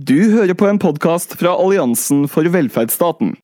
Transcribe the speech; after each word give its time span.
Du 0.00 0.32
hører 0.32 0.54
på 0.54 0.64
en 0.64 0.78
podkast 0.80 1.34
fra 1.36 1.50
Alliansen 1.60 2.22
for 2.30 2.46
velferdsstaten. 2.48 3.34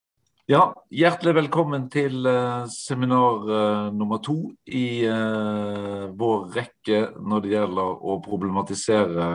Ja, 0.49 0.71
Hjertelig 0.89 1.35
velkommen 1.37 1.85
til 1.93 2.25
uh, 2.25 2.65
seminar 2.73 3.45
uh, 3.45 3.91
nummer 3.93 4.23
to 4.25 4.55
i 4.65 5.05
uh, 5.05 6.07
vår 6.17 6.49
rekke 6.55 7.03
når 7.21 7.45
det 7.45 7.53
gjelder 7.53 8.01
å 8.01 8.17
problematisere 8.25 9.29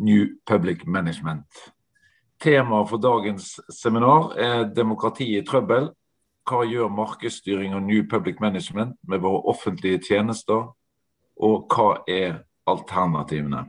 New 0.00 0.24
Public 0.48 0.86
Management. 0.88 1.44
Temaet 2.40 2.94
for 2.94 3.04
dagens 3.04 3.58
seminar 3.68 4.32
er 4.40 4.64
demokrati 4.72 5.34
i 5.36 5.44
trøbbel. 5.44 5.90
Hva 6.48 6.64
gjør 6.64 6.94
markedsstyring 6.96 7.76
og 7.76 7.84
New 7.90 8.06
Public 8.08 8.40
Management 8.40 8.96
med 9.04 9.20
våre 9.26 9.44
offentlige 9.52 10.00
tjenester, 10.14 10.70
og 11.36 11.68
hva 11.68 11.98
er 12.08 12.46
alternativene? 12.64 13.66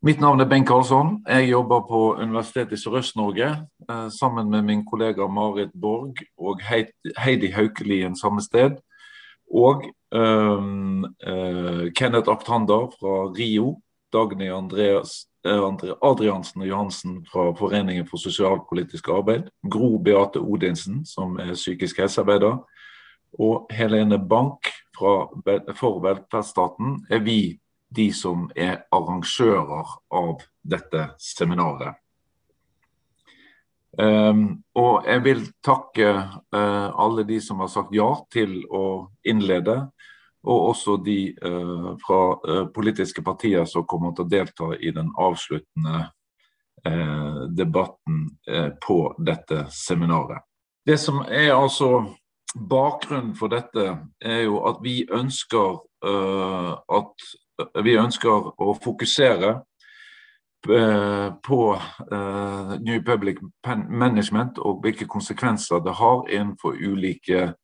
Mitt 0.00 0.20
navn 0.20 0.38
er 0.40 0.46
Bengt 0.46 0.68
Karlsson. 0.68 1.24
Jeg 1.26 1.48
jobber 1.50 1.80
på 1.88 2.00
Universitetet 2.22 2.76
i 2.76 2.78
Sørøst-Norge 2.78 3.48
eh, 3.90 4.08
sammen 4.14 4.46
med 4.50 4.62
min 4.62 4.84
kollega 4.86 5.26
Marit 5.26 5.72
Borg 5.74 6.20
og 6.38 6.62
Heidi 6.62 7.50
Haukelien 7.50 8.14
samme 8.16 8.38
sted. 8.44 8.76
Og 9.50 9.82
um, 10.14 11.02
uh, 11.02 11.90
Kenneth 11.98 12.30
Aktander 12.30 12.86
fra 12.94 13.26
RIO. 13.34 13.80
Dagny 14.12 14.52
Andreas, 14.54 15.26
Adriansen 15.44 16.62
og 16.62 16.68
Johansen 16.68 17.18
fra 17.26 17.50
Foreningen 17.58 18.06
for 18.06 18.22
sosialpolitisk 18.22 19.08
arbeid. 19.08 19.50
Gro 19.70 19.98
Beate 19.98 20.40
Odinsen, 20.40 21.02
som 21.06 21.36
er 21.42 21.56
psykisk 21.58 21.98
helsearbeider. 21.98 22.62
Og 23.38 23.66
Helene 23.74 24.18
Bank 24.18 24.70
fra, 24.96 25.26
for 25.74 26.00
velferdsstaten 26.06 27.02
er 27.10 27.24
vi 27.26 27.58
de 27.88 28.10
som 28.12 28.48
er 28.56 28.84
arrangører 28.92 29.96
av 30.14 30.44
dette 30.62 31.08
seminaret. 31.22 31.96
Um, 33.98 34.60
og 34.78 35.08
jeg 35.08 35.22
vil 35.24 35.40
takke 35.64 36.10
uh, 36.54 36.88
alle 36.94 37.24
de 37.26 37.40
som 37.42 37.58
har 37.64 37.70
sagt 37.72 37.94
ja 37.96 38.06
til 38.30 38.60
å 38.70 39.08
innlede, 39.26 39.80
og 40.46 40.68
også 40.70 40.98
de 41.02 41.32
uh, 41.42 41.96
fra 42.04 42.20
uh, 42.44 42.68
politiske 42.74 43.24
partier 43.26 43.66
som 43.66 43.88
kommer 43.88 44.14
til 44.14 44.28
å 44.28 44.30
delta 44.30 44.70
i 44.78 44.94
den 44.94 45.12
avsluttende 45.18 46.08
debatten 47.58 48.20
på 48.80 48.96
dette 49.26 49.64
seminaret. 49.74 50.44
Det 50.86 50.94
som 51.02 51.18
er 51.26 51.50
altså 51.50 51.88
bakgrunnen 52.54 53.32
for 53.36 53.50
dette, 53.50 53.96
er 54.22 54.44
jo 54.46 54.60
at 54.70 54.78
vi 54.84 55.02
ønsker 55.10 55.80
at 56.06 57.26
vi 57.84 57.98
ønsker 57.98 58.52
å 58.54 58.74
fokusere 58.82 59.62
eh, 60.70 61.28
på 61.44 61.74
uh, 61.74 62.78
New 62.80 63.04
Public 63.06 63.36
Management 63.88 64.58
og 64.58 64.82
hvilke 64.84 65.06
konsekvenser 65.10 65.78
det 65.84 65.94
har 65.98 66.30
innenfor 66.30 66.72
ulike 66.78 67.54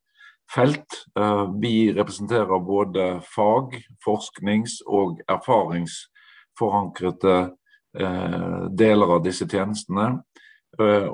felt. 0.51 0.87
Uh, 1.19 1.45
vi 1.63 1.93
representerer 1.95 2.67
både 2.67 3.21
fag-, 3.35 3.85
forsknings- 4.05 4.83
og 4.87 5.21
erfaringsforankrede 5.29 7.51
deler 8.75 9.07
av 9.15 9.23
disse 9.23 9.47
tjenestene. 9.47 10.19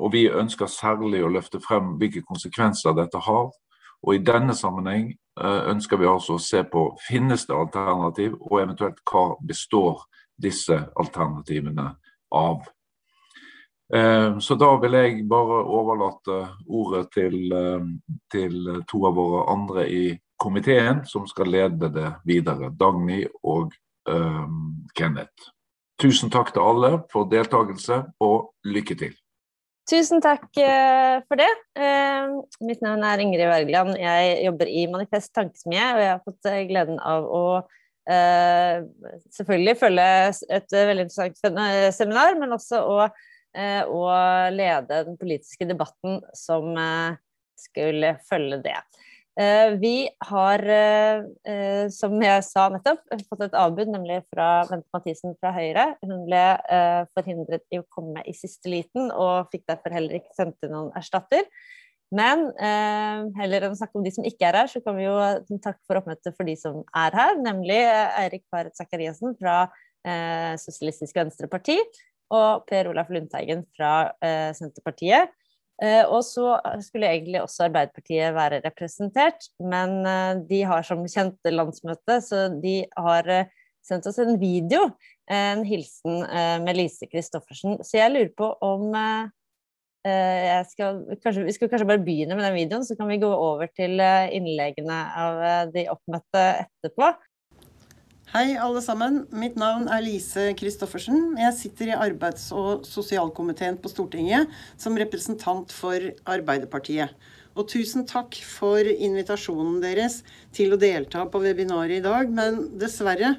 og 0.01 0.13
vi 0.13 0.33
ønsker 0.33 0.67
særlig 0.67 1.21
å 1.21 1.29
løfte 1.29 1.61
frem 1.61 1.99
hvilke 2.01 2.23
konsekvenser 2.25 2.97
dette 2.97 3.19
har. 3.21 3.53
Og 4.01 4.15
I 4.15 4.25
denne 4.25 4.55
sammenheng 4.57 5.13
Eh, 5.30 5.30
ønsker 5.41 5.97
vi 5.97 6.09
altså 6.09 6.37
å 6.37 6.43
se 6.43 6.61
på 6.69 6.83
finnes 7.07 7.47
det 7.49 7.57
alternativ, 7.57 8.35
og 8.41 8.61
eventuelt 8.61 9.01
hva 9.09 9.25
består 9.47 10.03
disse 10.41 10.77
alternativene 11.01 11.87
av. 12.37 12.67
Eh, 13.95 14.39
så 14.39 14.55
da 14.55 14.71
vil 14.79 14.95
jeg 14.95 15.25
bare 15.29 15.63
overlate 15.67 16.41
ordet 16.69 17.09
til, 17.15 17.53
eh, 17.53 17.87
til 18.31 18.83
to 18.89 19.07
av 19.07 19.17
våre 19.19 19.47
andre 19.51 19.87
i 19.91 20.05
komiteen, 20.41 21.05
som 21.07 21.27
skal 21.27 21.51
lede 21.51 21.91
det 21.93 22.13
videre. 22.25 22.71
Dagny 22.71 23.27
og 23.45 23.75
um, 24.09 24.87
Kenneth. 24.97 25.51
Tusen 26.01 26.31
takk 26.33 26.55
til 26.55 26.65
alle 26.65 27.03
for 27.13 27.29
deltakelse, 27.29 27.99
og 28.25 28.55
lykke 28.65 28.97
til. 28.97 29.13
Tusen 29.91 30.23
takk 30.23 30.47
uh, 30.63 31.19
for 31.27 31.41
det. 31.41 31.51
Uh, 31.75 32.45
mitt 32.63 32.83
navn 32.85 33.03
er 33.03 33.23
Ingrid 33.25 33.49
Wergeland. 33.51 33.97
Jeg 33.99 34.37
jobber 34.45 34.71
i 34.71 34.85
Manifest 34.91 35.33
Tankesmie, 35.35 35.83
og 35.83 36.03
jeg 36.05 36.13
har 36.13 36.21
fått 36.23 36.51
uh, 36.51 36.59
gleden 36.71 37.01
av 37.03 37.27
å 37.27 37.45
selvfølgelig 39.31 39.75
følge 39.79 40.05
et 40.57 40.73
veldig 40.73 41.05
interessant 41.05 41.37
seminar, 41.95 42.33
men 42.41 42.57
også 42.57 42.81
å, 42.83 43.05
å 43.87 44.01
lede 44.51 45.03
den 45.07 45.19
politiske 45.21 45.69
debatten 45.69 46.17
som 46.35 46.73
skulle 47.61 48.17
følge 48.27 48.59
det. 48.65 48.75
Eh, 49.41 49.71
vi 49.79 50.09
har, 50.19 50.59
eh, 50.69 51.23
eh, 51.53 51.89
som 51.89 52.13
jeg 52.21 52.45
sa 52.45 52.67
nettopp, 52.69 53.01
fått 53.29 53.45
et 53.47 53.55
avbud, 53.57 53.89
nemlig 53.89 54.19
fra 54.29 54.67
Bente 54.69 54.91
Mathisen 54.93 55.33
fra 55.41 55.53
Høyre. 55.55 55.95
Hun 56.05 56.27
ble 56.27 56.43
forhindret 57.15 57.65
i 57.73 57.81
å 57.81 57.87
komme 57.89 58.21
i 58.27 58.35
siste 58.37 58.69
liten, 58.69 59.09
og 59.11 59.49
fikk 59.53 59.65
derfor 59.71 59.97
heller 59.97 60.19
ikke 60.19 60.37
sendt 60.37 60.61
inn 60.67 60.75
noen 60.75 60.93
erstatter. 60.99 61.47
Men 62.13 62.51
heller 63.39 63.65
enn 63.65 63.73
å 63.73 63.79
snakke 63.79 63.97
om 63.97 64.05
de 64.05 64.11
som 64.11 64.27
ikke 64.27 64.49
er 64.49 64.59
her, 64.61 64.67
så 64.67 64.83
kan 64.85 64.97
vi 64.99 65.07
jo 65.07 65.17
takke 65.63 65.79
for 65.87 66.01
oppmøtet 66.01 66.37
for 66.37 66.45
de 66.45 66.57
som 66.59 66.83
er 66.97 67.17
her, 67.17 67.37
nemlig 67.39 67.79
Eirik 67.87 68.45
Faret 68.51 68.77
Sakariassen 68.77 69.39
fra 69.39 69.71
Sosialistisk 70.59 71.17
Venstreparti 71.17 71.79
og 72.35 72.67
Per 72.67 72.91
Olaf 72.91 73.09
Lundteigen 73.15 73.63
fra 73.77 74.11
Senterpartiet. 74.59 75.31
Eh, 75.81 76.03
og 76.05 76.21
så 76.27 76.59
skulle 76.85 77.09
egentlig 77.09 77.41
også 77.41 77.65
Arbeiderpartiet 77.71 78.35
være 78.37 78.61
representert, 78.67 79.49
men 79.65 80.03
eh, 80.05 80.43
de 80.51 80.61
har 80.69 80.85
som 80.85 81.07
kjent 81.09 81.49
landsmøte, 81.49 82.19
så 82.25 82.49
de 82.53 82.83
har 83.01 83.31
eh, 83.33 83.49
sendt 83.87 84.09
oss 84.11 84.21
en 84.21 84.37
video, 84.41 84.91
en 85.31 85.63
hilsen 85.65 86.25
med 86.67 86.77
Lise 86.77 87.07
Christoffersen. 87.09 87.79
Så 87.87 87.97
jeg 87.97 88.13
lurer 88.13 88.33
på 88.37 88.49
om 88.67 88.91
skal, 90.69 90.99
kanskje, 91.23 91.45
Vi 91.47 91.55
skal 91.55 91.71
kanskje 91.71 91.87
bare 91.89 92.03
begynne 92.03 92.37
med 92.37 92.45
den 92.45 92.59
videoen, 92.59 92.85
så 92.85 92.97
kan 92.99 93.09
vi 93.09 93.21
gå 93.23 93.31
over 93.31 93.71
til 93.73 94.03
innleggene 94.03 94.99
av 95.23 95.41
de 95.73 95.87
oppmøtte 95.93 96.43
etterpå. 96.67 97.09
Hei, 98.31 98.53
alle 98.63 98.79
sammen. 98.79 99.25
Mitt 99.35 99.57
navn 99.59 99.89
er 99.91 100.05
Lise 100.05 100.53
Christoffersen. 100.55 101.33
Jeg 101.35 101.55
sitter 101.59 101.89
i 101.91 101.97
arbeids- 101.99 102.53
og 102.55 102.85
sosialkomiteen 102.87 103.75
på 103.83 103.91
Stortinget 103.91 104.47
som 104.79 104.95
representant 104.95 105.75
for 105.75 105.99
Arbeiderpartiet. 106.31 107.11
Og 107.59 107.67
tusen 107.73 108.07
takk 108.07 108.39
for 108.47 108.87
invitasjonen 108.87 109.81
deres 109.83 110.21
til 110.55 110.71
å 110.71 110.79
delta 110.79 111.25
på 111.27 111.41
webinaret 111.43 111.97
i 111.99 112.05
dag. 112.05 112.31
Men 112.31 112.69
dessverre 112.79 113.33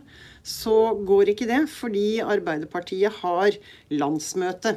så 0.43 0.91
går 1.07 1.31
ikke 1.37 1.47
det, 1.47 1.61
fordi 1.71 2.19
Arbeiderpartiet 2.19 3.23
har 3.23 3.55
landsmøte. 3.95 4.75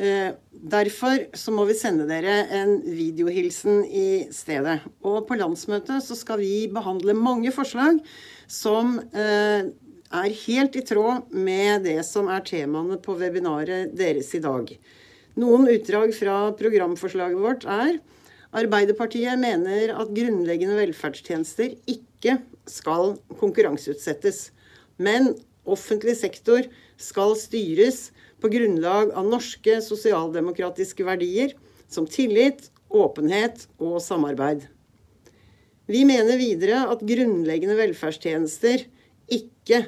Eh, 0.00 0.32
derfor 0.50 1.26
så 1.36 1.52
må 1.54 1.68
vi 1.68 1.78
sende 1.78 2.06
dere 2.08 2.48
en 2.56 2.78
videohilsen 2.82 3.84
i 3.84 4.26
stedet. 4.34 4.80
Og 5.04 5.22
på 5.28 5.38
landsmøtet 5.38 6.02
så 6.02 6.18
skal 6.18 6.40
vi 6.42 6.66
behandle 6.72 7.14
mange 7.14 7.54
forslag 7.54 8.02
som 8.50 8.98
eh, 9.14 9.70
er 10.10 10.38
helt 10.44 10.76
i 10.76 10.82
tråd 10.86 11.30
med 11.30 11.86
det 11.86 12.00
som 12.06 12.30
er 12.32 12.42
temaene 12.46 12.98
på 13.02 13.14
webinaret 13.20 13.94
deres 13.96 14.32
i 14.34 14.42
dag. 14.42 14.72
Noen 15.38 15.68
utdrag 15.70 16.12
fra 16.16 16.38
programforslaget 16.58 17.38
vårt 17.38 17.66
er 17.70 18.00
Arbeiderpartiet 18.50 19.38
mener 19.38 19.92
at 19.94 20.10
grunnleggende 20.10 20.74
velferdstjenester 20.80 21.76
ikke 21.86 22.40
skal 22.66 23.14
konkurranseutsettes, 23.38 24.48
men 24.98 25.36
offentlig 25.62 26.16
sektor 26.18 26.66
skal 26.98 27.36
styres 27.38 28.08
på 28.42 28.50
grunnlag 28.50 29.14
av 29.14 29.28
norske 29.30 29.78
sosialdemokratiske 29.86 31.06
verdier 31.06 31.54
som 31.86 32.08
tillit, 32.10 32.66
åpenhet 32.90 33.68
og 33.78 34.00
samarbeid. 34.02 34.66
Vi 35.90 36.04
mener 36.06 36.38
videre 36.38 36.84
at 36.92 37.00
grunnleggende 37.02 37.74
velferdstjenester 37.74 38.84
ikke 39.34 39.80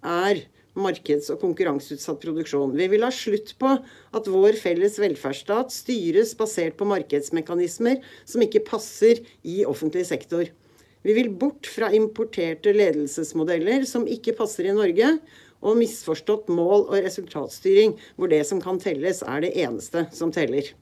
er 0.00 0.38
markeds- 0.72 1.28
og 1.34 1.42
konkurranseutsatt 1.42 2.22
produksjon. 2.22 2.72
Vi 2.72 2.86
vil 2.88 3.04
ha 3.04 3.10
slutt 3.12 3.52
på 3.60 3.74
at 3.76 4.30
vår 4.32 4.56
felles 4.56 4.96
velferdsstat 5.02 5.74
styres 5.74 6.32
basert 6.38 6.78
på 6.78 6.88
markedsmekanismer 6.88 8.00
som 8.24 8.44
ikke 8.46 8.64
passer 8.64 9.20
i 9.44 9.60
offentlig 9.68 10.06
sektor. 10.08 10.48
Vi 11.04 11.16
vil 11.18 11.28
bort 11.34 11.68
fra 11.68 11.90
importerte 11.92 12.72
ledelsesmodeller 12.72 13.84
som 13.90 14.08
ikke 14.08 14.36
passer 14.38 14.70
i 14.70 14.76
Norge, 14.76 15.18
og 15.62 15.78
misforstått 15.78 16.48
mål- 16.50 16.88
og 16.88 16.96
resultatstyring, 17.04 17.92
hvor 18.16 18.32
det 18.32 18.40
som 18.48 18.60
kan 18.60 18.80
telles, 18.82 19.20
er 19.22 19.44
det 19.44 19.52
eneste 19.62 20.08
som 20.16 20.32
teller. 20.34 20.72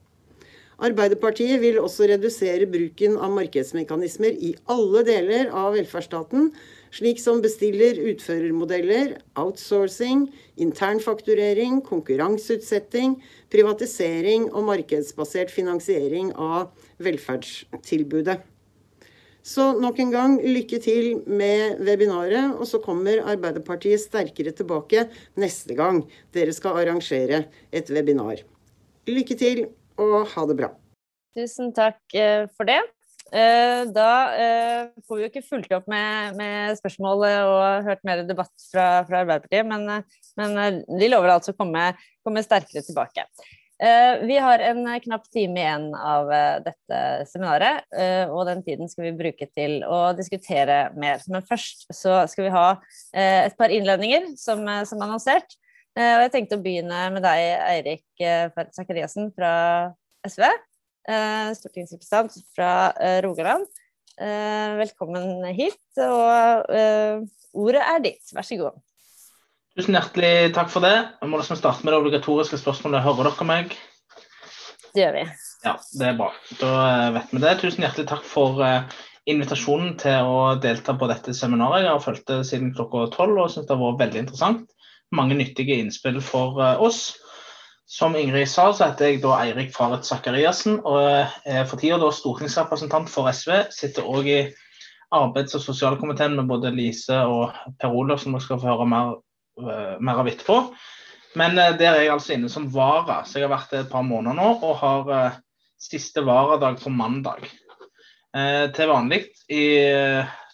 Arbeiderpartiet 0.80 1.60
vil 1.60 1.76
også 1.76 2.06
redusere 2.08 2.64
bruken 2.70 3.18
av 3.20 3.34
markedsmekanismer 3.36 4.32
i 4.32 4.54
alle 4.72 5.02
deler 5.04 5.50
av 5.52 5.74
velferdsstaten 5.76 6.46
slik 6.94 7.20
som 7.22 7.42
bestiller-utførermodeller, 7.44 9.18
outsourcing, 9.38 10.26
internfakturering, 10.60 11.80
konkurranseutsetting, 11.86 13.18
privatisering 13.52 14.48
og 14.50 14.66
markedsbasert 14.70 15.52
finansiering 15.54 16.32
av 16.34 16.70
velferdstilbudet. 17.02 18.40
Så 19.40 19.70
nok 19.80 20.00
en 20.02 20.12
gang 20.12 20.38
lykke 20.44 20.80
til 20.84 21.22
med 21.24 21.80
webinaret, 21.84 22.56
og 22.56 22.66
så 22.68 22.80
kommer 22.82 23.22
Arbeiderpartiet 23.24 24.02
sterkere 24.02 24.52
tilbake 24.52 25.06
neste 25.40 25.76
gang 25.76 26.02
dere 26.36 26.52
skal 26.56 26.76
arrangere 26.82 27.46
et 27.72 27.92
webinar. 27.92 28.42
Lykke 29.08 29.36
til, 29.40 29.62
og 30.00 30.32
ha 30.32 30.46
det 30.48 30.56
bra. 30.62 30.72
Tusen 31.36 31.70
takk 31.76 32.00
eh, 32.16 32.48
for 32.56 32.68
det. 32.68 32.80
Eh, 33.30 33.84
da 33.94 34.10
eh, 34.34 34.88
får 35.06 35.16
vi 35.16 35.22
jo 35.22 35.30
ikke 35.30 35.46
fulgt 35.46 35.72
opp 35.76 35.86
med, 35.90 36.34
med 36.38 36.74
spørsmål 36.80 37.22
og 37.28 37.86
hørt 37.86 38.02
mer 38.06 38.24
debatt 38.26 38.52
fra, 38.72 39.04
fra 39.06 39.22
Arbeiderpartiet, 39.22 39.68
men, 39.68 40.02
men, 40.40 40.82
de 40.90 41.10
lover 41.12 41.36
altså 41.36 41.54
å 41.54 41.58
komme, 41.60 41.92
komme 42.26 42.42
sterkere 42.46 42.82
tilbake. 42.86 43.26
Vi 43.80 44.34
har 44.36 44.60
en 44.60 44.82
knapp 45.00 45.22
time 45.32 45.56
igjen 45.56 45.86
av 45.96 46.26
dette 46.66 46.98
seminaret, 47.30 47.86
og 48.28 48.42
den 48.44 48.60
tiden 48.66 48.90
skal 48.92 49.06
vi 49.06 49.14
bruke 49.16 49.46
til 49.56 49.78
å 49.88 50.10
diskutere 50.18 50.90
mer. 51.00 51.24
Men 51.32 51.46
først 51.48 51.86
så 51.88 52.18
skal 52.28 52.44
vi 52.44 52.52
ha 52.52 52.66
et 53.16 53.56
par 53.56 53.72
innledninger, 53.72 54.34
som, 54.36 54.68
som 54.84 55.00
annonsert. 55.00 55.56
Og 55.98 56.22
jeg 56.24 56.30
tenkte 56.32 56.58
å 56.58 56.62
begynne 56.62 56.98
med 57.14 57.24
deg, 57.24 57.44
Eirik 57.66 58.22
Ferdt 58.54 58.76
Sakariassen 58.76 59.32
fra 59.34 59.52
SV. 60.26 60.44
Eh, 61.08 61.50
stortingsrepresentant 61.56 62.36
fra 62.54 62.92
eh, 63.00 63.18
Rogaland. 63.24 63.66
Eh, 64.20 64.76
velkommen 64.78 65.46
hit, 65.56 65.80
og 66.04 66.70
ordet 67.56 67.82
er 67.82 68.02
ditt. 68.04 68.32
Vær 68.36 68.46
så 68.46 68.58
god. 68.60 68.80
Tusen 69.78 69.96
hjertelig 69.96 70.52
takk 70.54 70.70
for 70.72 70.84
det. 70.84 70.96
Jeg 71.22 71.30
må 71.30 71.40
liksom 71.40 71.58
starte 71.58 71.86
med 71.86 71.94
det 71.94 72.02
obligatoriske 72.02 72.58
spørsmålet. 72.60 73.04
Hører 73.06 73.30
dere 73.30 73.48
meg? 73.48 73.76
Det 74.90 75.06
gjør 75.06 75.16
vi. 75.16 75.28
Ja, 75.64 75.76
det 75.98 76.08
er 76.10 76.18
bra. 76.18 76.32
Da 76.60 76.72
vet 77.16 77.32
vi 77.32 77.42
det. 77.46 77.54
Tusen 77.62 77.86
hjertelig 77.86 78.10
takk 78.10 78.26
for 78.26 78.60
invitasjonen 79.30 79.94
til 80.00 80.26
å 80.26 80.42
delta 80.60 80.94
på 80.98 81.08
dette 81.10 81.34
seminaret. 81.36 81.86
Jeg 81.86 81.94
har 81.94 82.04
fulgt 82.04 82.28
det 82.28 82.42
siden 82.48 82.74
klokka 82.76 83.08
tolv 83.14 83.46
og 83.46 83.52
syns 83.52 83.68
det 83.68 83.76
har 83.76 83.82
vært 83.86 84.04
veldig 84.04 84.24
interessant. 84.26 84.66
Mange 85.16 85.34
nyttige 85.38 85.80
innspill 85.80 86.20
for 86.22 86.60
oss. 86.78 87.16
Som 87.90 88.14
Ingrid 88.14 88.46
sa, 88.46 88.68
så 88.70 88.86
heter 88.86 89.08
jeg 89.08 89.22
da 89.24 89.34
Eirik 89.40 89.72
Faret 89.74 90.06
Sakariassen 90.06 90.76
og 90.86 91.00
er 91.02 91.64
for 91.66 91.80
tida 91.80 92.10
stortingsrepresentant 92.14 93.10
for 93.10 93.26
SV. 93.34 93.64
Sitter 93.74 94.06
òg 94.06 94.28
i 94.30 94.40
arbeids- 95.10 95.56
og 95.58 95.64
sosialkomiteen 95.64 96.36
med 96.38 96.46
både 96.46 96.70
Lise 96.70 97.18
og 97.26 97.56
Per 97.82 97.90
Olav, 97.90 98.20
som 98.22 98.36
vi 98.38 98.42
skal 98.44 98.60
få 98.62 98.70
høre 98.70 98.86
mer, 98.86 99.16
uh, 99.58 99.96
mer 99.98 100.22
av 100.22 100.30
etterpå. 100.30 100.60
Men 101.34 101.58
der 101.58 101.88
er 101.88 102.04
jeg 102.04 102.14
altså 102.14 102.36
inne 102.36 102.50
som 102.50 102.70
vara, 102.70 103.24
så 103.26 103.40
jeg 103.40 103.48
har 103.48 103.56
vært 103.56 103.74
det 103.74 103.82
et 103.84 103.90
par 103.90 104.06
måneder 104.06 104.38
nå 104.38 104.48
og 104.66 104.78
har 104.84 105.10
siste 105.82 106.22
varadag 106.26 106.78
på 106.82 106.94
mandag. 106.94 107.50
i, 109.50 109.62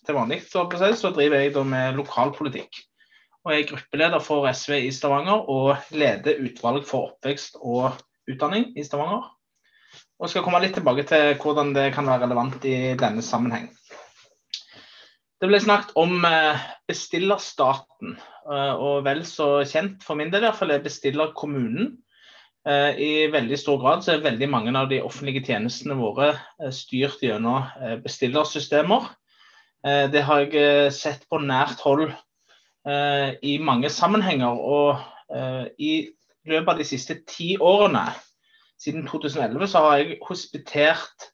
til 0.06 0.14
vanlig 0.16 0.40
så, 0.48 0.64
så, 0.96 1.10
driver 1.12 1.42
jeg 1.42 1.52
da 1.52 1.62
med 1.68 1.96
lokalpolitikk 1.98 2.85
og 3.46 3.52
er 3.54 3.66
gruppeleder 3.68 4.22
for 4.22 4.48
SV 4.50 4.80
i 4.88 4.92
Stavanger 4.94 5.46
og 5.52 5.92
leder 5.94 6.40
utvalg 6.42 6.82
for 6.86 7.12
oppvekst 7.12 7.60
og 7.62 7.94
utdanning 8.26 8.72
i 8.74 8.82
Stavanger. 8.82 9.28
Og 10.18 10.32
skal 10.32 10.42
komme 10.42 10.58
litt 10.64 10.74
tilbake 10.74 11.04
til 11.06 11.36
hvordan 11.38 11.70
det 11.76 11.92
kan 11.94 12.08
være 12.08 12.24
relevant 12.24 12.64
i 12.66 12.96
denne 12.98 13.22
sammenheng. 13.22 13.68
Det 15.36 15.50
ble 15.50 15.60
snakket 15.62 15.92
om 16.00 16.24
eh, 16.24 16.64
bestillerstaten, 16.88 18.16
eh, 18.48 18.74
og 18.74 19.04
vel 19.06 19.22
så 19.28 19.60
kjent 19.68 20.02
for 20.02 20.18
min 20.18 20.32
del 20.32 20.42
i 20.42 20.48
hvert 20.48 20.58
fall 20.58 20.72
er 20.74 20.82
bestillerkommunen. 20.82 21.92
Eh, 22.66 22.98
I 22.98 23.10
veldig 23.30 23.60
stor 23.60 23.78
grad 23.82 24.02
så 24.02 24.16
er 24.16 24.26
veldig 24.26 24.48
mange 24.50 24.74
av 24.74 24.88
de 24.90 25.02
offentlige 25.04 25.44
tjenestene 25.52 26.00
våre 26.00 26.32
styrt 26.74 27.22
gjennom 27.22 27.68
bestillersystemer. 28.02 29.12
Det 29.86 30.22
har 30.24 30.40
jeg 30.42 30.90
sett 30.90 31.28
på 31.30 31.38
nært 31.38 31.84
hold 31.84 32.08
i 32.86 33.56
mange 33.58 33.90
sammenhenger. 33.90 34.60
Og 34.62 35.00
eh, 35.34 35.66
i 35.78 35.92
løpet 36.46 36.72
av 36.72 36.78
de 36.78 36.86
siste 36.86 37.18
ti 37.28 37.56
årene, 37.60 38.06
siden 38.80 39.06
2011, 39.08 39.68
så 39.72 39.82
har 39.82 39.96
jeg 40.00 40.18
hospitert 40.28 41.30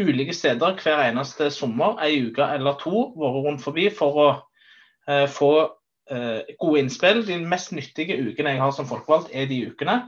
ulike 0.00 0.34
steder 0.34 0.78
hver 0.82 1.02
eneste 1.04 1.50
sommer, 1.54 1.98
ei 2.02 2.24
uke 2.26 2.46
eller 2.54 2.78
to, 2.80 3.10
vært 3.18 3.44
rundt 3.44 3.62
forbi 3.62 3.88
for 3.94 4.18
å 4.18 4.28
uh, 4.34 5.26
få 5.30 5.52
uh, 5.68 6.40
gode 6.60 6.82
innspill. 6.82 7.22
De 7.26 7.38
mest 7.44 7.74
nyttige 7.76 8.18
ukene 8.18 8.56
jeg 8.56 8.62
har 8.62 8.74
som 8.74 8.88
folkevalgt, 8.88 9.30
er 9.32 9.48
de 9.50 9.62
ukene 9.70 10.00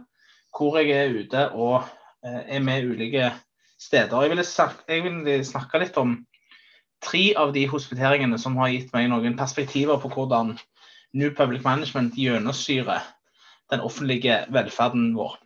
hvor 0.52 0.76
jeg 0.80 0.92
er 0.92 1.14
ute 1.16 1.46
og 1.54 1.78
uh, 1.84 2.42
er 2.42 2.60
med 2.64 2.88
ulike 2.90 3.30
steder. 3.80 4.26
Jeg 4.26 4.34
vil, 4.34 4.44
snakke, 4.44 4.84
jeg 4.88 5.06
vil 5.06 5.46
snakke 5.46 5.80
litt 5.82 5.96
om 6.00 6.18
tre 7.02 7.24
av 7.38 7.54
de 7.54 7.64
hospiteringene 7.70 8.38
som 8.38 8.58
har 8.60 8.72
gitt 8.74 8.92
meg 8.94 9.08
noen 9.10 9.38
perspektiver 9.38 9.98
på 10.02 10.10
hvordan 10.12 10.54
New 11.12 11.32
Public 11.36 11.64
Management 11.64 12.16
gjennomsyrer 12.16 13.04
den 13.72 13.80
offentlige 13.84 14.42
velferden 14.52 15.12
vår. 15.16 15.36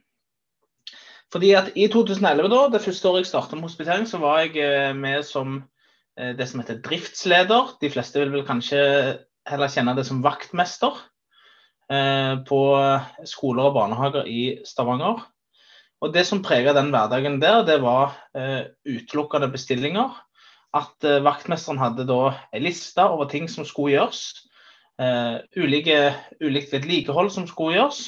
Fordi 1.32 1.52
at 1.58 1.72
I 1.74 1.88
2011, 1.90 2.48
da, 2.52 2.60
det 2.70 2.82
første 2.84 3.08
året 3.10 3.24
jeg 3.24 3.30
startet 3.32 3.58
med 3.58 3.66
hospitering, 3.66 4.06
så 4.06 4.20
var 4.22 4.44
jeg 4.44 4.62
eh, 4.62 4.94
med 4.96 5.24
som 5.26 5.58
eh, 6.18 6.32
det 6.38 6.46
som 6.48 6.62
heter 6.62 6.80
driftsleder. 6.84 7.74
De 7.82 7.90
fleste 7.90 8.22
vil 8.22 8.32
vel 8.34 8.46
kanskje 8.46 8.80
heller 9.46 9.72
kjenne 9.72 9.96
det 9.98 10.06
som 10.06 10.22
vaktmester 10.24 10.94
eh, 11.90 12.34
på 12.46 12.60
skoler 13.26 13.70
og 13.70 13.74
barnehager 13.78 14.30
i 14.30 14.60
Stavanger. 14.66 15.24
Og 16.04 16.12
Det 16.14 16.26
som 16.28 16.44
preget 16.44 16.76
den 16.76 16.92
hverdagen 16.92 17.40
der, 17.40 17.62
det 17.64 17.78
var 17.80 18.12
utelukkende 18.84 19.48
bestillinger. 19.48 20.12
At 20.76 21.00
vaktmesteren 21.24 21.80
hadde 21.80 22.04
da 22.04 22.34
en 22.52 22.62
liste 22.62 23.00
over 23.00 23.30
ting 23.32 23.48
som 23.48 23.64
skulle 23.64 23.94
gjøres 23.94 24.26
uh, 25.02 25.38
ulike, 25.56 26.14
ulikt 26.40 26.72
vedlikehold 26.72 27.30
som 27.32 27.46
skulle 27.48 27.76
gjøres. 27.76 28.02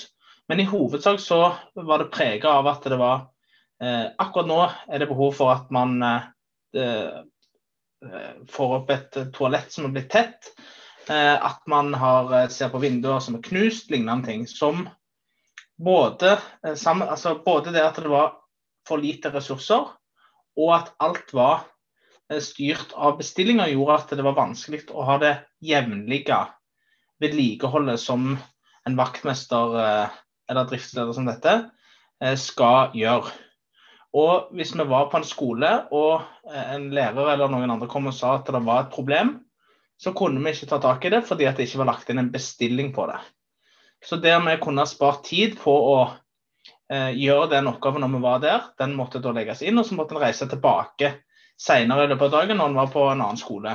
Men 0.48 0.62
i 0.62 0.68
hovedsak 0.68 1.20
så 1.20 1.40
var 1.76 2.02
det 2.02 2.12
prega 2.14 2.58
av 2.60 2.68
at 2.70 2.86
det 2.88 2.98
var 3.00 3.26
uh, 3.82 4.06
Akkurat 4.18 4.48
nå 4.48 4.60
er 4.66 5.02
det 5.02 5.10
behov 5.10 5.34
for 5.36 5.52
at 5.52 5.70
man 5.74 5.98
uh, 6.02 7.22
får 8.48 8.74
opp 8.76 8.92
et 8.94 9.16
toalett 9.34 9.72
som 9.74 9.88
er 9.88 9.96
blitt 9.96 10.12
tett. 10.12 10.52
at 11.08 11.62
man 11.66 11.94
har, 11.96 12.50
ser 12.52 12.68
på 12.68 12.78
vinduer 12.78 13.18
som 13.24 13.38
er 13.38 13.42
knust, 13.42 13.88
lignende 13.90 14.28
ting. 14.28 14.44
Som 14.46 14.84
både, 15.80 16.36
sammen, 16.76 17.08
altså 17.08 17.32
både 17.42 17.72
det 17.72 17.80
at 17.82 17.96
det 17.96 18.12
var 18.12 18.36
for 18.86 19.00
lite 19.00 19.32
ressurser, 19.34 19.88
og 20.60 20.74
at 20.76 20.92
alt 21.00 21.32
var 21.32 21.64
styrt 22.44 22.92
av 22.94 23.16
bestillinger, 23.18 23.72
gjorde 23.72 23.96
at 23.96 24.14
det 24.20 24.28
var 24.28 24.36
vanskelig 24.36 24.84
å 24.92 25.08
ha 25.08 25.16
det 25.24 25.32
jevnlige 25.64 26.44
vedlikeholdet 27.22 28.00
som 28.00 28.36
en 28.88 28.96
vaktmester 28.96 29.76
eh, 29.82 30.16
eller 30.50 30.68
driftsleder 30.70 31.12
som 31.12 31.28
dette 31.28 31.54
eh, 32.22 32.36
skal 32.40 32.94
gjøre. 32.96 33.32
Og 34.18 34.54
hvis 34.56 34.72
vi 34.72 34.86
var 34.88 35.10
på 35.12 35.20
en 35.20 35.26
skole 35.28 35.72
og 35.94 36.22
eh, 36.48 36.70
en 36.76 36.88
lærer 36.94 37.34
eller 37.34 37.52
noen 37.52 37.74
andre 37.74 37.90
kom 37.90 38.08
og 38.10 38.16
sa 38.16 38.38
at 38.38 38.48
det 38.48 38.62
var 38.64 38.86
et 38.86 38.94
problem, 38.94 39.36
så 39.98 40.14
kunne 40.16 40.40
vi 40.44 40.54
ikke 40.54 40.70
ta 40.70 40.78
tak 40.82 41.04
i 41.04 41.12
det 41.12 41.24
fordi 41.26 41.48
det 41.50 41.66
ikke 41.66 41.82
var 41.82 41.92
lagt 41.92 42.10
inn 42.10 42.22
en 42.22 42.32
bestilling 42.32 42.92
på 42.94 43.08
det. 43.10 43.18
Så 44.04 44.20
der 44.22 44.38
vi 44.46 44.54
kunne 44.62 44.86
spart 44.86 45.24
tid 45.26 45.58
på 45.58 45.74
å 45.74 46.00
gjøre 46.88 47.50
den 47.50 47.66
oppgaven 47.68 48.00
når 48.00 48.12
vi 48.14 48.20
var 48.22 48.38
der, 48.40 48.68
den 48.78 48.94
måtte 48.96 49.20
da 49.20 49.34
legges 49.36 49.58
inn, 49.66 49.76
og 49.76 49.84
så 49.84 49.96
måtte 49.98 50.14
en 50.14 50.22
reise 50.22 50.46
tilbake 50.48 51.10
senere 51.60 52.06
i 52.06 52.08
løpet 52.08 52.30
av 52.30 52.36
dagen 52.38 52.60
når 52.60 52.70
en 52.70 52.78
var 52.78 52.92
på 52.94 53.02
en 53.10 53.18
annen 53.18 53.40
skole. 53.40 53.74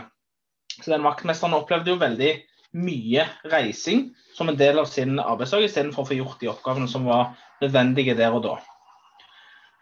Så 0.80 0.88
den 0.90 1.04
vaktmesteren 1.06 1.54
opplevde 1.60 1.92
jo 1.92 2.00
veldig 2.02 2.32
mye 2.74 3.26
reising 3.52 4.08
som 4.34 4.50
en 4.50 4.58
del 4.58 4.80
av 4.82 4.90
sin 4.90 5.20
arbeidsdag, 5.22 5.68
istedenfor 5.68 6.04
å 6.04 6.10
få 6.10 6.18
gjort 6.18 6.42
de 6.42 6.50
oppgavene 6.52 6.90
som 6.90 7.06
var 7.08 7.36
nødvendige 7.62 8.18
der 8.18 8.34
og 8.34 8.44
da. 8.48 8.58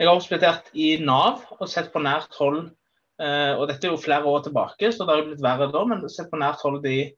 Jeg 0.02 0.10
har 0.10 0.18
hospitert 0.18 0.70
i 0.74 0.96
Nav 1.04 1.44
og 1.60 1.68
sett 1.70 1.92
på 1.94 2.02
nært 2.02 2.36
hold 2.40 2.64
eh, 3.22 3.54
og 3.54 3.68
Dette 3.70 3.88
er 3.88 3.94
jo 3.94 4.02
flere 4.02 4.28
år 4.28 4.46
tilbake, 4.48 4.92
så 4.92 5.06
det 5.06 5.16
har 5.16 5.28
blitt 5.28 5.44
verre 5.44 5.70
da, 5.72 5.84
men 5.88 6.08
sett 6.10 6.32
på 6.32 6.40
nært 6.42 6.64
hold 6.66 6.82
de 6.84 7.12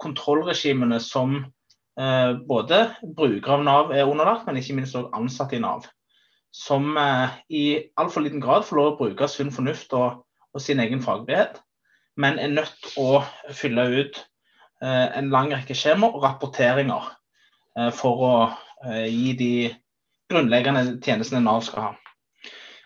kontrollregimene 0.00 1.00
som 1.04 1.40
eh, 1.40 2.32
både 2.46 2.84
brukere 3.02 3.58
av 3.58 3.64
Nav 3.66 3.94
er 3.96 4.08
underlagt, 4.08 4.46
men 4.46 4.60
ikke 4.60 4.78
minst 4.78 4.96
også 4.96 5.12
ansatte 5.18 5.58
i 5.58 5.64
Nav. 5.64 5.88
Som 6.54 6.94
eh, 6.98 7.36
i 7.50 7.64
altfor 8.00 8.24
liten 8.24 8.42
grad 8.42 8.64
får 8.66 8.78
lov 8.78 8.92
å 8.92 8.98
bruke 9.02 9.28
sunn 9.30 9.52
fornuft 9.54 9.92
og, 9.98 10.22
og 10.54 10.64
sin 10.64 10.80
egen 10.82 11.02
faglighet, 11.04 11.60
men 12.20 12.40
er 12.40 12.54
nødt 12.54 12.92
å 13.00 13.20
fylle 13.54 13.90
ut 14.00 14.24
en 14.82 15.30
lang 15.32 15.52
rekke 15.52 15.76
skjemaer 15.76 16.16
og 16.16 16.24
rapporteringer 16.24 17.10
eh, 17.76 17.90
for 17.94 18.24
å 18.24 18.34
eh, 18.86 19.06
gi 19.12 19.34
de 19.36 19.52
grunnleggende 20.30 20.98
tjenestene 21.04 21.42
Nav 21.44 21.62
skal 21.66 21.88
ha. 21.88 21.92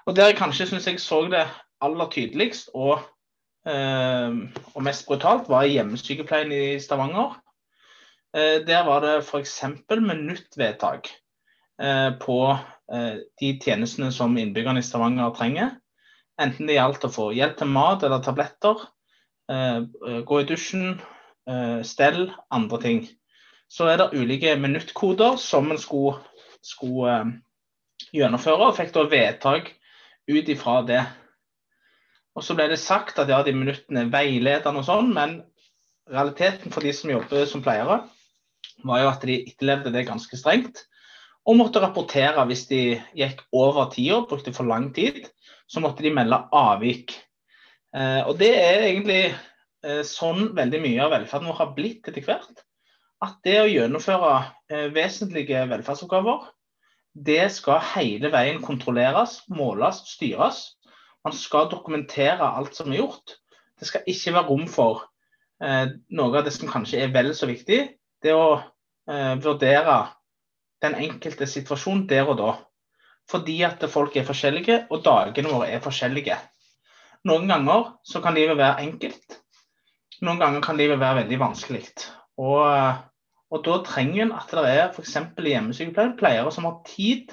Og 0.04 0.16
Der 0.16 0.36
kanskje 0.36 0.66
syns 0.68 0.88
jeg 0.88 1.00
så 1.00 1.22
det 1.32 1.46
aller 1.84 2.10
tydeligst 2.12 2.72
og 2.74 3.10
og 3.64 4.82
mest 4.84 5.06
brutalt, 5.08 5.46
var 5.48 5.64
i 5.64 5.70
hjemmesykepleien 5.78 6.50
i 6.52 6.74
Stavanger. 6.84 7.30
Der 8.36 8.82
var 8.84 9.00
det 9.00 9.14
f.eks. 9.22 9.54
minuttvedtak 9.88 11.08
på 12.20 12.36
de 13.40 13.52
tjenestene 13.64 14.10
som 14.12 14.36
innbyggerne 14.36 14.82
i 14.82 14.84
Stavanger 14.84 15.32
trenger. 15.38 15.70
Enten 16.36 16.68
det 16.68 16.76
gjaldt 16.76 17.08
å 17.08 17.12
få 17.14 17.30
hjelp 17.32 17.56
til 17.56 17.72
mat 17.72 18.04
eller 18.04 18.20
tabletter, 18.20 18.84
gå 19.48 20.42
i 20.42 20.48
dusjen, 20.52 21.00
stell, 21.84 22.30
andre 22.50 22.78
ting. 22.80 23.00
Så 23.68 23.88
er 23.90 23.98
det 24.00 24.16
ulike 24.16 24.54
minuttkoder 24.56 25.36
som 25.40 25.70
en 25.72 25.80
skulle, 25.80 26.18
skulle 26.64 27.16
gjennomføre, 28.14 28.70
og 28.70 28.76
fikk 28.78 28.94
da 28.94 29.04
vedtak 29.10 29.72
ut 30.30 30.48
ifra 30.48 30.78
det. 30.86 31.02
Og 32.34 32.42
Så 32.42 32.56
ble 32.58 32.68
det 32.70 32.80
sagt 32.82 33.18
at 33.22 33.30
ja, 33.30 33.42
de 33.46 33.54
minuttene 33.54 34.06
er 34.06 34.12
veiledende 34.12 34.82
og 34.82 34.88
sånn, 34.88 35.12
men 35.14 35.42
realiteten 36.10 36.74
for 36.74 36.84
de 36.84 36.92
som 36.96 37.12
jobber 37.12 37.46
som 37.48 37.62
pleiere, 37.64 38.02
var 38.84 39.02
jo 39.02 39.10
at 39.12 39.24
de 39.24 39.38
etterlevde 39.44 39.92
det 39.94 40.06
ganske 40.08 40.38
strengt. 40.38 40.84
Og 41.44 41.58
måtte 41.58 41.82
rapportere 41.82 42.42
hvis 42.48 42.66
de 42.70 42.80
gikk 43.16 43.44
over 43.52 43.90
tida, 43.92 44.22
brukte 44.28 44.54
for 44.56 44.68
lang 44.68 44.90
tid. 44.96 45.26
Så 45.68 45.80
måtte 45.80 46.04
de 46.04 46.12
melde 46.12 46.40
avvik. 46.52 47.14
Eh, 47.94 48.22
og 48.26 48.36
det 48.40 48.50
er 48.58 48.86
egentlig 48.88 49.20
eh, 49.30 49.42
sånn 50.08 50.54
veldig 50.56 50.80
mye 50.80 51.02
av 51.04 51.12
velferden 51.12 51.50
vår 51.50 51.60
har 51.60 51.74
blitt 51.76 52.08
etter 52.08 52.24
hvert. 52.24 52.64
At 53.24 53.38
det 53.46 53.56
å 53.62 53.70
gjennomføre 53.70 54.32
eh, 54.68 54.88
vesentlige 54.94 55.64
velferdsoppgaver 55.70 56.50
det 57.14 57.46
skal 57.54 57.78
hele 57.92 58.30
veien 58.34 58.58
kontrolleres, 58.62 59.44
måles, 59.46 60.02
styres. 60.10 60.64
Man 61.24 61.36
skal 61.36 61.70
dokumentere 61.70 62.42
alt 62.42 62.74
som 62.74 62.90
er 62.90 63.04
gjort. 63.04 63.36
Det 63.78 63.86
skal 63.86 64.08
ikke 64.10 64.34
være 64.34 64.48
rom 64.48 64.64
for 64.70 65.04
eh, 65.62 65.94
noe 66.10 66.40
av 66.40 66.46
det 66.46 66.54
som 66.56 66.70
kanskje 66.70 67.04
er 67.04 67.14
vel 67.14 67.30
så 67.38 67.46
viktig. 67.50 67.80
Det 68.22 68.34
å 68.34 68.58
eh, 68.58 69.34
vurdere 69.44 70.00
den 70.82 70.98
enkelte 71.06 71.46
situasjon 71.48 72.04
der 72.10 72.26
og 72.26 72.40
da. 72.42 72.50
Fordi 73.30 73.60
at 73.64 73.86
folk 73.88 74.18
er 74.18 74.26
forskjellige, 74.26 74.82
og 74.92 75.06
dagene 75.06 75.54
våre 75.54 75.70
er 75.72 75.80
forskjellige. 75.84 76.36
Noen 77.24 77.48
ganger 77.48 77.94
så 78.04 78.20
kan 78.20 78.36
livet 78.36 78.58
være 78.58 78.82
enkelt. 78.84 79.38
Noen 80.24 80.40
ganger 80.40 80.62
kan 80.64 80.78
livet 80.80 81.00
være 81.00 81.22
veldig 81.22 81.40
vanskelig. 81.42 81.84
Og 82.40 82.62
eh, 82.64 83.02
og 83.54 83.62
Da 83.64 83.76
trenger 83.86 84.24
en 84.24 84.32
at 84.34 84.50
det 84.50 84.64
er 84.66 84.88
f.eks. 84.90 85.16
hjemmesykepleiere 85.38 86.50
som 86.52 86.66
har 86.66 86.80
tid 86.88 87.30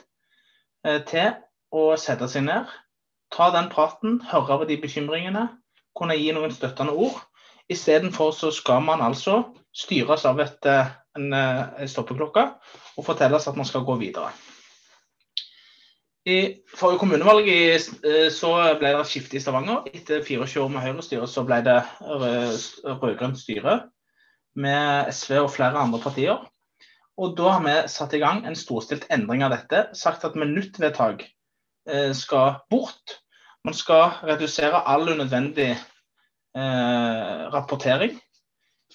eh, 0.86 1.00
til 1.10 1.34
å 1.74 1.96
sette 1.98 2.28
seg 2.30 2.46
ned, 2.46 2.70
ta 3.34 3.50
den 3.56 3.72
praten, 3.72 4.20
høre 4.30 4.58
over 4.58 4.70
de 4.70 4.78
bekymringene, 4.82 5.48
kunne 5.98 6.20
gi 6.20 6.30
noen 6.36 6.54
støttende 6.54 6.94
ord. 6.94 7.18
Istedenfor 7.72 8.36
så 8.38 8.52
skal 8.54 8.84
man 8.86 9.02
altså 9.02 9.42
styres 9.74 10.28
av 10.30 10.44
et, 10.44 10.62
eh, 10.70 10.94
en, 11.18 11.34
en 11.34 11.90
stoppeklokke 11.90 12.46
og 12.98 13.08
fortelles 13.08 13.48
at 13.50 13.58
man 13.58 13.66
skal 13.66 13.88
gå 13.88 13.98
videre. 14.04 14.30
I 16.30 16.38
forrige 16.78 17.02
kommunevalg 17.02 17.48
i, 17.50 17.62
så 18.30 18.52
ble 18.78 18.92
det 18.94 19.06
skifte 19.10 19.40
i 19.40 19.42
Stavanger. 19.42 19.88
Etter 19.90 20.22
24 20.22 20.62
år 20.62 20.70
med 20.70 20.84
Høyre-styre 20.86 21.30
så 21.30 21.42
ble 21.48 21.58
det 21.66 21.80
rød-grønt 22.06 23.40
styre 23.42 23.80
med 24.54 25.10
SV 25.16 25.40
og 25.42 25.52
flere 25.56 25.82
andre 25.82 26.02
partier. 26.04 26.44
Og 27.22 27.36
da 27.38 27.56
har 27.56 27.64
vi 27.66 27.76
satt 27.92 28.14
i 28.16 28.22
gang 28.22 28.46
en 28.48 28.58
storstilt 28.58 29.08
endring 29.14 29.44
av 29.46 29.54
dette. 29.54 29.84
Sagt 29.98 30.26
at 30.28 30.38
minuttvedtak 30.40 31.26
eh, 31.90 32.12
skal 32.18 32.62
bort. 32.72 33.18
Man 33.66 33.78
skal 33.78 34.16
redusere 34.26 34.82
all 34.90 35.10
unødvendig 35.12 35.72
eh, 35.74 37.42
rapportering. 37.54 38.18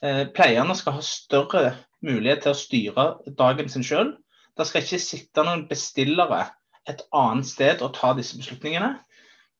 Eh, 0.02 0.24
pleierne 0.34 0.74
skal 0.78 0.98
ha 0.98 1.04
større 1.04 1.64
mulighet 2.04 2.44
til 2.44 2.54
å 2.54 2.60
styre 2.60 3.06
dagen 3.38 3.70
sin 3.72 3.86
sjøl. 3.86 4.14
Det 4.56 4.66
skal 4.66 4.82
ikke 4.82 5.02
sitte 5.02 5.44
noen 5.44 5.66
bestillere 5.70 6.46
et 6.90 7.02
annet 7.16 7.48
sted 7.48 7.82
å 7.82 7.92
ta 7.94 8.12
disse 8.16 8.38
beslutningene. 8.38 8.94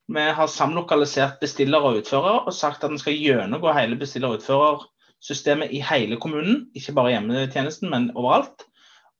Vi 0.06 0.24
har 0.38 0.50
samlokalisert 0.50 1.40
bestillere 1.42 1.90
og 1.90 2.02
utførere 2.02 2.44
og 2.46 2.54
sagt 2.54 2.84
at 2.86 2.92
en 2.92 3.00
skal 3.02 3.18
gjennomgå 3.18 3.72
hele 3.74 3.98
bestiller- 3.98 4.36
og 4.36 4.40
utfører 4.40 4.84
systemet 5.24 5.72
i 5.74 5.80
hele 5.82 6.18
kommunen, 6.22 6.66
ikke 6.76 6.94
bare 6.94 7.16
hjemmetjenesten, 7.16 7.90
men 7.90 8.10
overalt. 8.14 8.66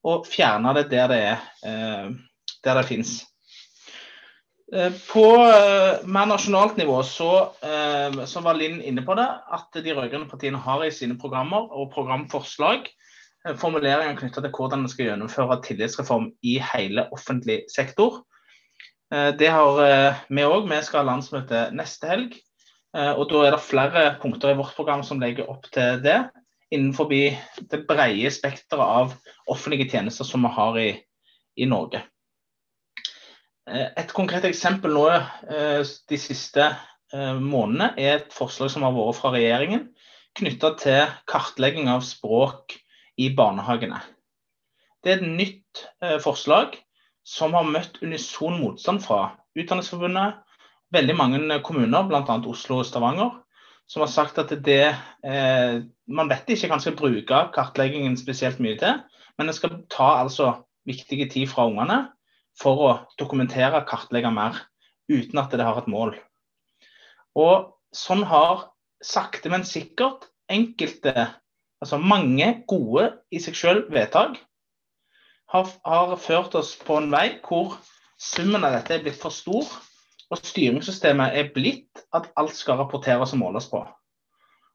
Og 0.07 0.27
fjerne 0.29 0.75
det 0.77 0.85
der 0.93 1.09
det, 1.11 1.17
er, 1.33 1.41
eh, 1.67 2.13
der 2.63 2.79
det 2.79 2.85
finnes. 2.87 3.17
Eh, 4.71 4.93
på 5.09 5.25
eh, 5.43 6.05
mer 6.07 6.29
nasjonalt 6.29 6.77
nivå 6.77 7.01
så, 7.03 7.31
så, 8.27 8.43
var 8.43 8.55
Linn 8.55 8.79
inne 8.79 9.03
på 9.03 9.15
det, 9.19 9.27
at 9.27 9.81
de 9.83 9.95
rød-grønne 9.95 10.29
partiene 10.29 10.61
har 10.63 10.85
i 10.85 10.91
sine 10.91 11.19
programmer 11.19 11.67
og 11.71 11.91
programforslag 11.91 12.87
formuleringer 13.55 14.17
knytta 14.19 14.43
til 14.43 14.51
hvordan 14.51 14.83
en 14.83 14.91
skal 14.91 15.11
gjennomføre 15.11 15.61
tillitsreform 15.63 16.31
i 16.43 16.57
hele 16.73 17.07
offentlig 17.15 17.61
sektor. 17.71 18.23
Det 19.09 19.47
har 19.47 19.77
vi 20.27 20.43
òg. 20.43 20.67
Vi 20.67 20.79
skal 20.83 20.99
ha 20.99 21.07
landsmøte 21.13 21.61
neste 21.71 22.09
helg. 22.11 22.35
Eh, 22.97 23.13
og 23.13 23.29
Da 23.29 23.45
er 23.45 23.55
det 23.55 23.63
flere 23.65 24.03
punkter 24.21 24.51
i 24.51 24.57
vårt 24.57 24.75
program 24.75 25.03
som 25.03 25.19
legger 25.21 25.49
opp 25.49 25.67
til 25.73 26.01
det, 26.03 26.29
innenfor 26.71 27.09
det 27.09 27.85
brede 27.87 28.31
spekteret 28.31 28.83
av 28.83 29.15
offentlige 29.47 29.89
tjenester 29.91 30.25
som 30.27 30.43
vi 30.43 30.51
har 30.51 30.79
i, 30.79 30.89
i 31.57 31.65
Norge. 31.65 32.01
Eh, 33.69 33.89
et 33.97 34.13
konkret 34.13 34.45
eksempel 34.45 34.95
nå 34.95 35.07
eh, 35.11 35.83
de 35.83 36.21
siste 36.21 36.71
månedene 37.07 37.93
er 37.95 38.17
et 38.17 38.33
forslag 38.35 38.67
som 38.67 38.83
har 38.83 38.91
vært 38.91 39.15
fra 39.15 39.29
regjeringen 39.31 39.85
knytta 40.35 40.73
til 40.75 41.13
kartlegging 41.31 41.87
av 41.87 42.01
språk 42.03 42.75
i 43.17 43.31
barnehagene. 43.35 43.99
Det 45.03 45.13
er 45.13 45.21
et 45.21 45.29
nytt 45.39 45.83
forslag 46.23 46.75
som 47.27 47.55
har 47.57 47.67
møtt 47.67 47.99
unison 48.01 48.55
motstand 48.61 49.01
fra 49.03 49.33
Utdanningsforbundet, 49.57 50.37
veldig 50.93 51.15
mange 51.17 51.59
kommuner, 51.65 52.05
bl.a. 52.07 52.37
Oslo 52.47 52.81
og 52.81 52.87
Stavanger, 52.87 53.33
som 53.87 54.03
har 54.03 54.11
sagt 54.11 54.37
at 54.41 54.51
det 54.65 54.83
eh, 55.23 55.77
Man 56.07 56.29
vet 56.31 56.49
ikke 56.51 56.69
hva 56.71 56.79
skal 56.79 56.95
bruke 56.95 57.39
kartleggingen 57.55 58.15
spesielt 58.19 58.61
mye 58.63 58.77
til, 58.79 59.01
men 59.37 59.49
en 59.49 59.55
skal 59.55 59.81
ta 59.91 60.13
altså 60.21 60.53
viktige 60.87 61.27
tid 61.31 61.49
fra 61.51 61.67
ungene 61.67 62.05
for 62.57 62.83
å 62.83 62.91
dokumentere 63.19 63.83
kartlegge 63.89 64.31
mer, 64.33 64.55
uten 65.11 65.41
at 65.41 65.51
det 65.51 65.65
har 65.67 65.81
et 65.81 65.89
mål. 65.91 66.15
Og 67.37 67.73
sånn 67.95 68.23
har 68.27 68.69
sakte, 69.03 69.51
men 69.51 69.67
sikkert 69.67 70.29
enkelte, 70.49 71.27
altså 71.83 71.99
mange 72.01 72.49
gode 72.69 73.09
i 73.31 73.41
seg 73.43 73.57
selv 73.57 73.91
vedtak, 73.93 74.37
har, 75.51 75.69
har 75.85 76.15
ført 76.19 76.55
oss 76.59 76.73
på 76.79 76.97
en 76.99 77.11
vei 77.13 77.37
hvor 77.45 77.77
summen 78.19 78.65
av 78.67 78.73
dette 78.75 78.97
er 78.97 79.05
blitt 79.05 79.19
for 79.21 79.31
stor 79.31 79.67
og 80.27 80.41
styringssystemet 80.41 81.37
er 81.39 81.53
blitt 81.55 82.03
at 82.15 82.27
alt 82.39 82.55
skal 82.57 82.81
rapporteres 82.81 83.31
og 83.35 83.41
måles 83.45 83.69
på. 83.71 83.79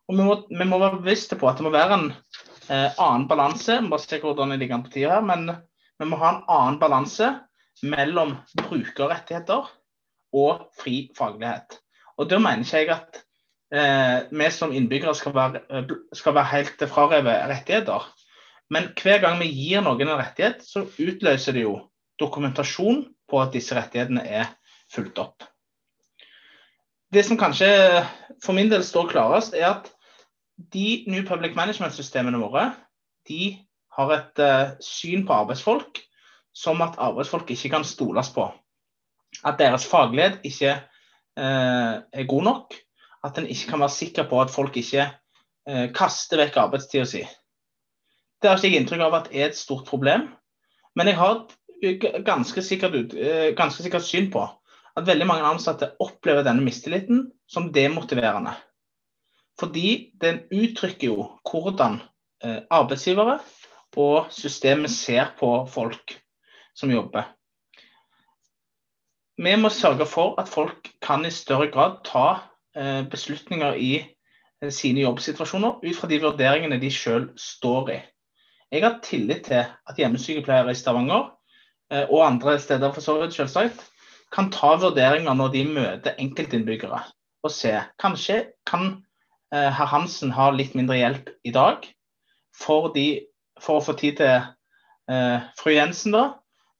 Og 0.08 0.16
Vi 0.16 0.24
må, 0.24 0.36
vi 0.48 0.66
må 0.68 0.78
være 0.80 1.02
bevisste 1.02 1.36
på 1.38 1.48
at 1.48 1.60
det 1.60 1.66
må 1.66 1.72
være 1.74 1.98
en 1.98 2.08
eh, 2.12 2.88
annen 2.96 3.28
balanse 3.28 3.78
bare 3.90 4.02
se 4.02 4.20
hvordan 4.22 4.54
det 4.54 4.62
ligger 4.62 4.82
på 4.84 4.94
tida 4.94 5.18
her, 5.18 5.26
men 5.26 5.50
vi 6.00 6.08
må 6.08 6.18
ha 6.22 6.32
en 6.32 6.42
annen 6.50 6.80
balanse 6.80 7.28
mellom 7.82 8.34
brukerrettigheter 8.58 9.68
og 10.32 10.66
fri 10.80 11.10
faglighet. 11.18 11.78
Og 12.18 12.30
Da 12.30 12.38
mener 12.38 12.64
ikke 12.64 12.80
jeg 12.80 12.90
at 12.94 13.22
eh, 13.72 14.18
vi 14.30 14.50
som 14.50 14.72
innbyggere 14.72 15.14
skal 15.14 15.34
være, 15.34 15.62
eh, 15.70 15.94
skal 16.12 16.34
være 16.34 16.52
helt 16.52 16.84
frarevet 16.88 17.48
rettigheter. 17.50 18.08
Men 18.70 18.90
hver 19.02 19.20
gang 19.20 19.40
vi 19.40 19.50
gir 19.52 19.82
noen 19.84 20.00
en 20.08 20.18
rettighet, 20.20 20.62
så 20.64 20.86
utløser 20.86 21.52
det 21.52 21.66
jo 21.66 21.78
dokumentasjon 22.20 23.06
på 23.28 23.40
at 23.40 23.52
disse 23.52 23.74
rettighetene 23.76 24.24
er 24.24 24.52
fulgt 24.92 25.18
opp. 25.18 25.44
Det 27.12 27.24
som 27.26 27.36
kanskje 27.36 27.68
for 28.44 28.56
min 28.56 28.70
del 28.72 28.84
står 28.84 29.10
klarest, 29.12 29.54
er 29.54 29.74
at 29.74 29.90
de 30.72 31.04
New 31.08 31.24
Public 31.26 31.56
Management-systemene 31.56 32.40
våre 32.40 32.70
de 33.28 33.58
har 33.96 34.14
et 34.14 34.40
uh, 34.40 34.72
syn 34.80 35.26
på 35.26 35.36
arbeidsfolk 35.36 36.00
som 36.56 36.80
at 36.84 36.96
arbeidsfolk 37.00 37.50
ikke 37.52 37.70
kan 37.74 37.84
stoles 37.84 38.30
på. 38.32 38.46
At 39.44 39.60
deres 39.60 39.86
faglighet 39.88 40.40
ikke 40.44 40.74
uh, 41.36 42.00
er 42.00 42.28
god 42.28 42.48
nok. 42.48 42.76
At 43.22 43.38
en 43.38 43.46
ikke 43.46 43.70
kan 43.72 43.82
være 43.84 43.94
sikker 43.94 44.28
på 44.30 44.40
at 44.42 44.50
folk 44.50 44.76
ikke 44.76 45.06
eh, 45.68 45.86
kaster 45.94 46.40
vekk 46.42 46.58
arbeidstida 46.64 47.06
si. 47.08 47.22
Det 48.42 48.50
har 48.50 48.58
ikke 48.58 48.72
jeg 48.72 48.82
inntrykk 48.82 49.04
av 49.06 49.18
at 49.20 49.30
er 49.30 49.50
et 49.50 49.58
stort 49.58 49.86
problem. 49.86 50.26
Men 50.98 51.08
jeg 51.08 51.18
har 51.20 51.44
et 51.82 52.24
ganske 52.26 52.62
sikkert, 52.62 53.14
ganske 53.58 53.82
sikkert 53.82 54.04
syn 54.06 54.28
på 54.34 54.42
at 54.98 55.06
veldig 55.06 55.26
mange 55.26 55.46
ansatte 55.48 55.92
opplever 56.02 56.44
denne 56.46 56.64
mistilliten 56.66 57.28
som 57.48 57.70
demotiverende. 57.72 58.52
Fordi 59.60 60.12
den 60.20 60.42
uttrykker 60.52 61.12
jo 61.12 61.28
hvordan 61.48 62.00
eh, 62.44 62.62
arbeidsgivere 62.70 63.38
og 63.96 64.32
systemet 64.32 64.90
ser 64.90 65.34
på 65.38 65.50
folk 65.68 66.14
som 66.74 66.90
jobber. 66.90 67.28
Vi 69.36 69.52
må 69.56 69.68
sørge 69.72 70.06
for 70.06 70.36
at 70.40 70.48
folk 70.48 70.88
kan 71.02 71.26
i 71.26 71.32
større 71.32 71.68
grad 71.72 72.00
ta 72.06 72.26
beslutninger 73.12 73.76
i 73.76 73.92
sine 74.72 75.02
jobbsituasjoner 75.02 75.82
ut 75.82 75.96
fra 75.98 76.08
de 76.08 76.20
vurderingene 76.22 76.78
de 76.80 76.90
selv 76.94 77.32
står 77.36 77.90
i. 77.92 77.98
Jeg 78.72 78.84
har 78.84 79.00
tillit 79.04 79.44
til 79.50 79.66
at 79.66 79.98
hjemmesykepleiere 79.98 80.72
i 80.72 80.78
Stavanger, 80.78 81.26
og 82.08 82.22
andre 82.24 82.54
steder 82.62 82.92
for 82.94 83.04
så 83.04 83.18
vidt 83.20 83.34
selvsagt, 83.36 83.82
kan 84.32 84.48
ta 84.54 84.70
vurderinger 84.80 85.34
når 85.36 85.52
de 85.52 85.64
møter 85.68 86.16
enkeltinnbyggere. 86.16 87.02
Og 87.44 87.52
se 87.52 87.74
kanskje 88.00 88.38
kan 88.64 89.02
herr 89.52 89.90
Hansen 89.92 90.32
ha 90.32 90.48
litt 90.54 90.72
mindre 90.78 90.96
hjelp 90.96 91.28
i 91.44 91.52
dag 91.52 91.84
for, 92.56 92.88
de, 92.94 93.26
for 93.60 93.82
å 93.82 93.84
få 93.84 93.98
tid 94.00 94.22
til 94.22 94.48
fru 95.60 95.74
Jensen, 95.74 96.16
da, 96.16 96.24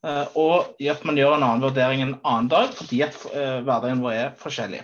Eh, 0.03 0.27
og 0.35 0.75
at 0.83 1.05
man 1.07 1.19
gjør 1.19 1.37
en 1.37 1.45
annen 1.47 1.63
vurdering 1.63 2.03
en 2.03 2.17
annen 2.27 2.51
dag, 2.51 2.73
fordi 2.75 3.05
at 3.07 3.17
eh, 3.31 3.61
hverdagen 3.63 4.03
vår 4.03 4.17
er 4.19 4.33
forskjellig. 4.39 4.83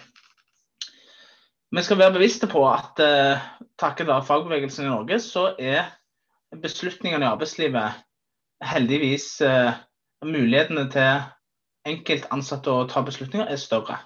Vi 1.76 1.82
skal 1.84 1.98
være 2.00 2.14
bevisste 2.14 2.48
på 2.48 2.62
at 2.64 3.00
uh, 3.04 3.40
takket 3.76 4.08
være 4.08 4.25
fagbevegelsen 4.25 4.87
i 4.87 4.88
Norge, 4.88 5.18
så 5.20 5.50
er 5.60 5.90
beslutningene 6.62 7.26
i 7.26 7.28
arbeidslivet 7.28 7.98
heldigvis 8.64 9.26
uh, 9.44 9.76
mulighetene 10.25 10.87
til 10.94 11.26
enkeltansatte 11.92 12.72
å 12.72 12.87
ta 12.88 13.04
beslutninger 13.04 13.52
er 13.52 13.60
større. 13.60 13.98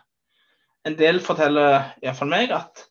En 0.82 0.98
del 0.98 1.22
forteller 1.22 1.92
iallfall 2.02 2.34
meg 2.34 2.50
at 2.50 2.82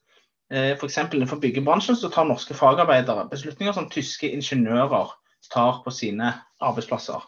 uh, 0.56 0.72
f.eks. 0.78 1.02
innenfor 1.04 1.44
byggebransjen 1.44 2.00
så 2.00 2.08
tar 2.08 2.32
norske 2.32 2.56
fagarbeidere 2.56 3.28
beslutninger 3.28 3.76
som 3.76 3.92
tyske 3.92 4.32
ingeniører 4.32 5.12
tar 5.52 5.84
på 5.84 5.92
sine 5.92 6.32
arbeidsplasser. 6.64 7.20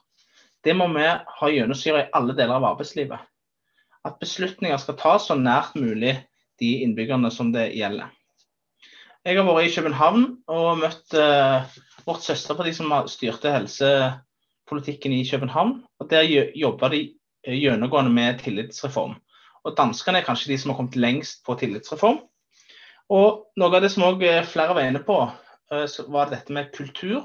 Det 0.63 0.79
må 0.79 0.88
vi 0.95 1.09
ha 1.12 1.51
gjennomsyra 1.51 2.05
i 2.05 2.12
alle 2.15 2.39
deler 2.39 2.55
av 2.55 2.71
arbeidslivet. 2.71 3.19
At 4.07 4.15
beslutninger 4.23 4.79
skal 4.79 4.95
tas 4.95 5.27
så 5.27 5.35
nært 5.35 5.75
mulig 5.75 6.21
de 6.60 6.75
innbyggerne 6.83 7.31
som 7.33 7.51
det 7.53 7.72
gjelder. 7.77 8.12
Jeg 9.24 9.38
har 9.39 9.45
vært 9.48 9.69
i 9.69 9.72
København 9.72 10.24
og 10.51 10.81
møtt 10.81 11.13
uh, 11.15 11.63
vårt 12.03 12.25
søsterparti 12.25 12.74
som 12.75 12.91
styrte 13.07 13.53
helsepolitikken 13.53 15.15
i 15.15 15.24
København. 15.24 15.77
og 16.00 16.10
Der 16.12 16.27
jobber 16.60 16.91
de 16.91 17.00
eh, 17.48 17.55
gjennomgående 17.55 18.12
med 18.12 18.41
tillitsreform. 18.43 19.15
Og 19.63 19.77
Danskene 19.77 20.19
er 20.19 20.27
kanskje 20.27 20.51
de 20.51 20.57
som 20.60 20.74
har 20.74 20.81
kommet 20.81 21.00
lengst 21.00 21.45
på 21.48 21.55
tillitsreform. 21.55 22.19
Og 23.15 23.48
Noe 23.55 23.72
av 23.72 23.86
det 23.86 23.93
som 23.93 24.03
også 24.10 24.27
eh, 24.27 24.43
flere 24.43 24.75
var 24.75 24.89
inne 24.89 25.03
på, 25.07 25.17
var 26.12 26.29
dette 26.29 26.53
med 26.53 26.74
kultur. 26.75 27.24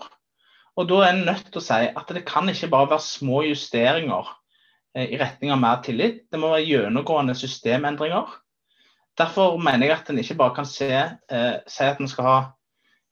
Og 0.79 0.87
Da 0.87 1.03
er 1.03 1.11
en 1.11 1.25
nødt 1.27 1.51
til 1.51 1.59
å 1.59 1.67
si 1.67 1.83
at 1.91 2.15
det 2.15 2.29
kan 2.31 2.47
ikke 2.49 2.71
bare 2.71 2.93
være 2.95 3.03
små 3.11 3.43
justeringer 3.43 4.31
i 4.95 5.19
retning 5.19 5.51
av 5.51 5.59
mer 5.59 5.83
tillit. 5.83 6.29
Det 6.31 6.39
må 6.39 6.55
være 6.55 6.69
gjennomgående 6.71 7.35
systemendringer. 7.35 8.39
Derfor 9.19 9.57
mener 9.59 9.89
jeg 9.89 9.99
at 9.99 10.11
en 10.11 10.19
ikke 10.23 10.39
bare 10.39 10.55
kan 10.55 10.67
se, 10.69 10.89
eh, 10.89 11.55
si 11.67 11.85
at 11.85 12.01
en 12.01 12.11
skal 12.11 12.25
ha 12.29 12.37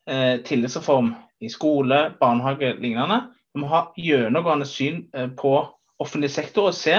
eh, 0.06 0.42
tillitsreform 0.46 1.14
i 1.42 1.50
skole, 1.50 2.14
barnehage 2.20 2.76
lignende. 2.80 3.20
Vi 3.54 3.62
må 3.62 3.70
ha 3.72 3.86
gjennomgående 3.98 4.68
syn 4.70 5.06
eh, 5.14 5.28
på 5.38 5.56
offentlig 5.98 6.30
sektor 6.30 6.70
og 6.70 6.76
se 6.76 6.94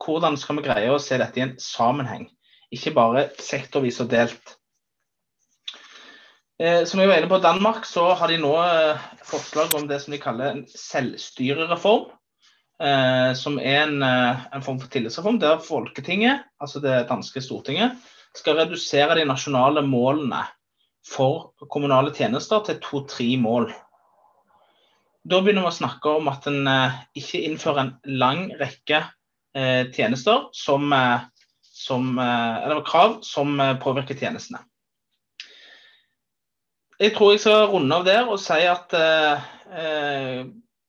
hvordan 0.00 0.38
skal 0.40 0.56
vi 0.56 0.64
greie 0.64 0.92
å 0.92 1.02
se 1.02 1.18
dette 1.20 1.40
i 1.40 1.44
en 1.44 1.58
sammenheng. 1.60 2.30
Ikke 2.72 2.94
bare 2.96 3.28
sektorvis 3.42 4.00
og 4.00 4.08
delt. 4.12 4.54
Eh, 6.60 6.86
som 6.88 7.00
jeg 7.00 7.10
var 7.10 7.20
inne 7.20 7.28
på 7.28 7.40
Danmark, 7.42 7.84
så 7.88 8.06
har 8.16 8.32
de 8.32 8.38
nå 8.40 8.54
eh, 8.62 9.04
forslag 9.26 9.74
om 9.76 9.86
det 9.90 10.00
som 10.00 10.14
de 10.14 10.22
kaller 10.22 10.54
en 10.54 10.64
selvstyrereform. 10.68 12.08
Eh, 12.80 13.32
som 13.36 13.58
er 13.60 13.82
en, 13.82 14.02
eh, 14.02 14.44
en, 14.54 14.62
form 14.64 14.78
for 14.80 14.88
tillitsreform 14.88 15.40
der 15.40 15.60
Folketinget, 15.60 16.46
altså 16.60 16.80
det 16.80 17.08
danske 17.10 17.42
Stortinget, 17.44 17.98
skal 18.36 18.60
redusere 18.60 19.16
de 19.18 19.26
nasjonale 19.28 19.82
målene 19.86 20.44
for 21.06 21.52
kommunale 21.72 22.12
tjenester 22.14 22.62
til 22.66 22.78
to-tre 22.84 23.28
mål. 23.40 23.70
Da 25.26 25.40
begynner 25.40 25.66
vi 25.66 25.72
å 25.72 25.78
snakke 25.80 26.16
om 26.20 26.30
at 26.32 26.46
en 26.48 26.68
eh, 26.70 27.00
ikke 27.20 27.42
innfører 27.48 27.82
en 27.82 27.92
lang 28.20 28.46
rekke 28.60 29.02
eh, 29.56 29.90
tjenester 29.92 30.48
som, 30.56 30.92
som, 31.60 32.12
eller 32.20 32.84
krav 32.86 33.20
som 33.26 33.60
påvirker 33.82 34.16
tjenestene. 34.16 34.62
Jeg 37.00 37.14
tror 37.16 37.32
jeg 37.32 37.40
skal 37.40 37.70
runde 37.72 37.96
av 37.96 38.02
der 38.04 38.28
og 38.28 38.36
si 38.42 38.58
at 38.68 38.92
eh, 38.92 39.44
eh, 39.72 40.40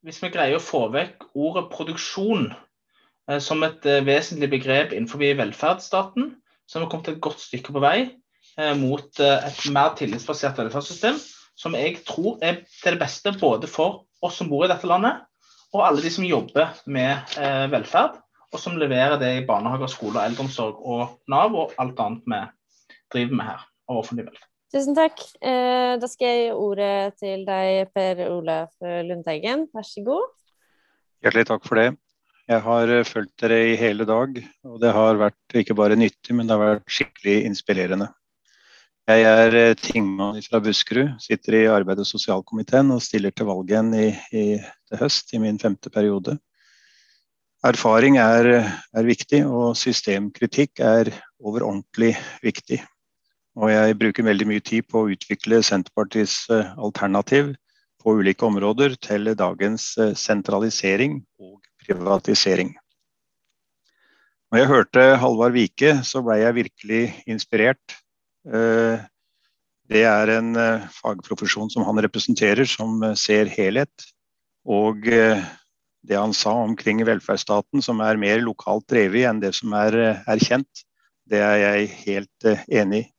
hvis 0.03 0.19
vi 0.19 0.31
greier 0.33 0.57
å 0.57 0.63
få 0.63 0.89
vekk 0.91 1.29
ordet 1.39 1.69
produksjon 1.71 2.49
eh, 2.51 3.39
som 3.39 3.63
et 3.63 3.85
eh, 3.87 4.03
vesentlig 4.03 4.49
begrep 4.51 4.91
innenfor 4.91 5.23
velferdsstaten, 5.39 6.33
så 6.71 6.79
har 6.79 6.85
vi 6.85 6.91
kommet 6.93 7.09
et 7.11 7.23
godt 7.23 7.41
stykke 7.43 7.73
på 7.75 7.81
vei 7.83 7.97
eh, 8.07 8.75
mot 8.79 9.19
eh, 9.19 9.47
et 9.49 9.65
mer 9.75 9.91
tillitsbasert 9.99 10.61
velferdssystem, 10.61 11.17
som 11.59 11.75
jeg 11.75 11.97
tror 12.07 12.39
er 12.39 12.61
til 12.63 12.95
det 12.95 13.01
beste 13.01 13.33
både 13.41 13.67
for 13.67 14.05
oss 14.23 14.37
som 14.39 14.47
bor 14.47 14.63
i 14.63 14.71
dette 14.71 14.87
landet, 14.87 15.19
og 15.75 15.83
alle 15.83 16.03
de 16.03 16.11
som 16.13 16.23
jobber 16.27 16.71
med 16.91 17.35
velferd, 17.71 18.17
og 18.51 18.59
som 18.59 18.75
leverer 18.79 19.17
det 19.19 19.29
i 19.37 19.43
barnehager, 19.47 19.91
skoler, 19.91 20.25
eldreomsorg 20.25 20.79
og 20.83 21.17
Nav 21.31 21.55
og 21.55 21.75
alt 21.79 21.99
annet 22.03 22.27
vi 22.27 22.39
driver 23.15 23.37
med 23.39 23.47
her 23.47 23.65
av 23.91 23.99
offentlig 24.01 24.27
velferd. 24.27 24.47
Tusen 24.71 24.95
takk. 24.95 25.19
Eh, 25.43 25.97
da 25.99 26.07
skal 26.07 26.29
jeg 26.31 26.43
gi 26.45 26.51
ordet 26.55 27.17
til 27.19 27.43
deg, 27.47 27.91
Per 27.91 28.23
Olaf 28.29 28.71
Lundteigen. 28.79 29.67
Vær 29.75 29.87
så 29.87 30.03
god. 30.05 30.29
Hjertelig 31.23 31.49
takk 31.51 31.67
for 31.67 31.79
det. 31.79 31.89
Jeg 32.51 32.63
har 32.65 32.91
eh, 32.91 33.05
fulgt 33.07 33.37
dere 33.39 33.59
i 33.69 33.75
hele 33.79 34.03
dag, 34.07 34.35
og 34.67 34.79
det 34.81 34.91
har 34.91 35.19
vært 35.19 35.55
ikke 35.61 35.75
bare 35.77 35.95
nyttig, 35.95 36.33
men 36.35 36.49
det 36.49 36.57
har 36.57 36.73
vært 36.73 36.91
skikkelig 36.91 37.35
inspirerende. 37.47 38.09
Jeg 39.07 39.23
er 39.29 39.55
eh, 39.55 39.75
tingmann 39.79 40.41
fra 40.43 40.59
Buskerud, 40.63 41.13
sitter 41.23 41.61
i 41.61 41.67
arbeids- 41.71 42.03
og 42.03 42.09
sosialkomiteen 42.09 42.91
og 42.91 43.03
stiller 43.05 43.31
til 43.31 43.47
valg 43.47 43.71
igjen 43.71 43.93
i, 43.95 44.09
i, 44.35 44.43
til 44.59 44.99
høst, 44.99 45.31
i 45.31 45.39
min 45.39 45.61
femte 45.63 45.93
periode. 45.93 46.35
Erfaring 47.63 48.19
er, 48.19 48.51
er 48.97 49.07
viktig, 49.07 49.45
og 49.47 49.77
systemkritikk 49.79 50.83
er 50.83 51.13
overordentlig 51.39 52.15
viktig. 52.43 52.81
Og 53.61 53.71
jeg 53.71 53.99
bruker 54.01 54.27
veldig 54.27 54.47
mye 54.49 54.63
tid 54.65 54.91
på 54.91 55.05
å 55.05 55.11
utvikle 55.15 55.63
Senterpartiets 55.63 56.41
eh, 56.51 56.75
alternativ 56.75 57.55
på 58.01 58.19
ulike 58.19 58.47
områder 58.49 58.99
til 58.99 59.31
dagens 59.39 59.93
eh, 60.01 60.15
sentralisering 60.19 61.21
og 61.39 61.61
privatisering. 61.85 62.73
Når 64.51 64.59
jeg 64.59 64.71
hørte 64.71 65.05
Halvard 65.21 65.55
Vike, 65.55 65.93
så 66.03 66.23
ble 66.25 66.41
jeg 66.41 66.57
virkelig 66.57 67.03
inspirert. 67.29 67.95
Eh, 68.47 68.99
det 69.91 70.03
er 70.07 70.31
en 70.37 70.55
fagprofesjon 70.95 71.71
som 71.71 71.83
han 71.83 71.99
representerer, 72.03 72.63
som 72.67 73.01
ser 73.19 73.51
helhet. 73.51 74.05
Og 74.63 75.03
det 75.03 76.15
han 76.15 76.31
sa 76.31 76.53
omkring 76.63 77.01
velferdsstaten, 77.03 77.83
som 77.83 77.99
er 77.99 78.19
mer 78.21 78.39
lokalt 78.39 78.85
drevet 78.87 79.27
enn 79.27 79.41
det 79.43 79.51
som 79.57 79.75
er 79.75 79.97
erkjent, 80.31 80.85
det 81.27 81.43
er 81.43 81.57
jeg 81.59 81.89
helt 82.05 82.47
enig 82.71 83.01
i. 83.03 83.09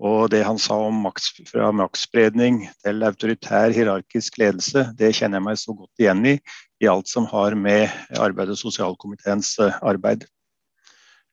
Og 0.00 0.30
det 0.32 0.40
han 0.46 0.58
sa 0.60 0.78
om 0.88 1.02
maks, 1.04 1.28
fra 1.50 1.68
maktspredning 1.76 2.62
til 2.80 3.04
autoritær 3.04 3.72
hierarkisk 3.76 4.38
ledelse, 4.40 4.86
det 4.96 5.12
kjenner 5.16 5.40
jeg 5.40 5.46
meg 5.50 5.60
så 5.60 5.74
godt 5.76 6.00
igjen 6.00 6.22
i, 6.24 6.34
i 6.80 6.88
alt 6.88 7.08
som 7.08 7.26
har 7.30 7.54
med 7.54 7.88
arbeid- 8.18 8.52
og 8.52 8.60
sosialkomiteens 8.60 9.56
eh, 9.60 9.80
arbeid. 9.82 10.24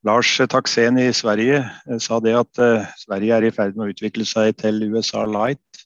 Lars 0.05 0.29
Taksen 0.51 0.99
i 1.01 1.09
Sverige 1.15 1.61
eh, 1.63 1.99
sa 2.03 2.19
det 2.23 2.35
at 2.39 2.63
Sverige 2.99 3.37
er 3.37 3.47
i 3.47 3.53
ferd 3.55 3.77
med 3.77 3.87
å 3.87 3.93
utvikle 3.95 4.27
seg 4.27 4.57
til 4.61 4.83
USA 4.91 5.25
Light. 5.25 5.85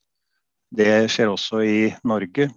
Det 0.71 1.07
skjer 1.11 1.31
også 1.31 1.61
i 1.67 1.79
Norge. 2.07 2.49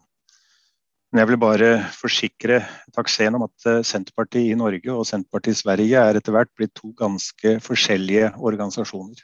Men 1.11 1.23
jeg 1.23 1.31
vil 1.31 1.43
bare 1.43 1.69
forsikre 1.95 2.63
Taksen 2.95 3.37
om 3.39 3.47
at 3.47 3.87
Senterpartiet 3.87 4.51
i 4.51 4.59
Norge 4.59 4.91
og 4.95 5.07
Senterpartiet 5.07 5.55
i 5.55 5.61
Sverige 5.61 6.01
er 6.09 6.19
etter 6.19 6.35
hvert 6.35 6.51
blitt 6.59 6.75
to 6.79 6.91
ganske 6.99 7.59
forskjellige 7.63 8.33
organisasjoner. 8.39 9.23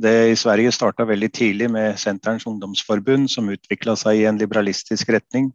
Det 0.00 0.30
i 0.32 0.36
Sverige 0.38 0.72
starta 0.72 1.04
veldig 1.04 1.28
tidlig 1.32 1.66
med 1.72 1.98
Senterens 2.00 2.46
ungdomsforbund, 2.48 3.28
som 3.28 3.50
utvikla 3.52 3.96
seg 4.00 4.22
i 4.22 4.28
en 4.30 4.38
liberalistisk 4.40 5.10
retning. 5.12 5.50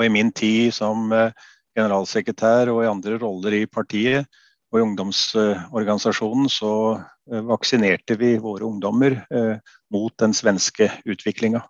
Og 0.00 0.06
i 0.06 0.12
min 0.12 0.30
tid 0.32 0.72
som 0.72 1.10
eh, 1.12 1.34
generalsekretær 1.76 2.72
og 2.72 2.80
i 2.82 2.88
andre 2.88 3.18
roller 3.20 3.58
i 3.58 3.66
partiet 3.68 4.24
og 4.70 4.78
i 4.78 4.84
ungdomsorganisasjonen, 4.86 6.46
så 6.48 6.70
eh, 6.96 7.42
vaksinerte 7.44 8.16
vi 8.16 8.38
våre 8.40 8.64
ungdommer 8.64 9.18
eh, 9.28 9.58
mot 9.92 10.14
den 10.22 10.32
svenske 10.32 10.88
utviklinga. 11.04 11.60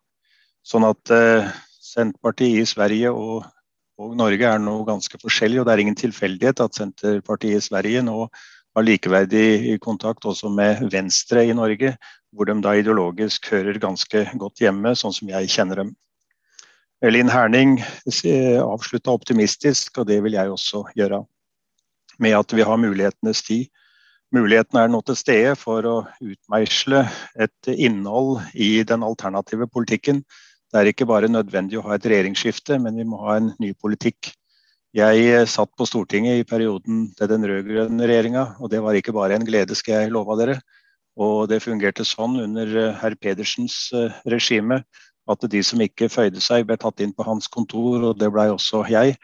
Sånn 0.62 0.84
at 0.86 1.10
Senterpartiet 1.80 2.60
i 2.60 2.68
Sverige 2.68 3.10
og, 3.16 3.48
og 3.98 4.12
Norge 4.20 4.46
er 4.46 4.60
nå 4.62 4.76
ganske 4.86 5.18
forskjellig, 5.18 5.58
og 5.58 5.66
det 5.66 5.72
er 5.72 5.82
ingen 5.82 5.98
tilfeldighet 5.98 6.60
at 6.62 6.76
Senterpartiet 6.76 7.58
i 7.58 7.64
Sverige 7.64 8.04
nå 8.06 8.28
har 8.76 8.86
likeverdig 8.86 9.80
kontakt 9.82 10.28
også 10.28 10.52
med 10.52 10.84
Venstre 10.92 11.42
i 11.48 11.56
Norge, 11.56 11.96
hvor 12.30 12.46
de 12.46 12.60
da 12.62 12.76
ideologisk 12.78 13.48
hører 13.50 13.80
ganske 13.82 14.28
godt 14.38 14.62
hjemme, 14.62 14.94
sånn 14.94 15.16
som 15.16 15.32
jeg 15.32 15.50
kjenner 15.50 15.82
dem. 15.82 15.96
Linn 17.08 17.30
Herning 17.32 17.78
avslutta 18.60 19.14
optimistisk, 19.14 20.02
og 20.02 20.08
det 20.10 20.18
vil 20.20 20.34
jeg 20.36 20.52
også 20.52 20.82
gjøre. 20.98 21.22
Med 22.20 22.36
at 22.36 22.52
vi 22.52 22.66
har 22.66 22.76
mulighetenes 22.76 23.40
tid. 23.46 23.70
Muligheten 24.36 24.76
er 24.78 24.90
nå 24.92 25.00
til 25.08 25.16
stede 25.16 25.54
for 25.56 25.86
å 25.88 25.94
utmeisle 26.20 27.06
et 27.40 27.70
innhold 27.72 28.44
i 28.52 28.82
den 28.84 29.02
alternative 29.02 29.66
politikken. 29.72 30.20
Det 30.70 30.78
er 30.78 30.90
ikke 30.92 31.08
bare 31.08 31.30
nødvendig 31.32 31.80
å 31.80 31.86
ha 31.88 31.96
et 31.96 32.04
regjeringsskifte, 32.04 32.76
men 32.78 33.00
vi 33.00 33.08
må 33.08 33.18
ha 33.24 33.40
en 33.40 33.50
ny 33.58 33.72
politikk. 33.80 34.34
Jeg 34.94 35.48
satt 35.48 35.72
på 35.78 35.86
Stortinget 35.88 36.42
i 36.42 36.46
perioden 36.46 37.08
til 37.16 37.30
den 37.30 37.46
rød-grønne 37.48 38.06
regjeringa, 38.10 38.44
og 38.60 38.70
det 38.70 38.82
var 38.84 38.98
ikke 38.98 39.16
bare 39.16 39.38
en 39.38 39.46
glede, 39.46 39.74
skal 39.78 40.02
jeg 40.02 40.12
love 40.12 40.36
dere. 40.38 40.60
Og 41.16 41.48
det 41.50 41.62
fungerte 41.64 42.04
sånn 42.06 42.36
under 42.44 42.92
herr 43.00 43.16
Pedersens 43.18 43.88
regime 44.28 44.84
at 45.30 45.44
de 45.52 45.60
som 45.64 45.80
ikke 45.82 46.10
føyde 46.10 46.42
seg, 46.42 46.66
ble 46.66 46.76
tatt 46.80 47.00
inn 47.04 47.14
på 47.14 47.26
hans 47.26 47.48
kontor, 47.52 48.10
og 48.10 48.18
det 48.18 48.30
blei 48.34 48.48
også 48.52 48.82
jeg. 48.90 49.16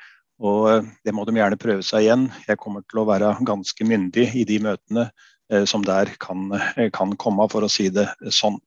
Og 0.42 0.68
eh, 0.70 0.84
det 1.04 1.14
må 1.16 1.24
de 1.24 1.36
gjerne 1.36 1.60
prøve 1.60 1.84
seg 1.86 2.04
igjen. 2.04 2.28
Jeg 2.48 2.60
kommer 2.60 2.84
til 2.84 3.02
å 3.02 3.08
være 3.08 3.36
ganske 3.46 3.88
myndig 3.88 4.28
i 4.36 4.44
de 4.48 4.60
møtene 4.62 5.08
eh, 5.52 5.64
som 5.68 5.84
der 5.84 6.12
kan, 6.22 6.50
eh, 6.76 6.90
kan 6.94 7.16
komme, 7.20 7.48
for 7.52 7.64
å 7.64 7.72
si 7.72 7.88
det 7.92 8.08
sånn. 8.28 8.58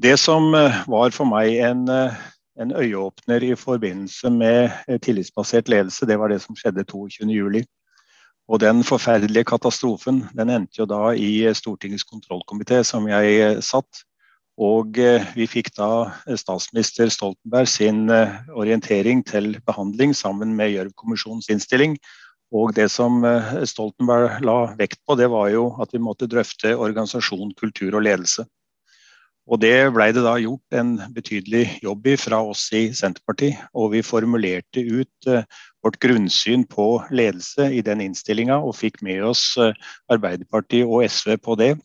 Det 0.00 0.16
som 0.16 0.52
var 0.54 1.10
for 1.12 1.28
meg 1.28 1.58
en, 1.60 1.82
en 1.90 2.70
øyeåpner 2.72 3.42
i 3.44 3.56
forbindelse 3.58 4.30
med 4.32 4.70
tillitsbasert 5.04 5.68
ledelse, 5.68 6.06
det 6.08 6.16
var 6.16 6.32
det 6.32 6.38
som 6.40 6.56
skjedde 6.56 6.86
22.07. 6.88 7.66
Og 8.50 8.62
den 8.62 8.80
forferdelige 8.86 9.50
katastrofen 9.50 10.22
den 10.38 10.54
endte 10.54 10.80
jo 10.80 10.86
da 10.88 11.10
i 11.12 11.42
Stortingets 11.58 12.06
kontrollkomité, 12.06 12.80
som 12.86 13.10
jeg 13.10 13.60
satt. 13.66 14.06
Og 14.60 14.98
eh, 15.00 15.24
vi 15.36 15.46
fikk 15.48 15.72
da 15.78 15.90
eh, 16.28 16.36
statsminister 16.36 17.08
Stoltenberg 17.12 17.68
sin 17.70 18.10
eh, 18.12 18.36
orientering 18.52 19.22
til 19.24 19.54
behandling 19.64 20.12
sammen 20.16 20.52
med 20.58 20.74
Gjørv-kommisjonens 20.74 21.48
innstilling. 21.52 21.96
Og 22.52 22.74
det 22.74 22.88
som 22.90 23.22
Stoltenberg 23.70 24.40
la 24.42 24.72
vekt 24.74 24.98
på, 25.06 25.14
det 25.14 25.28
var 25.30 25.52
jo 25.52 25.68
at 25.80 25.92
vi 25.94 26.00
måtte 26.02 26.26
drøfte 26.26 26.72
organisasjon, 26.74 27.52
kultur 27.54 27.94
og 27.94 28.02
ledelse. 28.02 28.42
Og 29.46 29.60
det 29.62 29.92
blei 29.94 30.08
det 30.10 30.24
da 30.26 30.32
gjort 30.34 30.74
en 30.74 30.96
betydelig 31.14 31.62
jobb 31.84 32.08
i 32.10 32.16
fra 32.18 32.40
oss 32.42 32.64
i 32.74 32.88
Senterpartiet. 32.90 33.62
Og 33.70 33.94
vi 33.94 34.02
formulerte 34.02 34.82
ut 34.82 35.30
vårt 35.30 36.00
grunnsyn 36.02 36.66
på 36.66 36.88
ledelse 37.14 37.68
i 37.70 37.84
den 37.86 38.02
innstillinga, 38.02 38.58
og 38.58 38.74
fikk 38.82 38.98
med 39.06 39.22
oss 39.30 39.54
Arbeiderpartiet 40.10 40.90
og 40.90 41.06
SV 41.06 41.38
på 41.46 41.54
det. 41.62 41.76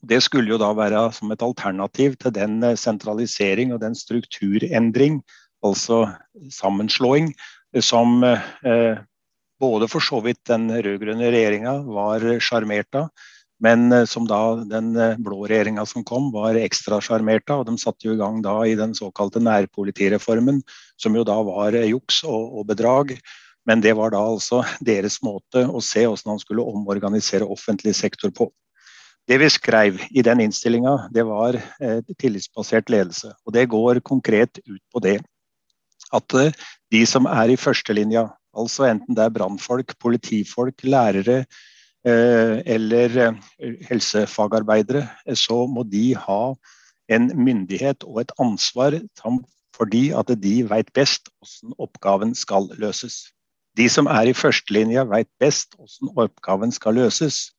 Det 0.00 0.22
skulle 0.24 0.54
jo 0.54 0.58
da 0.60 0.70
være 0.76 1.02
som 1.12 1.32
et 1.32 1.42
alternativ 1.44 2.16
til 2.20 2.32
den 2.32 2.62
eh, 2.64 2.78
sentralisering 2.78 3.74
og 3.74 3.82
den 3.82 3.96
strukturendring, 3.96 5.20
altså 5.64 6.06
sammenslåing, 6.48 7.34
som 7.84 8.24
eh, 8.24 9.02
både 9.60 9.88
for 9.92 10.00
så 10.00 10.22
vidt 10.24 10.40
den 10.48 10.70
rød-grønne 10.72 11.28
regjeringa 11.28 11.74
var 11.84 12.24
sjarmert 12.40 12.96
av, 12.96 13.10
men 13.60 13.92
eh, 13.92 14.06
som 14.08 14.24
da 14.30 14.40
den 14.70 14.94
blå 15.20 15.42
regjeringa 15.44 15.84
som 15.84 16.06
kom, 16.08 16.30
var 16.32 16.56
ekstra 16.56 17.02
sjarmert 17.04 17.52
av. 17.52 17.60
Og 17.60 17.68
de 17.68 17.76
satte 17.84 18.08
jo 18.08 18.16
i 18.16 18.22
gang 18.22 18.40
da 18.46 18.56
i 18.64 18.78
den 18.80 18.96
såkalte 18.96 19.42
nærpolitireformen, 19.44 20.62
som 20.96 21.18
jo 21.18 21.26
da 21.28 21.36
var 21.44 21.76
juks 21.76 22.22
og, 22.24 22.56
og 22.56 22.72
bedrag. 22.72 23.18
Men 23.68 23.84
det 23.84 23.92
var 24.00 24.16
da 24.16 24.24
altså 24.24 24.62
deres 24.80 25.20
måte 25.20 25.66
å 25.68 25.84
se 25.84 26.06
hvordan 26.08 26.38
han 26.38 26.40
skulle 26.40 26.64
omorganisere 26.64 27.44
offentlig 27.44 27.92
sektor 28.00 28.32
på. 28.32 28.48
Det 29.28 29.38
vi 29.38 29.50
skrev 29.52 30.00
i 30.10 30.22
den 30.26 30.40
innstillinga, 30.40 31.08
det 31.14 31.22
var 31.28 31.58
eh, 31.58 32.00
tillitsbasert 32.18 32.90
ledelse. 32.90 33.32
Og 33.46 33.54
det 33.54 33.68
går 33.70 34.00
konkret 34.06 34.58
ut 34.66 34.82
på 34.92 35.02
det 35.04 35.18
at 36.16 36.34
eh, 36.34 36.54
de 36.92 37.04
som 37.06 37.28
er 37.30 37.52
i 37.52 37.58
førstelinja, 37.60 38.26
altså 38.56 38.88
enten 38.88 39.14
det 39.14 39.24
er 39.24 39.34
brannfolk, 39.34 39.94
politifolk, 40.02 40.82
lærere 40.82 41.44
eh, 42.06 42.56
eller 42.66 43.36
helsefagarbeidere, 43.90 45.06
så 45.34 45.66
må 45.70 45.84
de 45.86 46.14
ha 46.18 46.42
en 47.10 47.30
myndighet 47.34 48.06
og 48.06 48.22
et 48.24 48.34
ansvar 48.38 48.98
fordi 49.76 50.10
at 50.12 50.30
de 50.42 50.54
vet 50.68 50.90
best 50.94 51.30
hvordan 51.38 51.76
oppgaven 51.78 52.34
skal 52.34 52.68
løses. 52.78 53.30
De 53.78 53.86
som 53.88 54.10
er 54.10 54.28
i 54.28 54.34
førstelinja, 54.36 55.06
vet 55.08 55.30
best 55.40 55.76
hvordan 55.78 56.26
oppgaven 56.26 56.74
skal 56.74 56.98
løses 56.98 57.52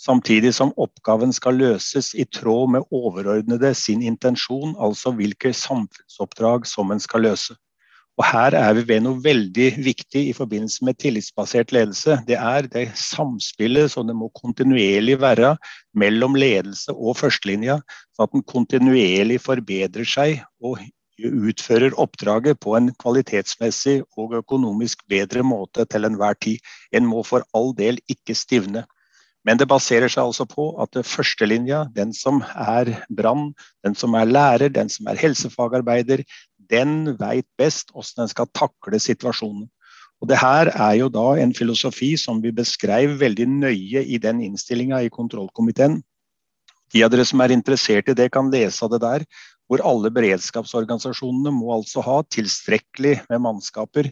samtidig 0.00 0.54
som 0.54 0.72
oppgaven 0.76 1.32
skal 1.32 1.58
løses 1.60 2.12
i 2.14 2.24
tråd 2.24 2.72
med 2.76 2.88
overordnede 2.94 3.72
sin 3.74 4.02
intensjon, 4.02 4.74
altså 4.78 5.12
hvilke 5.16 5.52
samfunnsoppdrag 5.56 6.66
som 6.68 6.92
en 6.92 7.02
skal 7.02 7.26
løse. 7.28 7.56
Og 8.16 8.24
Her 8.24 8.54
er 8.56 8.72
vi 8.78 8.82
ved 8.88 9.02
noe 9.04 9.20
veldig 9.20 9.66
viktig 9.84 10.22
i 10.30 10.32
forbindelse 10.36 10.86
med 10.88 10.96
tillitsbasert 11.02 11.72
ledelse. 11.76 12.16
Det 12.24 12.38
er 12.40 12.68
det 12.72 12.86
samspillet 12.96 13.92
som 13.92 14.08
det 14.08 14.16
må 14.16 14.30
kontinuerlig 14.40 15.18
være 15.20 15.52
mellom 15.92 16.38
ledelse 16.38 16.94
og 16.96 17.18
førstelinja, 17.20 17.82
sånn 18.16 18.24
at 18.24 18.32
den 18.32 18.46
kontinuerlig 18.48 19.36
forbedrer 19.44 20.08
seg 20.08 20.40
og 20.64 20.80
utfører 21.20 21.96
oppdraget 22.00 22.60
på 22.60 22.72
en 22.76 22.88
kvalitetsmessig 23.00 23.98
og 24.16 24.32
økonomisk 24.40 25.04
bedre 25.12 25.44
måte 25.44 25.84
til 25.84 26.08
enhver 26.08 26.40
tid. 26.40 26.60
En 26.96 27.04
må 27.08 27.20
for 27.24 27.44
all 27.52 27.74
del 27.76 28.00
ikke 28.08 28.36
stivne. 28.36 28.86
Men 29.46 29.60
det 29.60 29.68
baserer 29.70 30.10
seg 30.10 30.24
altså 30.26 30.46
på 30.50 30.72
at 30.82 30.98
førstelinja, 31.06 31.84
den 31.94 32.10
som 32.16 32.42
er 32.50 32.90
brann, 33.14 33.52
den 33.86 33.94
som 33.94 34.16
er 34.18 34.26
lærer, 34.26 34.72
den 34.74 34.90
som 34.90 35.06
er 35.06 35.20
helsefagarbeider, 35.20 36.24
den 36.66 37.12
veit 37.20 37.46
best 37.58 37.92
hvordan 37.94 38.24
den 38.24 38.32
skal 38.32 38.50
takle 38.58 38.98
situasjonen. 38.98 39.68
Og 40.18 40.30
det 40.30 40.40
her 40.40 40.70
er 40.72 40.94
jo 40.98 41.10
da 41.12 41.36
en 41.38 41.52
filosofi 41.54 42.14
som 42.18 42.40
vi 42.42 42.50
beskrev 42.56 43.18
veldig 43.20 43.46
nøye 43.52 44.02
i 44.02 44.18
den 44.18 44.40
innstillinga 44.42 45.02
i 45.04 45.12
kontrollkomiteen. 45.12 46.00
De 46.94 47.04
av 47.04 47.12
dere 47.12 47.26
som 47.28 47.42
er 47.44 47.54
interessert 47.54 48.08
i 48.10 48.16
det, 48.16 48.30
kan 48.34 48.50
lese 48.50 48.82
av 48.86 48.94
det 48.94 49.02
der. 49.04 49.26
Hvor 49.66 49.82
alle 49.84 50.10
beredskapsorganisasjonene 50.14 51.52
må 51.54 51.74
altså 51.74 52.02
ha 52.06 52.20
tilstrekkelig 52.32 53.18
med 53.28 53.42
mannskaper 53.44 54.10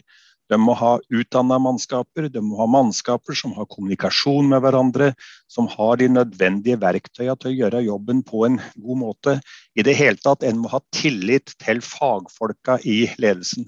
de 0.51 0.59
må 0.61 0.75
ha 0.77 0.95
utdanna 1.13 1.57
mannskaper, 1.61 2.27
de 2.29 2.41
må 2.43 2.59
ha 2.59 2.67
mannskaper 2.69 3.37
som 3.37 3.55
har 3.57 3.67
kommunikasjon 3.71 4.51
med 4.51 4.61
hverandre, 4.65 5.11
som 5.51 5.69
har 5.71 5.97
de 6.01 6.09
nødvendige 6.11 6.79
verktøyene 6.81 7.37
til 7.41 7.51
å 7.51 7.55
gjøre 7.55 7.85
jobben 7.87 8.21
på 8.25 8.45
en 8.49 8.59
god 8.75 9.01
måte. 9.01 9.39
I 9.75 9.85
det 9.87 9.97
hele 9.97 10.21
tatt, 10.21 10.43
En 10.45 10.61
må 10.61 10.69
ha 10.69 10.81
tillit 10.93 11.55
til 11.65 11.81
fagfolka 11.81 12.77
i 12.85 13.05
ledelsen. 13.17 13.65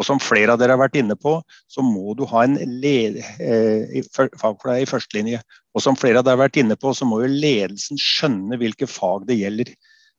Og 0.00 0.06
Som 0.06 0.20
flere 0.22 0.54
av 0.54 0.60
dere 0.60 0.72
har 0.72 0.80
vært 0.80 0.96
inne 0.96 1.16
på, 1.18 1.34
så 1.68 1.82
må 1.84 2.14
du 2.16 2.24
ha 2.30 2.46
en 2.46 2.56
eh, 2.56 4.00
fagfolk 4.14 4.64
i 4.78 4.88
førstelinje. 4.88 5.42
Og 5.74 5.82
som 5.84 5.98
flere 5.98 6.22
av 6.22 6.24
dere 6.24 6.38
har 6.38 6.46
vært 6.46 6.56
inne 6.62 6.76
på, 6.80 6.94
så 6.96 7.04
må 7.04 7.20
jo 7.20 7.28
ledelsen 7.28 8.00
skjønne 8.00 8.56
hvilke 8.56 8.88
fag 8.88 9.26
det 9.28 9.36
gjelder. 9.42 9.74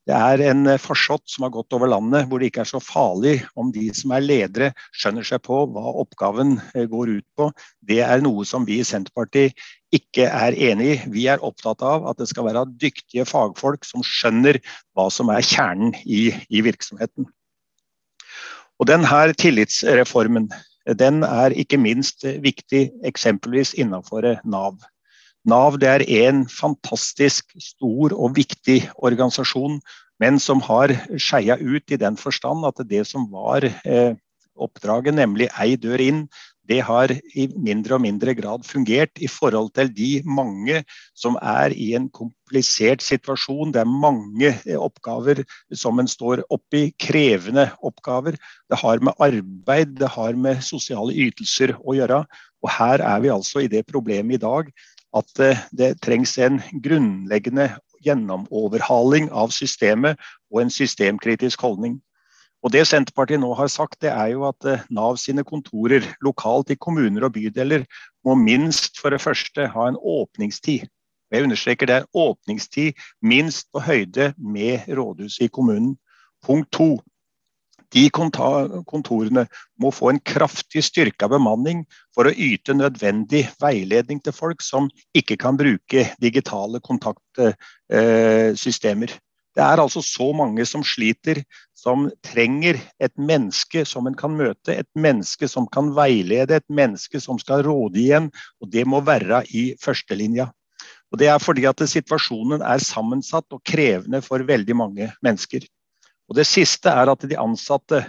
Det 0.09 0.17
er 0.17 0.41
en 0.49 0.65
eh, 0.71 0.79
farsott 0.81 1.29
som 1.29 1.45
har 1.45 1.51
gått 1.53 1.73
over 1.77 1.91
landet, 1.91 2.25
hvor 2.27 2.41
det 2.41 2.49
ikke 2.49 2.63
er 2.63 2.71
så 2.71 2.81
farlig 2.81 3.35
om 3.59 3.69
de 3.73 3.85
som 3.93 4.13
er 4.15 4.25
ledere 4.25 4.71
skjønner 4.97 5.27
seg 5.27 5.43
på 5.45 5.59
hva 5.69 5.93
oppgaven 6.01 6.55
eh, 6.73 6.87
går 6.89 7.11
ut 7.19 7.27
på. 7.37 7.51
Det 7.85 7.99
er 8.05 8.23
noe 8.25 8.45
som 8.47 8.65
vi 8.65 8.79
i 8.81 8.87
Senterpartiet 8.87 9.57
ikke 9.93 10.25
er 10.25 10.57
enig 10.71 10.87
i. 10.89 10.97
Vi 11.13 11.27
er 11.29 11.43
opptatt 11.45 11.83
av 11.85 12.07
at 12.09 12.17
det 12.21 12.31
skal 12.31 12.47
være 12.49 12.65
dyktige 12.81 13.27
fagfolk 13.29 13.85
som 13.85 14.01
skjønner 14.05 14.57
hva 14.97 15.09
som 15.13 15.29
er 15.29 15.45
kjernen 15.45 15.93
i, 16.01 16.31
i 16.49 16.65
virksomheten. 16.65 17.29
Og 18.81 18.89
denne 18.89 19.25
tillitsreformen 19.37 20.49
den 20.97 21.21
er 21.27 21.53
ikke 21.53 21.77
minst 21.77 22.25
viktig 22.41 22.87
eksempelvis 23.05 23.75
innenfor 23.77 24.25
Nav. 24.49 24.79
Nav 25.49 25.79
det 25.81 25.89
er 25.89 26.03
en 26.27 26.43
fantastisk 26.49 27.55
stor 27.57 28.13
og 28.13 28.35
viktig 28.37 28.83
organisasjon, 29.01 29.79
men 30.21 30.37
som 30.39 30.61
har 30.61 30.93
skeia 31.17 31.57
ut 31.57 31.89
i 31.89 31.97
den 31.97 32.17
forstand 32.17 32.67
at 32.67 32.83
det 32.85 33.07
som 33.09 33.25
var 33.33 33.65
eh, 33.65 34.13
oppdraget, 34.61 35.15
nemlig 35.17 35.49
ei 35.57 35.73
dør 35.81 36.03
inn, 36.03 36.25
det 36.69 36.77
har 36.85 37.11
i 37.11 37.47
mindre 37.57 37.97
og 37.97 38.03
mindre 38.03 38.35
grad 38.37 38.63
fungert 38.67 39.17
i 39.19 39.27
forhold 39.27 39.71
til 39.75 39.89
de 39.91 40.11
mange 40.23 40.83
som 41.17 41.35
er 41.41 41.73
i 41.73 41.89
en 41.97 42.05
komplisert 42.13 43.01
situasjon. 43.03 43.73
Det 43.73 43.81
er 43.81 43.89
mange 43.89 44.53
eh, 44.53 44.77
oppgaver 44.77 45.41
som 45.73 45.99
en 45.99 46.07
står 46.07 46.45
oppi, 46.53 46.91
krevende 47.01 47.65
oppgaver. 47.81 48.37
Det 48.69 48.79
har 48.79 49.03
med 49.03 49.17
arbeid, 49.19 49.97
det 49.99 50.13
har 50.13 50.37
med 50.37 50.61
sosiale 50.63 51.17
ytelser 51.25 51.75
å 51.81 51.97
gjøre. 51.97 52.23
Og 52.61 52.73
her 52.77 53.03
er 53.03 53.25
vi 53.25 53.33
altså 53.33 53.65
i 53.65 53.71
det 53.71 53.83
problemet 53.89 54.37
i 54.37 54.43
dag 54.45 54.69
at 55.17 55.39
eh, 55.43 55.59
det 55.71 55.95
trengs 56.05 56.37
en 56.39 56.61
grunnleggende 56.83 57.71
gjennomoverhaling 58.05 59.29
av 59.31 59.51
systemet 59.53 60.19
og 60.51 60.63
en 60.63 60.73
systemkritisk 60.73 61.61
holdning. 61.61 61.99
Og 62.61 62.71
Det 62.71 62.83
Senterpartiet 62.85 63.41
nå 63.41 63.53
har 63.57 63.69
sagt, 63.73 64.01
det 64.05 64.11
er 64.13 64.33
jo 64.35 64.45
at 64.49 64.65
eh, 64.69 64.83
Nav 64.93 65.17
sine 65.17 65.43
kontorer 65.43 66.05
lokalt 66.21 66.69
i 66.69 66.77
kommuner 66.77 67.25
og 67.25 67.33
bydeler 67.37 67.87
må 68.25 68.35
minst 68.37 69.01
for 69.01 69.13
det 69.13 69.21
første 69.21 69.67
ha 69.73 69.87
en 69.89 69.97
åpningstid. 69.97 70.85
Jeg 71.31 71.47
understreker 71.47 71.87
det 71.87 71.95
er 71.95 72.09
åpningstid 72.13 72.97
minst 73.23 73.69
på 73.71 73.81
høyde 73.81 74.33
med 74.37 74.89
rådhuset 74.91 75.47
i 75.47 75.53
kommunen. 75.53 75.95
Punkt 76.43 76.69
to. 76.75 76.99
De 77.91 78.05
kontorene 78.09 79.47
må 79.81 79.91
få 79.91 80.09
en 80.11 80.19
kraftig 80.23 80.83
styrka 80.87 81.27
bemanning 81.31 81.85
for 82.15 82.25
å 82.27 82.31
yte 82.31 82.73
nødvendig 82.77 83.49
veiledning 83.61 84.19
til 84.23 84.33
folk 84.35 84.61
som 84.63 84.89
ikke 85.17 85.37
kan 85.41 85.57
bruke 85.59 86.15
digitale 86.23 86.79
kontaktsystemer. 86.85 89.09
Det 89.51 89.63
er 89.65 89.81
altså 89.83 89.99
så 89.99 90.31
mange 90.31 90.63
som 90.67 90.83
sliter, 90.87 91.43
som 91.75 92.11
trenger 92.23 92.79
et 93.03 93.11
menneske 93.19 93.85
som 93.87 94.07
en 94.07 94.15
kan 94.15 94.31
møte, 94.37 94.71
et 94.71 94.87
menneske 94.95 95.47
som 95.51 95.67
kan 95.67 95.95
veilede, 95.97 96.55
et 96.55 96.69
menneske 96.71 97.19
som 97.19 97.39
skal 97.41 97.63
råde 97.67 97.99
igjen. 97.99 98.31
Og 98.63 98.71
det 98.71 98.85
må 98.87 99.01
være 99.03 99.43
i 99.51 99.75
førstelinja. 99.81 100.47
Og 101.11 101.19
Det 101.19 101.27
er 101.27 101.43
fordi 101.43 101.67
at 101.67 101.83
situasjonen 101.83 102.63
er 102.63 102.79
sammensatt 102.79 103.43
og 103.51 103.59
krevende 103.67 104.23
for 104.23 104.39
veldig 104.47 104.75
mange 104.79 105.11
mennesker. 105.19 105.67
Og 106.31 106.37
Det 106.39 106.47
siste 106.47 106.87
er 106.87 107.11
at 107.11 107.25
de 107.27 107.35
ansatte, 107.35 108.05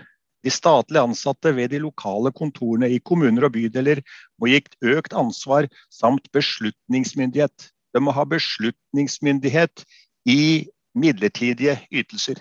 de 0.46 0.50
statlige 0.50 1.02
ansatte 1.02 1.50
ved 1.56 1.72
de 1.72 1.80
lokale 1.82 2.30
kontorene 2.30 2.87
i 2.94 3.00
kommuner 3.02 3.48
og 3.48 3.56
bydeler 3.56 3.98
må 4.38 4.46
gi 4.46 4.61
økt 4.94 5.16
ansvar 5.18 5.66
samt 5.90 6.30
beslutningsmyndighet. 6.30 7.66
De 7.90 7.98
må 7.98 8.14
ha 8.14 8.22
beslutningsmyndighet 8.22 9.82
i 10.30 10.70
midlertidige 10.94 11.80
ytelser. 11.90 12.38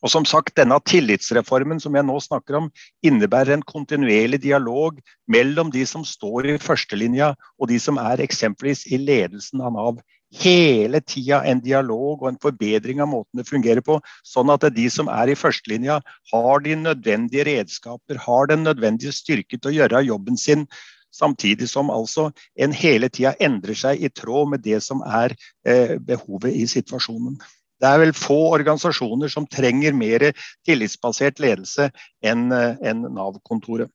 Og 0.00 0.12
som 0.12 0.24
sagt, 0.24 0.56
Denne 0.56 0.78
tillitsreformen 0.80 1.80
som 1.82 1.92
jeg 1.96 2.04
nå 2.08 2.16
snakker 2.24 2.56
om, 2.62 2.72
innebærer 3.04 3.52
en 3.52 3.68
kontinuerlig 3.68 4.40
dialog 4.48 4.96
mellom 5.28 5.72
de 5.72 5.84
som 5.88 6.08
står 6.08 6.54
i 6.54 6.58
førstelinja 6.62 7.34
og 7.60 7.68
de 7.68 7.76
som 7.80 8.00
er 8.00 8.24
eksempelvis 8.24 8.86
i 8.88 9.00
ledelsen 9.02 9.60
av 9.60 9.76
Nav 9.76 10.00
hele 10.34 11.00
tida 11.00 11.42
en 11.46 11.60
dialog 11.62 12.22
og 12.22 12.28
en 12.30 12.40
forbedring 12.42 13.00
av 13.02 13.10
måten 13.12 13.40
det 13.40 13.48
fungerer 13.48 13.82
på, 13.84 13.98
sånn 14.26 14.50
at 14.52 14.66
de 14.74 14.88
som 14.90 15.08
er 15.12 15.30
i 15.30 15.38
førstelinja, 15.38 16.00
har 16.32 16.64
de 16.64 16.76
nødvendige 16.80 17.46
redskaper, 17.48 18.18
har 18.26 18.50
den 18.50 18.66
nødvendige 18.66 19.14
styrke 19.14 19.58
til 19.58 19.72
å 19.72 19.76
gjøre 19.80 20.04
jobben 20.08 20.38
sin. 20.40 20.66
Samtidig 21.14 21.70
som 21.70 21.88
altså 21.88 22.28
en 22.60 22.74
hele 22.76 23.08
tida 23.08 23.32
endrer 23.40 23.78
seg 23.78 24.02
i 24.04 24.10
tråd 24.12 24.50
med 24.52 24.64
det 24.66 24.82
som 24.84 25.00
er 25.06 25.32
eh, 25.64 25.96
behovet 26.02 26.52
i 26.52 26.66
situasjonen. 26.68 27.38
Det 27.80 27.88
er 27.88 28.00
vel 28.00 28.12
få 28.16 28.36
organisasjoner 28.56 29.30
som 29.32 29.46
trenger 29.48 29.96
mer 29.96 30.30
tillitsbasert 30.66 31.40
ledelse 31.40 31.90
enn 32.24 32.50
eh, 32.52 32.92
Nav-kontoret. 32.92 33.92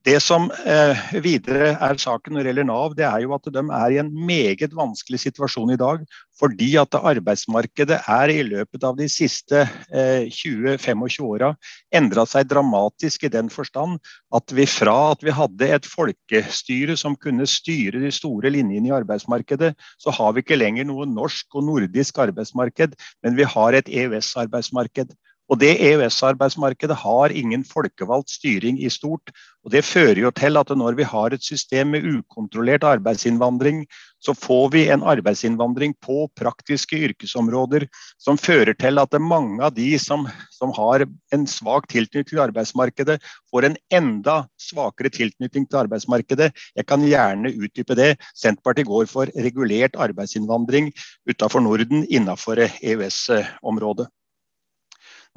Eh, 0.00 0.12
det 0.12 0.20
som 0.22 0.50
eh, 0.66 0.96
videre 1.20 1.76
er 1.76 1.98
saken 1.98 2.34
når 2.34 2.42
det 2.42 2.50
gjelder 2.50 2.64
Nav, 2.64 2.94
det 2.96 3.04
er 3.04 3.20
jo 3.20 3.34
at 3.34 3.44
de 3.52 3.60
er 3.60 3.90
i 3.92 3.98
en 4.00 4.10
meget 4.10 4.72
vanskelig 4.74 5.20
situasjon 5.20 5.72
i 5.72 5.76
dag. 5.76 6.04
Fordi 6.40 6.76
at 6.80 6.94
arbeidsmarkedet 6.94 8.00
er 8.08 8.28
i 8.32 8.42
løpet 8.42 8.82
av 8.84 8.96
de 8.96 9.08
siste 9.08 9.66
eh, 9.92 10.24
20-25 10.30 11.20
åra 11.26 11.54
endra 11.92 12.24
seg 12.24 12.48
dramatisk 12.48 13.24
i 13.24 13.32
den 13.32 13.50
forstand 13.50 13.98
at 14.32 14.52
vi 14.52 14.64
fra 14.66 15.12
at 15.12 15.22
vi 15.22 15.34
hadde 15.36 15.68
et 15.68 15.86
folkestyre 15.86 16.96
som 16.96 17.16
kunne 17.16 17.46
styre 17.46 18.00
de 18.00 18.10
store 18.10 18.50
linjene 18.50 18.88
i 18.88 18.94
arbeidsmarkedet, 18.94 19.74
så 20.00 20.14
har 20.16 20.32
vi 20.32 20.44
ikke 20.44 20.58
lenger 20.58 20.88
noe 20.88 21.08
norsk 21.08 21.58
og 21.58 21.66
nordisk 21.66 22.22
arbeidsmarked, 22.24 22.96
men 23.22 23.36
vi 23.36 23.44
har 23.44 23.76
et 23.76 23.90
EØS-arbeidsmarked. 23.90 25.12
Og 25.50 25.58
Det 25.58 25.72
EØS-arbeidsmarkedet 25.82 26.94
har 27.02 27.32
ingen 27.34 27.64
folkevalgt 27.66 28.30
styring 28.30 28.76
i 28.78 28.88
stort. 28.88 29.32
og 29.64 29.72
Det 29.72 29.82
fører 29.84 30.20
jo 30.22 30.30
til 30.30 30.56
at 30.56 30.68
når 30.78 30.94
vi 30.94 31.02
har 31.02 31.34
et 31.34 31.42
system 31.42 31.90
med 31.90 32.04
ukontrollert 32.06 32.84
arbeidsinnvandring, 32.86 33.82
så 34.20 34.32
får 34.32 34.70
vi 34.72 34.82
en 34.88 35.02
arbeidsinnvandring 35.02 35.96
på 36.00 36.28
praktiske 36.38 36.96
yrkesområder 36.96 37.88
som 38.18 38.38
fører 38.38 38.78
til 38.78 38.98
at 39.02 39.18
mange 39.20 39.58
av 39.64 39.74
de 39.74 39.98
som, 39.98 40.28
som 40.54 40.70
har 40.76 41.04
en 41.34 41.46
svak 41.46 41.88
tilknytning 41.88 42.30
til 42.30 42.44
arbeidsmarkedet, 42.46 43.18
får 43.50 43.66
en 43.66 43.76
enda 43.90 44.44
svakere 44.60 45.10
tilknytning 45.10 45.66
til 45.66 45.82
arbeidsmarkedet. 45.82 46.52
Jeg 46.76 46.86
kan 46.86 47.02
gjerne 47.02 47.50
utdype 47.50 47.98
det. 47.98 48.14
Senterpartiet 48.38 48.86
går 48.86 49.10
for 49.10 49.26
regulert 49.34 49.98
arbeidsinnvandring 49.98 50.92
utenfor 51.26 51.66
Norden 51.66 52.06
innenfor 52.06 52.62
EØS-området. 52.62 54.06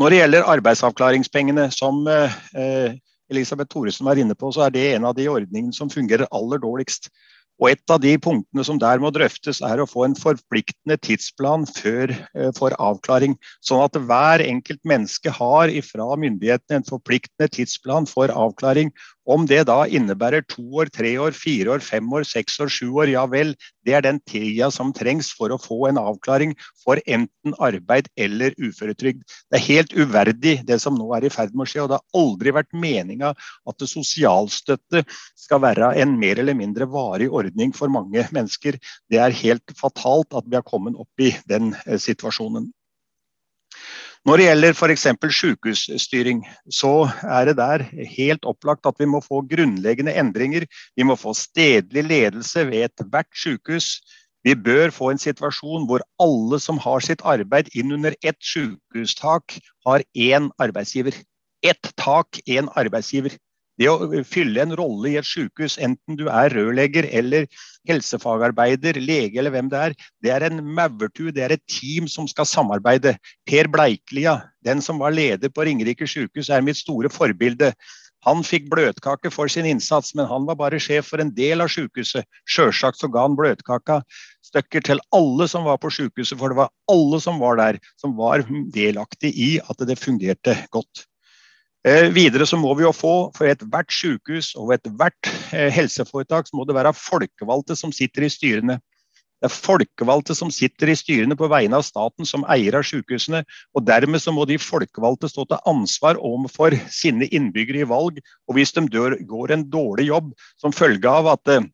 Når 0.01 0.09
det 0.09 0.19
gjelder 0.21 0.47
arbeidsavklaringspengene, 0.55 1.67
som 1.71 2.01
eh, 2.09 2.95
Elisabeth 3.29 3.69
Thoresen 3.73 4.07
var 4.07 4.19
inne 4.19 4.35
på, 4.35 4.49
så 4.53 4.65
er 4.65 4.73
det 4.73 4.87
en 4.95 5.05
av 5.05 5.15
de 5.17 5.29
ordningene 5.29 5.75
som 5.75 5.91
fungerer 5.91 6.29
aller 6.33 6.61
dårligst. 6.63 7.11
Og 7.61 7.69
Et 7.69 7.91
av 7.93 7.99
de 8.01 8.15
punktene 8.17 8.63
som 8.65 8.79
der 8.81 8.99
må 8.99 9.11
drøftes, 9.13 9.61
er 9.61 9.79
å 9.79 9.87
få 9.87 10.07
en 10.07 10.15
forpliktende 10.17 10.97
tidsplan 10.97 11.67
før, 11.69 12.11
eh, 12.33 12.49
for 12.57 12.73
avklaring. 12.81 13.37
Sånn 13.61 13.83
at 13.85 13.93
hver 13.93 14.41
enkelt 14.41 14.81
menneske 14.83 15.29
har 15.31 15.69
ifra 15.69 16.09
myndighetene 16.17 16.81
en 16.81 16.89
forpliktende 16.89 17.51
tidsplan 17.53 18.09
for 18.09 18.33
avklaring. 18.33 18.91
Om 19.23 19.45
det 19.47 19.61
da 19.69 19.85
innebærer 19.87 20.43
to 20.51 20.63
år, 20.81 20.89
tre 20.91 21.13
år, 21.21 21.31
fire 21.31 21.77
år, 21.77 21.83
fem 21.83 22.09
år, 22.11 22.25
seks 22.27 22.57
år, 22.59 22.71
sju 22.71 22.89
år, 22.91 23.11
ja 23.13 23.23
vel. 23.31 23.53
Det 23.87 23.95
er 23.95 24.03
den 24.03 24.19
tida 24.27 24.67
som 24.71 24.91
trengs 24.95 25.29
for 25.37 25.53
å 25.53 25.59
få 25.61 25.77
en 25.87 25.99
avklaring 26.01 26.51
for 26.83 26.99
enten 27.07 27.55
arbeid 27.63 28.09
eller 28.19 28.55
uføretrygd. 28.59 29.23
Det 29.23 29.59
er 29.59 29.65
helt 29.69 29.95
uverdig 29.95 30.57
det 30.67 30.79
som 30.83 30.99
nå 30.99 31.07
er 31.15 31.27
i 31.27 31.31
ferd 31.31 31.55
med 31.55 31.65
å 31.65 31.71
skje. 31.71 31.85
Og 31.85 31.91
det 31.93 32.01
har 32.01 32.21
aldri 32.23 32.55
vært 32.59 32.75
meninga 32.75 33.31
at 33.33 33.87
sosialstøtte 33.93 35.05
skal 35.39 35.63
være 35.63 35.93
en 36.03 36.19
mer 36.19 36.43
eller 36.43 36.59
mindre 36.59 36.89
varig 36.91 37.31
ordning 37.31 37.71
for 37.75 37.91
mange 37.91 38.27
mennesker. 38.35 38.79
Det 39.07 39.23
er 39.23 39.41
helt 39.43 39.75
fatalt 39.79 40.35
at 40.35 40.47
vi 40.49 40.59
har 40.59 40.67
kommet 40.67 40.99
opp 40.99 41.23
i 41.23 41.31
den 41.47 41.71
eh, 41.87 41.99
situasjonen. 42.01 42.73
Når 44.23 44.39
det 44.39 44.45
gjelder 44.45 44.75
f.eks. 44.77 45.07
sykehusstyring, 45.35 46.45
så 46.71 47.09
er 47.27 47.49
det 47.49 47.57
der 47.59 47.81
helt 48.07 48.45
opplagt 48.47 48.87
at 48.87 48.95
vi 49.01 49.07
må 49.11 49.19
få 49.19 49.41
grunnleggende 49.51 50.13
endringer. 50.15 50.63
Vi 50.95 51.03
må 51.03 51.17
få 51.19 51.33
stedlig 51.35 52.05
ledelse 52.07 52.63
ved 52.69 52.85
ethvert 52.87 53.27
sykehus. 53.35 53.97
Vi 54.47 54.55
bør 54.55 54.95
få 54.95 55.11
en 55.11 55.19
situasjon 55.19 55.89
hvor 55.89 56.05
alle 56.23 56.59
som 56.63 56.79
har 56.79 57.03
sitt 57.03 57.23
arbeid 57.27 57.67
inn 57.75 57.91
under 57.95 58.15
ett 58.23 58.39
sykehustak, 58.39 59.57
har 59.83 60.07
én 60.15 60.47
arbeidsgiver. 60.55 61.19
Ett 61.63 61.91
tak, 61.99 62.39
én 62.47 62.71
arbeidsgiver. 62.79 63.35
Det 63.79 63.89
å 63.89 64.21
fylle 64.27 64.61
en 64.61 64.75
rolle 64.77 65.09
i 65.09 65.15
et 65.17 65.25
sykehus, 65.25 65.79
enten 65.81 66.17
du 66.19 66.27
er 66.29 66.53
rørlegger 66.53 67.07
eller 67.09 67.47
helsefagarbeider, 67.89 68.99
lege 69.01 69.41
eller 69.41 69.53
hvem 69.55 69.71
det 69.71 69.79
er, 69.87 69.95
det 70.21 70.33
er 70.35 70.45
en 70.47 70.61
maurtue, 70.77 71.33
det 71.33 71.47
er 71.47 71.55
et 71.55 71.65
team 71.65 72.07
som 72.11 72.29
skal 72.29 72.47
samarbeide. 72.49 73.15
Per 73.49 73.69
Bleiklia, 73.73 74.37
den 74.65 74.83
som 74.85 75.01
var 75.01 75.15
leder 75.15 75.49
på 75.49 75.65
Ringerike 75.65 76.07
sykehus, 76.07 76.51
er 76.53 76.65
mitt 76.65 76.77
store 76.79 77.09
forbilde. 77.09 77.73
Han 78.23 78.43
fikk 78.45 78.69
bløtkake 78.71 79.31
for 79.33 79.51
sin 79.51 79.65
innsats, 79.67 80.13
men 80.15 80.29
han 80.29 80.45
var 80.47 80.55
bare 80.59 80.79
sjef 80.79 81.09
for 81.11 81.19
en 81.19 81.33
del 81.35 81.63
av 81.63 81.71
sykehuset. 81.73 82.23
Sjølsagt 82.47 83.01
så 83.01 83.09
ga 83.11 83.25
han 83.25 83.35
bløtkaka 83.35 83.99
stykker 84.47 84.85
til 84.85 85.01
alle 85.15 85.47
som 85.51 85.65
var 85.67 85.81
på 85.81 85.91
sykehuset, 85.91 86.37
for 86.39 86.53
det 86.53 86.61
var 86.61 86.71
alle 86.91 87.19
som 87.23 87.41
var 87.41 87.59
der, 87.59 87.81
som 87.99 88.15
var 88.15 88.45
delaktig 88.75 89.33
i 89.33 89.49
at 89.59 89.83
det 89.89 89.99
fungerte 89.99 90.55
godt. 90.71 91.07
Eh, 91.83 92.07
videre 92.15 92.45
så 92.47 92.55
må 92.55 92.71
vi 92.79 92.85
jo 92.85 92.93
få, 92.95 93.13
for 93.35 93.49
ethvert 93.51 93.91
sykehus 93.91 94.53
og 94.55 94.71
ethvert 94.77 95.27
eh, 95.51 95.67
helseforetak, 95.73 96.47
så 96.47 96.55
må 96.55 96.63
det 96.67 96.77
være 96.77 96.93
folkevalgte 96.95 97.75
som 97.75 97.91
sitter 97.91 98.23
i 98.23 98.31
styrene. 98.31 98.77
Det 99.43 99.49
er 99.49 99.55
folkevalgte 99.57 100.31
som 100.39 100.47
sitter 100.55 100.93
i 100.93 100.95
styrene 100.95 101.35
på 101.35 101.49
vegne 101.51 101.75
av 101.75 101.83
staten 101.83 102.23
som 102.23 102.45
eier 102.47 102.77
av 102.79 102.85
sykehusene. 102.87 103.41
og 103.75 103.83
Dermed 103.83 104.23
så 104.23 104.31
må 104.31 104.45
de 104.47 104.55
folkevalgte 104.55 105.27
stå 105.27 105.43
til 105.49 105.59
ansvar 105.67 106.15
overfor 106.15 106.77
sine 106.87 107.27
innbyggere 107.27 107.83
i 107.83 107.89
valg. 107.89 108.21
og 108.47 108.55
Hvis 108.55 108.71
de 108.71 108.85
dør, 108.87 109.17
går 109.19 109.51
en 109.51 109.65
dårlig 109.67 110.07
jobb 110.07 110.31
som 110.55 110.71
følge 110.71 111.11
av 111.11 111.27
at 111.33 111.51
eh, 111.51 111.67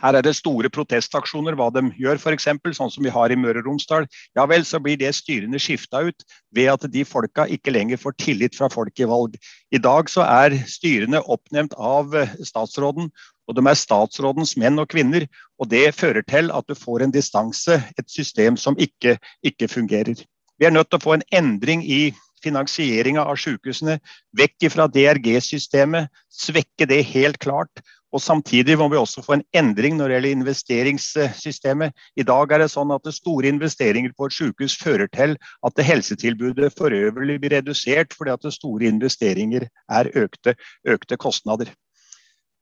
her 0.00 0.16
er 0.18 0.24
det 0.24 0.34
store 0.36 0.68
protestaksjoner, 0.72 1.56
hva 1.56 1.68
de 1.74 1.82
gjør 1.96 2.20
f.eks., 2.20 2.48
sånn 2.76 2.92
som 2.92 3.04
vi 3.04 3.12
har 3.12 3.32
i 3.32 3.38
Møre 3.38 3.62
og 3.62 3.70
Romsdal. 3.70 4.08
Ja 4.36 4.44
vel, 4.48 4.64
så 4.68 4.80
blir 4.82 4.98
det 5.00 5.14
styrene 5.16 5.60
skifta 5.62 6.02
ut 6.08 6.26
ved 6.56 6.70
at 6.72 6.84
de 6.92 7.04
folka 7.08 7.46
ikke 7.52 7.72
lenger 7.72 8.00
får 8.02 8.16
tillit 8.20 8.58
fra 8.58 8.68
folk 8.72 9.00
i 9.00 9.08
valg. 9.08 9.38
I 9.72 9.80
dag 9.82 10.12
så 10.12 10.26
er 10.26 10.58
styrene 10.68 11.22
oppnevnt 11.24 11.76
av 11.78 12.14
eh, 12.16 12.36
statsråden, 12.44 13.10
og 13.46 13.56
de 13.56 13.64
er 13.64 13.78
statsrådens 13.78 14.56
menn 14.60 14.82
og 14.82 14.90
kvinner. 14.92 15.26
Og 15.62 15.70
det 15.72 15.94
fører 15.96 16.24
til 16.28 16.52
at 16.52 16.68
du 16.68 16.76
får 16.76 17.06
en 17.06 17.14
distanse, 17.14 17.80
et 17.96 18.08
system 18.10 18.58
som 18.60 18.76
ikke, 18.78 19.16
ikke 19.46 19.70
fungerer. 19.72 20.20
Vi 20.56 20.64
er 20.64 20.72
nødt 20.72 20.90
til 20.90 21.00
å 21.00 21.04
få 21.04 21.16
en 21.16 21.26
endring 21.36 21.84
i 21.84 22.10
finansieringa 22.44 23.24
av 23.24 23.38
sykehusene. 23.40 23.98
Vekk 24.36 24.68
fra 24.72 24.86
DRG-systemet, 24.92 26.10
svekke 26.32 26.88
det 26.88 27.02
helt 27.12 27.40
klart. 27.42 27.82
Og 28.14 28.22
Samtidig 28.22 28.76
må 28.78 28.88
vi 28.92 28.98
også 29.00 29.22
få 29.24 29.36
en 29.36 29.44
endring 29.56 29.96
når 29.98 30.08
det 30.08 30.16
gjelder 30.16 30.36
investeringssystemet. 30.36 32.04
I 32.16 32.26
dag 32.26 32.52
er 32.52 32.62
det 32.62 32.70
sånn 32.72 32.94
at 32.94 33.04
det 33.06 33.16
store 33.16 33.50
investeringer 33.50 34.14
på 34.16 34.28
et 34.28 34.36
sykehus 34.36 34.76
fører 34.78 35.10
til 35.12 35.34
at 35.66 35.82
helsetilbudet 35.90 36.70
for 36.78 36.94
øvrig 36.94 37.40
blir 37.42 37.56
redusert 37.58 38.14
fordi 38.16 38.34
at 38.36 38.46
det 38.46 38.54
store 38.56 38.88
investeringer 38.92 39.66
er 39.90 40.12
økte, 40.14 40.54
økte 40.86 41.18
kostnader. 41.20 41.72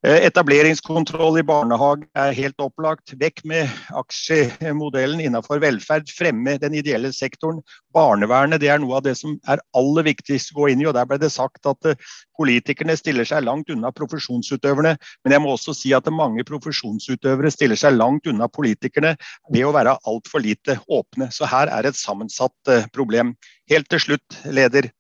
Eh, 0.04 0.26
etableringskontroll 0.28 1.38
i 1.40 1.42
barnehage 1.48 2.04
er 2.20 2.34
helt 2.36 2.58
opplagt. 2.60 3.14
Vekk 3.16 3.38
med 3.48 3.70
aksjemodellen 3.96 5.22
innenfor 5.24 5.62
velferd. 5.62 6.10
Fremme 6.12 6.58
den 6.60 6.76
ideelle 6.76 7.08
sektoren. 7.16 7.62
Barnevernet 7.96 8.60
det 8.60 8.68
er 8.68 8.82
noe 8.82 8.98
av 8.98 9.06
det 9.06 9.14
som 9.16 9.38
er 9.48 9.62
aller 9.72 10.04
viktigst 10.10 10.52
å 10.52 10.58
gå 10.58 10.68
inn 10.74 10.82
i. 10.82 10.88
og 10.90 10.92
Der 10.98 11.08
ble 11.08 11.16
det 11.22 11.32
sagt 11.32 11.64
at 11.70 11.88
eh, 11.88 11.96
politikerne 12.36 12.98
stiller 13.00 13.24
seg 13.24 13.46
langt 13.46 13.72
unna 13.72 13.94
profesjonsutøverne. 13.96 14.92
Men 15.24 15.36
jeg 15.38 15.44
må 15.46 15.54
også 15.54 15.72
si 15.78 15.94
at 15.96 16.12
mange 16.12 16.44
profesjonsutøvere 16.44 17.54
stiller 17.54 17.80
seg 17.80 17.96
langt 17.96 18.28
unna 18.28 18.50
politikerne 18.52 19.14
ved 19.48 19.64
å 19.64 19.72
være 19.72 19.96
altfor 20.04 20.44
lite 20.44 20.76
åpne. 20.84 21.30
Så 21.32 21.48
her 21.48 21.72
er 21.72 21.88
et 21.88 21.96
sammensatt 21.96 22.74
eh, 22.74 22.84
problem. 22.92 23.32
Helt 23.72 23.88
til 23.88 24.04
slutt, 24.04 24.42
leder. 24.52 24.92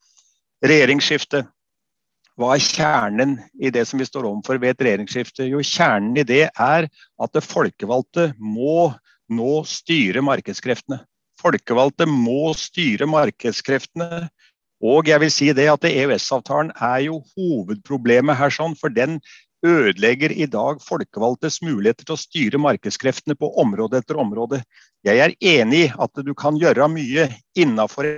Regjeringsskifte. 0.64 1.44
Hva 2.34 2.56
er 2.56 2.62
kjernen 2.66 3.36
i 3.62 3.70
det 3.70 3.84
som 3.86 4.00
vi 4.02 4.06
står 4.08 4.26
overfor 4.26 4.58
ved 4.58 4.74
et 4.74 4.82
regjeringsskifte? 4.82 5.46
Jo, 5.46 5.60
kjernen 5.62 6.16
i 6.18 6.26
det 6.26 6.48
er 6.50 6.88
at 6.88 7.34
det 7.36 7.44
folkevalgte 7.46 8.32
må 8.42 8.90
nå 9.30 9.60
styre 9.70 10.22
markedskreftene. 10.26 10.98
Folkevalgte 11.38 12.08
må 12.10 12.50
styre 12.58 13.06
markedskreftene. 13.06 14.26
Og 14.84 15.06
jeg 15.08 15.22
vil 15.22 15.30
si 15.32 15.52
det 15.54 15.68
at 15.70 15.86
EØS-avtalen 15.86 16.74
er 16.82 17.06
jo 17.06 17.20
hovedproblemet 17.36 18.36
her, 18.36 18.50
sånn, 18.52 18.74
for 18.76 18.90
den 18.90 19.20
ødelegger 19.64 20.34
i 20.34 20.50
dag 20.50 20.82
folkevalgtes 20.84 21.62
muligheter 21.64 22.04
til 22.04 22.18
å 22.18 22.20
styre 22.20 22.60
markedskreftene 22.60 23.38
på 23.38 23.54
område 23.62 24.02
etter 24.02 24.18
område. 24.20 24.60
Jeg 25.06 25.22
er 25.22 25.38
enig 25.54 25.86
i 25.86 25.92
at 25.94 26.26
du 26.26 26.34
kan 26.36 26.58
gjøre 26.60 26.90
mye 26.90 27.30
innafor 27.54 28.10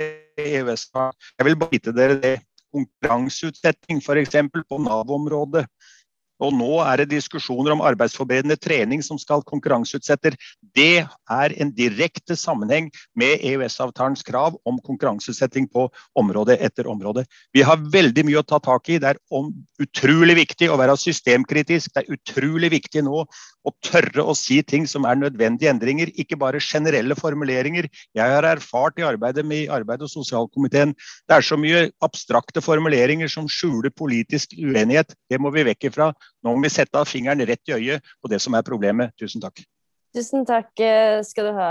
EØS-avtalen. 0.00 1.14
Jeg 1.36 1.46
vil 1.46 1.60
bare 1.60 1.76
vite 1.76 1.94
dere 1.94 2.22
det 2.24 2.38
konkurranseutsetting 2.74 4.02
f.eks. 4.02 4.36
på 4.68 4.78
Nav-området. 4.84 5.66
Og 6.44 6.54
nå 6.54 6.78
er 6.84 7.02
det 7.02 7.10
diskusjoner 7.12 7.74
om 7.74 7.82
arbeidsforberedende 7.84 8.58
trening 8.60 9.02
som 9.04 9.18
skal 9.18 9.42
konkurranseutsetter. 9.46 10.36
Det 10.76 11.04
er 11.04 11.54
en 11.58 11.72
direkte 11.74 12.36
sammenheng 12.38 12.90
med 13.18 13.42
EØS-avtalens 13.42 14.22
krav 14.26 14.58
om 14.68 14.78
konkurranseutsetting 14.86 15.68
på 15.72 15.88
område 16.18 16.58
etter 16.62 16.88
område. 16.90 17.24
Vi 17.54 17.64
har 17.66 17.82
veldig 17.92 18.26
mye 18.28 18.42
å 18.42 18.46
ta 18.46 18.60
tak 18.62 18.88
i. 18.92 19.00
Det 19.02 19.14
er 19.14 19.22
utrolig 19.82 20.38
viktig 20.38 20.70
å 20.70 20.78
være 20.78 20.96
systemkritisk. 21.00 21.94
Det 21.94 22.04
er 22.04 22.18
utrolig 22.18 22.72
viktig 22.78 23.04
nå 23.06 23.24
å 23.68 23.74
tørre 23.84 24.24
å 24.24 24.34
si 24.38 24.60
ting 24.62 24.86
som 24.88 25.04
er 25.08 25.18
nødvendige 25.18 25.70
endringer, 25.72 26.12
ikke 26.16 26.38
bare 26.40 26.62
generelle 26.62 27.16
formuleringer. 27.18 27.88
Jeg 28.16 28.34
har 28.34 28.46
erfart 28.46 29.00
i 29.00 29.06
arbeidet 29.06 29.44
med 29.46 29.68
arbeid- 29.74 30.04
og 30.06 30.12
sosialkomiteen 30.12 30.94
det 31.28 31.36
er 31.36 31.44
så 31.44 31.58
mye 31.60 31.88
abstrakte 32.04 32.62
formuleringer 32.64 33.30
som 33.32 33.48
skjuler 33.50 33.92
politisk 33.94 34.54
uenighet. 34.56 35.14
Det 35.30 35.40
må 35.40 35.52
vi 35.54 35.66
vekk 35.68 35.90
ifra. 35.90 36.12
Nå 36.44 36.54
må 36.54 36.64
vi 36.64 36.72
sette 36.72 37.02
fingeren 37.08 37.44
rett 37.48 37.72
i 37.72 37.76
øyet 37.76 38.14
på 38.22 38.30
det 38.32 38.40
som 38.44 38.56
er 38.58 38.66
problemet. 38.66 39.14
Tusen 39.20 39.42
takk. 39.44 39.62
Tusen 40.16 40.46
takk 40.48 40.72
eh, 40.80 41.18
skal 41.26 41.50
du 41.50 41.58
ha, 41.58 41.68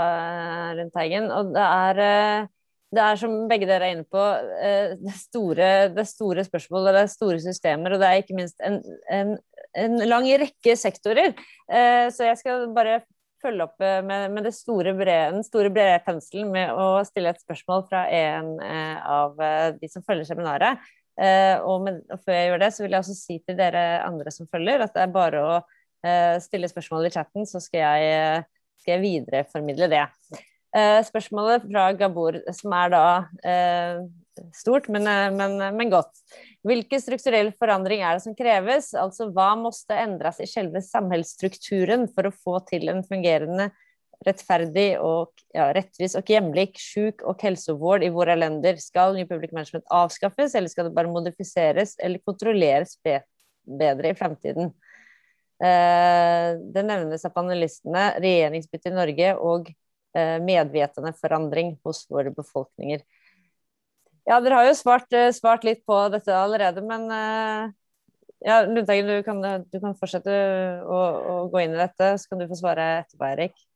Lundteigen. 0.78 1.28
Og 1.34 1.52
det 1.56 1.66
er, 1.66 2.02
eh, 2.04 2.48
det 2.94 3.04
er 3.04 3.20
som 3.20 3.36
begge 3.50 3.68
dere 3.68 3.90
er 3.90 3.96
inne 3.96 4.08
på, 4.08 4.24
eh, 4.62 4.96
det 5.00 5.16
store, 5.18 5.70
det 5.94 6.06
store 6.08 6.46
spørsmål, 6.46 6.92
det 6.92 7.04
er 7.04 7.12
store 7.12 7.42
systemer, 7.42 7.94
og 7.94 8.02
det 8.02 8.10
er 8.10 8.22
ikke 8.22 8.38
minst 8.38 8.62
en, 8.64 8.80
en 9.12 9.36
en 9.76 10.00
lang 10.08 10.26
rekke 10.40 10.76
sektorer. 10.78 11.34
Eh, 11.70 12.08
så 12.14 12.28
jeg 12.28 12.40
skal 12.40 12.68
bare 12.76 13.00
følge 13.42 13.66
opp 13.68 13.82
eh, 13.84 14.00
med, 14.04 14.32
med 14.34 14.50
store 14.54 14.94
brede, 14.98 15.32
den 15.36 15.46
store, 15.46 15.70
brede 15.74 16.00
penselen 16.06 16.52
med 16.54 16.72
å 16.74 17.02
stille 17.06 17.32
et 17.34 17.42
spørsmål 17.44 17.84
fra 17.90 18.06
en 18.10 18.54
eh, 18.64 18.96
av 19.02 19.38
de 19.78 19.90
som 19.92 20.04
følger 20.06 20.28
seminaret. 20.28 20.82
Og, 21.18 21.80
med, 21.82 21.96
og, 22.14 22.20
før 22.22 22.36
jeg 22.36 22.50
gjør 22.50 22.60
det, 22.62 22.68
så 22.74 22.84
vil 22.84 22.92
jeg 22.94 23.02
også 23.02 23.14
si 23.18 23.36
til 23.42 23.56
dere 23.58 23.80
andre 24.06 24.30
som 24.30 24.46
følger, 24.46 24.84
at 24.84 24.92
det 24.94 25.02
er 25.02 25.10
bare 25.16 25.40
å 25.42 25.56
stille 26.38 26.70
spørsmål 26.70 27.08
i 27.08 27.10
chatten, 27.10 27.48
så 27.48 27.58
skal 27.58 27.80
jeg, 27.82 28.44
skal 28.78 28.92
jeg 28.92 29.02
videreformidle 29.02 29.88
det. 29.90 30.04
Spørsmålet 31.08 31.66
fra 31.66 31.88
Gabor, 31.98 32.38
som 32.54 32.76
er 32.78 32.94
da 32.94 33.02
stort, 34.54 34.88
men, 34.88 35.06
eh, 35.06 35.30
men, 35.32 35.60
eh, 35.60 35.72
men, 35.72 35.90
godt. 35.90 36.22
Hvilken 36.66 37.00
strukturell 37.00 37.52
forandring 37.58 38.02
er 38.02 38.16
det 38.16 38.22
som 38.22 38.36
kreves? 38.36 38.92
Altså 38.94 39.30
hva 39.32 39.54
måtte 39.58 39.96
endres 39.96 40.40
i 40.40 40.48
selve 40.48 40.82
samhällsstrukturen 40.84 42.08
for 42.12 42.28
å 42.28 42.34
få 42.34 42.58
til 42.68 42.88
en 42.88 43.02
fungerende, 43.06 43.70
rettferdig 44.26 44.88
og 44.98 45.30
ja, 45.54 45.68
rettvis 45.74 46.16
og 46.18 46.28
hjemlik 46.28 46.78
sjuk- 46.82 47.22
og 47.28 47.42
helsevård 47.44 48.04
i 48.06 48.10
våre 48.14 48.34
lender? 48.38 48.80
Skal 48.82 49.14
New 49.16 49.28
Public 49.28 49.54
Management 49.54 49.86
avskaffes, 49.94 50.56
eller 50.58 50.72
skal 50.72 50.88
det 50.88 50.96
bare 50.96 51.12
modifiseres 51.12 51.96
eller 52.02 52.22
kontrolleres 52.26 52.96
bedre 53.02 54.12
i 54.12 54.18
fremtiden? 54.18 54.72
Eh, 55.58 56.48
det 56.74 56.82
nevnes 56.86 57.24
av 57.26 57.34
panelistene 57.34 58.12
regjeringsbytte 58.22 58.92
i 58.92 58.94
Norge 58.94 59.30
og 59.42 59.72
eh, 60.14 60.36
medvetende 60.38 61.10
forandring 61.18 61.74
hos 61.86 62.04
våre 62.10 62.30
befolkninger. 62.34 63.02
Ja, 64.28 64.38
dere 64.44 64.60
har 64.60 64.68
jo 64.68 64.76
svart, 64.78 65.10
eh, 65.16 65.32
svart 65.34 65.66
litt 65.66 65.82
på 65.88 65.98
dette 66.14 66.34
allerede, 66.36 66.84
men 66.86 67.08
ja, 68.38 68.60
Lundteigen, 68.68 69.08
du 69.10 69.22
kan, 69.26 69.42
du 69.42 69.80
kan 69.82 69.96
fortsette 69.98 70.30
å, 70.86 70.98
å, 71.18 71.38
gå 71.50 71.64
inn 71.64 71.74
i 71.74 71.80
dette, 71.80 72.12
så 72.22 72.30
kan 72.30 72.38
du 72.38 72.46
få 72.46 72.60
svare 72.60 72.86
etterpå, 73.00 73.32
Erik. 73.32 73.67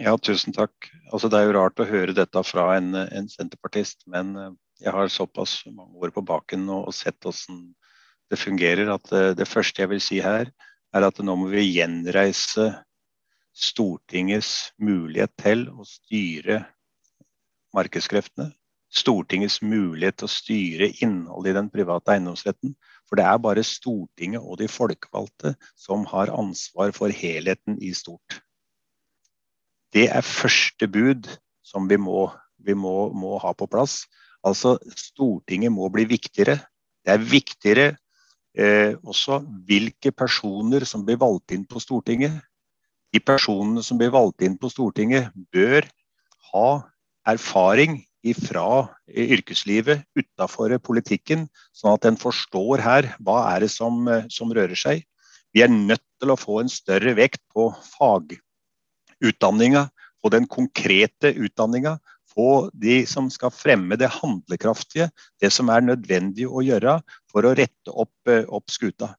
Ja, 0.00 0.14
tusen 0.16 0.54
takk. 0.56 0.88
Altså, 1.12 1.28
det 1.28 1.36
er 1.36 1.50
jo 1.50 1.56
rart 1.58 1.80
å 1.82 1.84
høre 1.84 2.14
dette 2.16 2.40
fra 2.48 2.70
en, 2.78 2.94
en 2.96 3.26
senterpartist, 3.28 4.06
men 4.08 4.30
uh, 4.38 4.52
jeg 4.80 4.92
har 4.94 5.10
såpass 5.12 5.58
mange 5.68 6.00
år 6.00 6.14
på 6.14 6.22
baken 6.24 6.64
og, 6.72 6.86
og 6.88 6.94
sett 6.96 7.18
hvordan 7.20 7.66
det 8.32 8.38
fungerer, 8.40 8.88
at 8.94 9.10
uh, 9.12 9.34
det 9.36 9.44
første 9.50 9.82
jeg 9.82 9.90
vil 9.90 10.00
si 10.00 10.22
her, 10.24 10.48
er 10.96 11.04
at 11.04 11.20
nå 11.20 11.34
må 11.36 11.50
vi 11.52 11.66
gjenreise 11.74 12.70
Stortingets 13.52 14.72
mulighet 14.80 15.34
til 15.42 15.66
å 15.68 15.84
styre 15.84 16.62
markedskreftene, 17.76 18.48
Stortingets 18.92 19.58
mulighet 19.60 20.22
til 20.22 20.28
å 20.28 20.32
styre 20.32 20.88
innholdet 21.04 21.52
i 21.52 21.58
den 21.58 21.68
private 21.72 22.14
eiendomsretten. 22.14 22.72
For 23.08 23.20
det 23.20 23.28
er 23.28 23.44
bare 23.44 23.64
Stortinget 23.64 24.40
og 24.40 24.56
de 24.62 24.70
folkevalgte 24.72 25.52
som 25.76 26.08
har 26.08 26.32
ansvar 26.32 26.96
for 26.96 27.12
helheten 27.12 27.76
i 27.84 27.92
stort. 27.96 28.40
Det 29.92 30.08
er 30.08 30.24
første 30.24 30.88
bud 30.88 31.28
som 31.66 31.88
vi 31.88 31.98
må, 32.00 32.26
vi 32.64 32.74
må, 32.74 33.10
må 33.12 33.36
ha 33.42 33.52
på 33.56 33.68
plass. 33.70 34.06
Altså 34.42 34.76
Stortinget 34.98 35.72
må 35.72 35.88
bli 35.92 36.06
viktigere. 36.10 36.58
Det 37.04 37.14
er 37.14 37.26
viktigere 37.26 37.88
eh, 38.56 38.94
også 39.02 39.42
hvilke 39.68 40.12
personer 40.14 40.86
som 40.88 41.04
blir 41.06 41.20
valgt 41.20 41.54
inn 41.54 41.66
på 41.68 41.82
Stortinget. 41.82 42.40
De 43.12 43.20
personene 43.20 43.84
som 43.84 44.00
blir 44.00 44.12
valgt 44.14 44.42
inn 44.44 44.56
på 44.58 44.70
Stortinget, 44.72 45.28
bør 45.52 45.84
ha 46.52 46.68
erfaring 47.28 48.00
fra 48.38 48.86
yrkeslivet 49.10 50.04
utafor 50.16 50.72
politikken, 50.78 51.48
sånn 51.74 51.98
at 51.98 52.06
en 52.08 52.18
forstår 52.18 52.82
her 52.84 53.08
hva 53.20 53.42
er 53.50 53.66
det 53.66 53.72
som, 53.74 54.06
som, 54.30 54.52
rører 54.54 54.78
seg. 54.78 55.02
Vi 55.52 55.64
er 55.64 55.72
nødt 55.72 56.04
til 56.22 56.32
å 56.32 56.38
få 56.38 56.62
en 56.62 56.70
større 56.72 57.16
vekt 57.18 57.42
på 57.52 57.68
fagutdanninga, 59.22 59.88
på 60.22 60.28
den 60.28 60.46
konkrete 60.46 61.32
utdanninga. 61.32 61.98
Få 62.34 62.70
de 62.72 63.06
som 63.06 63.30
skal 63.30 63.50
fremme 63.50 63.96
det 63.96 64.08
handlekraftige, 64.08 65.10
det 65.40 65.52
som 65.52 65.68
er 65.68 65.82
nødvendig 65.82 66.46
å 66.48 66.62
gjøre 66.62 67.02
for 67.30 67.44
å 67.44 67.54
rette 67.54 67.90
opp, 67.90 68.14
opp 68.48 68.70
skuta. 68.70 69.16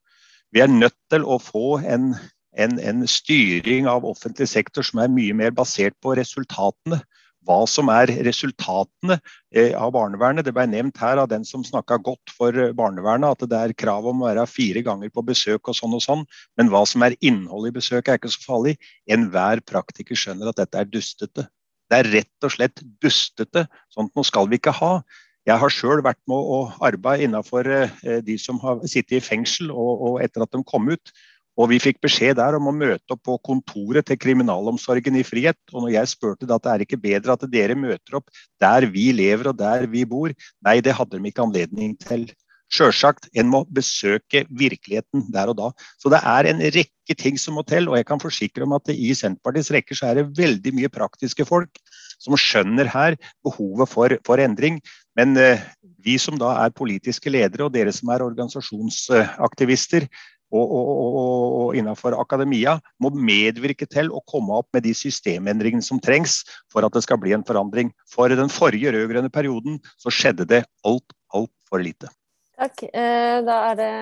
Vi 0.52 0.62
er 0.62 0.68
nødt 0.68 0.98
til 1.10 1.24
å 1.24 1.38
få 1.40 1.80
en, 1.86 2.16
en, 2.58 2.80
en 2.80 3.08
styring 3.08 3.88
av 3.88 4.06
offentlig 4.06 4.48
sektor 4.50 4.82
som 4.84 5.00
er 5.00 5.14
mye 5.14 5.34
mer 5.34 5.52
basert 5.52 5.94
på 6.02 6.16
resultatene 6.16 7.04
hva 7.48 7.64
som 7.70 7.90
er 7.94 8.12
resultatene 8.26 9.18
eh, 9.54 9.74
av 9.78 9.94
barnevernet. 9.96 10.46
Det 10.46 10.54
ble 10.56 10.66
nevnt 10.72 11.00
her 11.02 11.22
av 11.22 11.30
den 11.32 11.46
som 11.48 11.66
snakka 11.66 12.00
godt 12.06 12.34
for 12.38 12.56
eh, 12.56 12.74
barnevernet, 12.76 13.36
at 13.36 13.50
det 13.52 13.60
er 13.60 13.76
krav 13.78 14.08
om 14.10 14.24
å 14.24 14.30
være 14.30 14.46
fire 14.50 14.84
ganger 14.86 15.12
på 15.14 15.26
besøk 15.28 15.72
og 15.72 15.78
sånn 15.78 15.98
og 15.98 16.06
sånn. 16.06 16.24
Men 16.60 16.72
hva 16.74 16.86
som 16.90 17.06
er 17.06 17.18
innholdet 17.22 17.74
i 17.74 17.78
besøket 17.80 18.14
er 18.14 18.22
ikke 18.22 18.34
så 18.36 18.46
farlig. 18.46 18.78
Enhver 19.12 19.64
praktiker 19.68 20.20
skjønner 20.20 20.52
at 20.52 20.64
dette 20.64 20.82
er 20.82 20.90
dustete. 20.90 21.48
Det 21.92 22.00
er 22.00 22.12
rett 22.16 22.48
og 22.48 22.56
slett 22.56 22.82
dustete. 23.04 23.68
Sånt 23.94 24.14
noe 24.16 24.28
skal 24.28 24.50
vi 24.50 24.62
ikke 24.62 24.76
ha. 24.80 24.96
Jeg 25.44 25.60
har 25.60 25.74
sjøl 25.76 26.00
vært 26.06 26.22
med 26.32 26.40
å 26.40 26.60
arbeide 26.88 27.28
innenfor 27.28 27.68
eh, 27.68 28.20
de 28.24 28.38
som 28.40 28.62
har 28.64 28.80
sittet 28.88 29.20
i 29.20 29.24
fengsel 29.24 29.74
og, 29.74 30.08
og 30.08 30.22
etter 30.24 30.46
at 30.46 30.56
de 30.56 30.64
kom 30.68 30.88
ut. 30.88 31.12
Og 31.60 31.70
vi 31.70 31.80
fikk 31.82 32.00
beskjed 32.02 32.40
der 32.40 32.58
om 32.58 32.70
å 32.70 32.74
møte 32.74 33.14
opp 33.14 33.22
på 33.28 33.36
kontoret 33.46 34.08
til 34.10 34.18
kriminalomsorgen 34.18 35.20
i 35.20 35.26
frihet. 35.26 35.60
Og 35.74 35.86
når 35.86 35.92
jeg 36.00 36.14
spurte 36.16 36.50
da 36.50 36.58
at 36.58 36.66
det 36.66 36.72
er 36.72 36.86
ikke 36.86 37.02
bedre 37.04 37.36
at 37.36 37.46
dere 37.52 37.78
møter 37.78 38.18
opp 38.18 38.32
der 38.62 38.88
vi 38.90 39.12
lever 39.14 39.52
og 39.52 39.60
der 39.60 39.86
vi 39.92 40.06
bor, 40.10 40.34
nei, 40.66 40.80
det 40.82 40.96
hadde 40.98 41.20
de 41.20 41.30
ikke 41.30 41.46
anledning 41.46 41.94
til. 42.02 42.26
Sjølsagt, 42.74 43.28
en 43.38 43.52
må 43.54 43.62
besøke 43.70 44.48
virkeligheten 44.50 45.28
der 45.34 45.52
og 45.52 45.60
da. 45.60 45.70
Så 46.02 46.10
det 46.10 46.24
er 46.26 46.50
en 46.50 46.64
rekke 46.74 47.18
ting 47.20 47.38
som 47.38 47.60
må 47.60 47.66
til. 47.70 47.86
Og 47.92 48.00
jeg 48.00 48.08
kan 48.10 48.24
forsikre 48.24 48.66
om 48.66 48.74
at 48.80 48.90
i 48.90 49.14
Senterpartiets 49.14 49.70
rekker 49.76 50.00
så 50.00 50.10
er 50.10 50.22
det 50.22 50.32
veldig 50.40 50.74
mye 50.80 50.90
praktiske 50.90 51.46
folk 51.46 51.78
som 52.24 52.38
skjønner 52.40 52.90
her 52.90 53.18
behovet 53.46 53.92
for, 53.92 54.18
for 54.26 54.42
endring. 54.42 54.80
Men 55.18 55.38
eh, 55.38 55.62
vi 56.04 56.18
som 56.18 56.40
da 56.40 56.56
er 56.64 56.74
politiske 56.76 57.30
ledere, 57.30 57.68
og 57.68 57.76
dere 57.76 57.94
som 57.94 58.10
er 58.14 58.26
organisasjonsaktivister, 58.26 60.08
og, 60.08 60.22
og, 60.54 60.74
og, 60.78 61.54
og 61.60 61.78
innenfor 61.80 62.16
akademia 62.20 62.78
må 63.02 63.12
medvirke 63.14 63.88
til 63.90 64.12
å 64.14 64.22
komme 64.30 64.60
opp 64.62 64.70
med 64.76 64.86
de 64.86 64.94
systemendringene 64.98 65.86
som 65.86 66.02
trengs 66.04 66.42
for 66.72 66.86
at 66.86 66.94
det 66.96 67.04
skal 67.06 67.20
bli 67.22 67.34
en 67.36 67.46
forandring. 67.48 67.94
For 68.10 68.30
den 68.30 68.52
forrige 68.54 68.94
rød-grønne 68.96 69.34
perioden 69.34 69.80
så 69.98 70.14
skjedde 70.14 70.48
det 70.50 70.64
alt, 70.88 71.16
altfor 71.34 71.84
lite. 71.84 72.12
Takk. 72.60 72.86
Eh, 72.86 73.40
da 73.46 73.58
er 73.72 73.80
det 73.80 73.94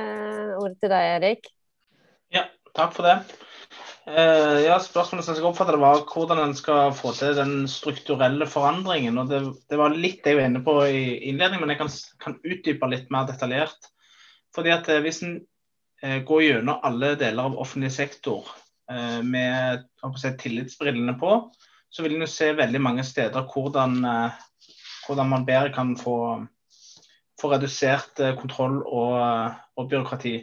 ordet 0.59 0.77
til 0.81 0.91
deg, 0.91 1.07
Erik. 1.15 1.47
Ja, 2.35 2.49
takk 2.75 2.97
for 2.97 3.07
det. 3.07 3.21
Eh, 4.09 4.57
ja, 4.65 4.75
Spørsmålet 4.81 5.27
som 5.27 5.37
jeg 5.37 5.45
oppfattet 5.45 5.77
var 5.79 6.03
hvordan 6.09 6.41
en 6.41 6.55
skal 6.57 6.91
få 6.97 7.13
til 7.15 7.35
den 7.37 7.67
strukturelle 7.69 8.47
forandringen. 8.49 9.19
og 9.21 9.31
Det, 9.31 9.41
det 9.71 9.79
var 9.79 9.95
litt 9.95 10.25
jeg 10.25 10.39
var 10.39 10.49
inne 10.49 10.63
på 10.65 10.75
i 10.89 11.03
innledningen, 11.29 11.63
men 11.63 11.75
jeg 11.75 11.81
kan, 11.83 11.95
kan 12.23 12.39
utdype 12.43 12.91
litt 12.91 13.11
mer 13.13 13.29
detaljert. 13.29 13.91
Fordi 14.55 14.73
at 14.73 14.89
eh, 14.91 15.03
Hvis 15.05 15.21
en 15.23 15.39
eh, 16.03 16.19
går 16.27 16.43
gjennom 16.43 16.81
alle 16.85 17.15
deler 17.19 17.49
av 17.49 17.57
offentlig 17.59 17.91
sektor 17.95 18.47
eh, 18.91 19.19
med 19.23 19.83
si, 20.19 20.31
tillitsbrillene 20.43 21.17
på, 21.19 21.35
så 21.91 22.05
vil 22.05 22.17
en 22.17 22.29
se 22.29 22.51
veldig 22.57 22.81
mange 22.81 23.05
steder 23.07 23.47
hvordan, 23.51 23.99
eh, 24.07 24.39
hvordan 25.07 25.31
man 25.33 25.45
bedre 25.47 25.73
kan 25.75 25.93
få, 25.99 26.15
få 27.41 27.53
redusert 27.55 28.21
kontroll 28.39 28.81
og, 28.85 29.15
og, 29.77 29.87
byråkrati. 29.87 30.35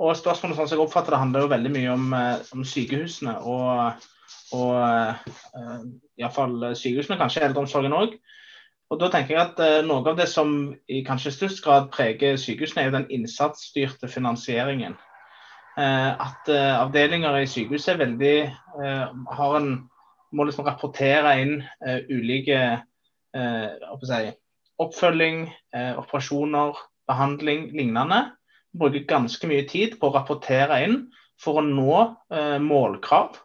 Og 0.00 0.16
spørsmålet 0.16 0.56
sånn 0.56 0.70
som 0.70 0.78
jeg 0.78 0.86
oppfatter 0.86 1.14
det, 1.14 1.20
handler 1.22 1.44
jo 1.44 1.52
veldig 1.52 1.74
mye 1.74 1.92
om, 1.92 2.08
om 2.56 2.64
sykehusene. 2.64 3.36
og 3.44 4.08
og 4.54 4.74
iallfall 6.18 6.72
sykehusene, 6.74 7.18
kanskje 7.20 7.44
eldreomsorgen 7.46 7.94
òg. 7.94 8.16
Og 8.90 8.98
da 8.98 9.06
tenker 9.10 9.36
jeg 9.36 9.42
at 9.44 9.60
eh, 9.62 9.84
Noe 9.86 10.02
av 10.10 10.18
det 10.18 10.26
som 10.30 10.72
i 10.90 11.04
kanskje 11.06 11.32
størst 11.34 11.62
grad 11.62 11.88
preger 11.94 12.38
sykehusene, 12.40 12.82
er 12.82 12.90
jo 12.90 12.96
den 12.98 13.08
innsatsstyrte 13.14 14.10
finansieringen. 14.10 14.96
Eh, 15.78 16.10
at 16.10 16.50
eh, 16.50 16.74
avdelinger 16.74 17.38
i 17.38 17.46
sykehuset 17.50 18.00
veldig, 18.00 18.36
eh, 18.50 19.06
har 19.38 19.56
en, 19.60 19.70
må 20.34 20.46
liksom 20.46 20.66
rapportere 20.66 21.36
inn 21.42 21.56
eh, 21.86 22.02
ulike 22.10 22.60
eh, 23.36 23.88
si, 24.10 24.20
oppfølging, 24.80 25.42
operasjoner, 26.00 26.78
behandling 27.10 27.66
lignende. 27.76 28.22
Bruker 28.80 29.04
ganske 29.06 29.50
mye 29.50 29.66
tid 29.68 29.98
på 30.00 30.08
å 30.08 30.14
rapportere 30.14 30.78
inn 30.86 31.02
for 31.40 31.60
å 31.60 31.64
nå 31.66 31.98
målkrav. 32.64 33.36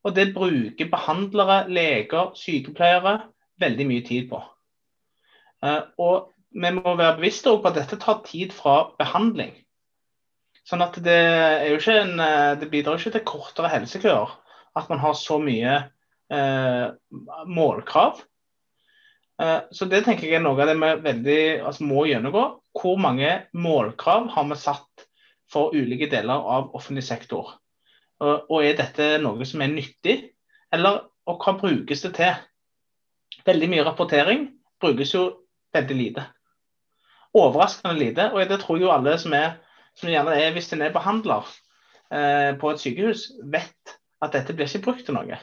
Og 0.00 0.14
det 0.16 0.30
bruker 0.32 0.88
behandlere, 0.88 1.66
leger, 1.68 2.32
sykepleiere 2.40 3.18
veldig 3.60 3.86
mye 3.88 4.04
tid 4.06 4.28
på. 4.30 4.40
Uh, 5.60 5.82
og 6.00 6.30
vi 6.50 6.72
må 6.74 6.94
være 6.96 7.18
bevisste 7.18 7.52
på 7.52 7.70
at 7.70 7.76
dette 7.78 7.98
tar 8.00 8.22
tid 8.26 8.54
fra 8.54 8.90
behandling. 8.98 9.52
Sånn 10.66 10.82
at 10.84 10.96
det, 11.02 11.20
en, 11.90 12.18
eh, 12.20 12.52
det 12.60 12.68
bidrar 12.70 12.98
ikke 12.98 13.14
til 13.14 13.22
kortere 13.26 13.70
helsekøer 13.72 14.34
at 14.78 14.90
man 14.90 15.00
har 15.02 15.14
så 15.18 15.38
mye 15.42 15.76
uh, 16.30 16.90
målkrav. 17.48 18.20
Uh, 19.40 19.62
så 19.74 19.88
det 19.90 20.04
tenker 20.06 20.28
jeg 20.28 20.38
er 20.38 20.44
noe 20.44 20.58
av 20.60 20.70
det 20.70 20.76
vi 20.78 20.90
veldig, 21.06 21.40
altså 21.70 21.86
må 21.88 22.04
gjennomgå. 22.06 22.44
Hvor 22.76 23.00
mange 23.02 23.32
målkrav 23.56 24.28
har 24.34 24.46
vi 24.50 24.60
satt 24.60 25.06
for 25.50 25.74
ulike 25.74 26.10
deler 26.12 26.38
av 26.38 26.70
offentlig 26.76 27.06
sektor? 27.08 27.56
og 28.20 28.58
er 28.60 28.74
dette 28.76 29.04
noe 29.24 29.46
som 29.48 29.62
er 29.64 29.70
nyttig, 29.72 30.14
eller 30.76 30.98
og 31.24 31.38
hva 31.40 31.54
brukes 31.56 32.02
det 32.04 32.10
til? 32.18 32.34
Veldig 33.46 33.70
mye 33.72 33.86
rapportering 33.86 34.48
brukes 34.82 35.14
jo 35.14 35.24
veldig 35.74 35.96
lite. 35.96 36.26
Overraskende 37.36 37.98
lite. 37.98 38.28
Og 38.34 38.42
det 38.50 38.60
tror 38.62 38.80
jo 38.80 38.92
alle 38.92 39.16
som, 39.22 39.34
er, 39.36 39.58
som 39.98 40.10
gjerne 40.10 40.36
er 40.36 40.52
hvis 40.56 40.72
en 40.74 40.84
er 40.86 40.94
behandler 40.94 41.46
eh, 42.10 42.52
på 42.60 42.72
et 42.72 42.82
sykehus, 42.82 43.30
vet 43.52 43.96
at 44.20 44.36
dette 44.36 44.56
blir 44.56 44.68
ikke 44.68 44.84
brukt 44.90 45.06
til 45.08 45.16
noe. 45.16 45.40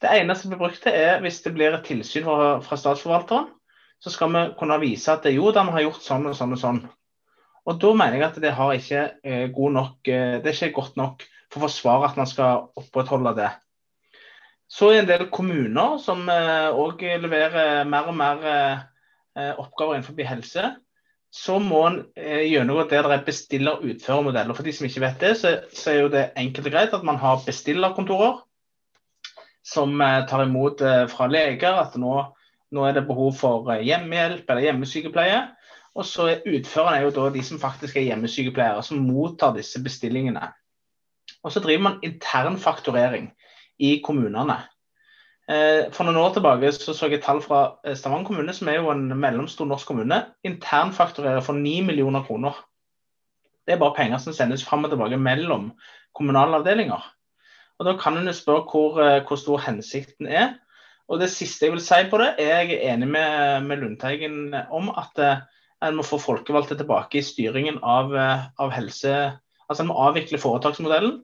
Det 0.00 0.12
eneste 0.16 0.46
som 0.46 0.52
blir 0.54 0.62
brukt 0.62 0.80
til 0.82 0.96
er 0.96 1.20
hvis 1.24 1.42
det 1.44 1.54
blir 1.56 1.76
et 1.76 1.84
tilsyn 1.86 2.24
fra, 2.24 2.54
fra 2.64 2.78
statsforvalteren. 2.80 3.50
Så 4.00 4.12
skal 4.14 4.32
vi 4.32 4.46
kunne 4.56 4.80
vise 4.80 5.12
at 5.12 5.26
jo 5.28 5.50
da, 5.52 5.66
vi 5.68 5.76
har 5.76 5.84
gjort 5.90 6.04
sånn 6.04 6.30
og 6.30 6.36
sånn 6.36 6.56
og 6.56 6.60
sånn. 6.60 6.80
Og 7.68 7.76
da 7.82 7.90
mener 7.92 8.16
jeg 8.16 8.26
at 8.30 8.38
det, 8.40 8.52
har 8.56 8.72
ikke, 8.72 9.02
eh, 9.28 9.58
nok, 9.76 9.98
eh, 10.08 10.38
det 10.40 10.48
er 10.48 10.56
ikke 10.56 10.78
godt 10.80 10.96
nok 10.96 11.26
for 11.50 11.60
å 11.60 11.66
forsvare 11.66 12.08
at 12.08 12.16
man 12.16 12.28
skal 12.30 12.70
opprettholde 12.80 13.34
det. 13.36 13.50
Så 14.70 14.90
er 14.90 15.00
det 15.00 15.00
en 15.02 15.08
del 15.10 15.30
kommuner 15.34 15.98
som 16.02 16.28
òg 16.30 17.02
eh, 17.02 17.18
leverer 17.18 17.88
mer 17.90 18.10
og 18.10 18.16
mer 18.18 18.44
eh, 18.46 19.52
oppgaver 19.58 19.96
innenfor 19.98 20.28
helse. 20.28 20.68
Så 21.30 21.58
må 21.62 21.80
en 21.86 21.98
gjennomgå 22.16 22.88
det 22.90 23.02
der 23.04 23.12
er 23.14 23.26
bestiller-utfører-modeller. 23.26 24.54
For 24.54 24.66
de 24.66 24.72
som 24.74 24.86
ikke 24.88 25.02
vet 25.04 25.20
det, 25.22 25.32
så, 25.38 25.90
er 25.90 26.00
jo 26.00 26.08
det 26.10 26.24
enkelt 26.38 26.66
og 26.66 26.74
greit 26.74 26.96
at 26.96 27.06
man 27.06 27.20
har 27.22 27.44
bestillerkontorer 27.46 28.40
som 29.62 29.94
tar 30.26 30.42
imot 30.42 30.82
fra 31.12 31.28
leger 31.30 31.78
at 31.78 31.94
nå, 32.00 32.16
nå 32.74 32.86
er 32.88 32.96
det 32.96 33.04
behov 33.06 33.36
for 33.38 33.70
hjemmehjelp 33.78 34.50
eller 34.50 34.66
hjemmesykepleie. 34.66 35.38
Og 35.94 36.06
så 36.06 36.26
er 36.32 36.48
utførerne 36.50 36.98
er 36.98 37.06
jo 37.06 37.14
da 37.14 37.28
de 37.34 37.44
som 37.46 37.62
faktisk 37.62 37.98
er 38.00 38.08
hjemmesykepleiere, 38.08 38.82
som 38.86 39.06
mottar 39.06 39.54
disse 39.54 39.78
bestillingene. 39.82 40.50
Og 41.46 41.54
så 41.54 41.62
driver 41.62 41.86
man 41.86 42.02
intern 42.06 42.58
fakturering 42.58 43.30
i 43.80 43.96
kommunene. 44.04 44.60
Eh, 45.50 45.88
for 45.94 46.06
noen 46.06 46.20
år 46.20 46.34
tilbake 46.36 46.68
så, 46.76 46.92
så 46.94 47.08
jeg 47.10 47.22
tall 47.24 47.40
fra 47.42 47.60
eh, 47.82 47.96
Stavanger 47.98 48.28
kommune, 48.28 48.52
som 48.54 48.68
er 48.70 48.78
jo 48.78 48.90
en 48.92 49.08
mellomstor 49.18 49.66
norsk 49.66 49.88
kommune, 49.88 50.20
internfakturerer 50.46 51.42
for 51.42 51.58
9 51.58 51.80
millioner 51.88 52.22
kroner. 52.26 52.58
Det 53.66 53.74
er 53.74 53.80
bare 53.80 53.96
penger 53.96 54.20
som 54.22 54.36
sendes 54.36 54.62
fram 54.66 54.86
og 54.86 54.92
tilbake 54.92 55.18
mellom 55.18 55.72
kommunale 56.16 56.60
avdelinger. 56.60 57.02
Og 57.80 57.88
Da 57.88 57.96
kan 57.98 58.18
en 58.18 58.34
spørre 58.36 58.68
hvor, 58.70 59.00
eh, 59.02 59.22
hvor, 59.26 59.40
stor 59.40 59.64
hensikten 59.64 60.28
er. 60.28 60.54
Og 61.08 61.18
Det 61.18 61.30
siste 61.32 61.66
jeg 61.66 61.72
vil 61.72 61.82
si 61.82 62.04
på 62.10 62.20
det, 62.22 62.34
er 62.38 62.60
jeg 62.60 62.84
enig 62.92 63.08
med, 63.08 63.64
med 63.66 63.80
Lundteigen 63.80 64.54
om 64.70 64.92
at 64.94 65.18
en 65.82 65.96
må 65.96 66.04
få 66.06 66.20
folkevalgte 66.22 66.76
tilbake 66.78 67.18
i 67.18 67.24
styringen 67.26 67.80
av, 67.82 68.14
av 68.14 68.70
helse. 68.70 69.32
Altså 69.66 69.82
En 69.82 69.88
må 69.90 69.98
avvikle 69.98 70.38
foretaksmodellen 70.38 71.16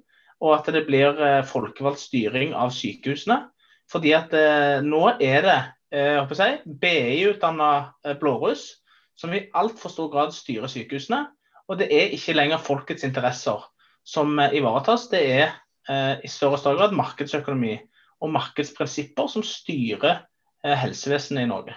og 0.44 0.52
at 0.58 0.68
det 0.74 0.84
blir 0.88 1.16
eh, 1.22 1.44
folkevalgt 1.46 2.02
styring 2.02 2.54
av 2.56 2.72
sykehusene. 2.74 3.46
Fordi 3.90 4.12
at 4.16 4.34
eh, 4.34 4.82
nå 4.84 5.02
er 5.22 5.46
det 5.46 5.58
eh, 5.94 6.34
si, 6.34 6.50
BI-utdanna 6.82 7.70
eh, 8.04 8.16
blåruss 8.18 8.68
som 9.16 9.32
i 9.32 9.46
altfor 9.56 9.92
stor 9.92 10.10
grad 10.12 10.34
styrer 10.36 10.70
sykehusene. 10.70 11.22
Og 11.70 11.80
det 11.80 11.88
er 11.94 12.12
ikke 12.14 12.36
lenger 12.36 12.62
folkets 12.62 13.06
interesser 13.06 13.62
som 14.06 14.36
eh, 14.42 14.58
ivaretas. 14.58 15.08
Det 15.12 15.22
er 15.22 15.48
eh, 15.88 16.14
i 16.26 16.30
større 16.30 16.58
og 16.58 16.64
større 16.64 16.82
grad 16.82 16.98
markedsøkonomi 16.98 17.78
og 18.24 18.32
markedsprinsipper 18.32 19.28
som 19.28 19.44
styrer 19.44 20.24
helsevesenet 20.66 21.44
i 21.44 21.48
Norge. 21.50 21.74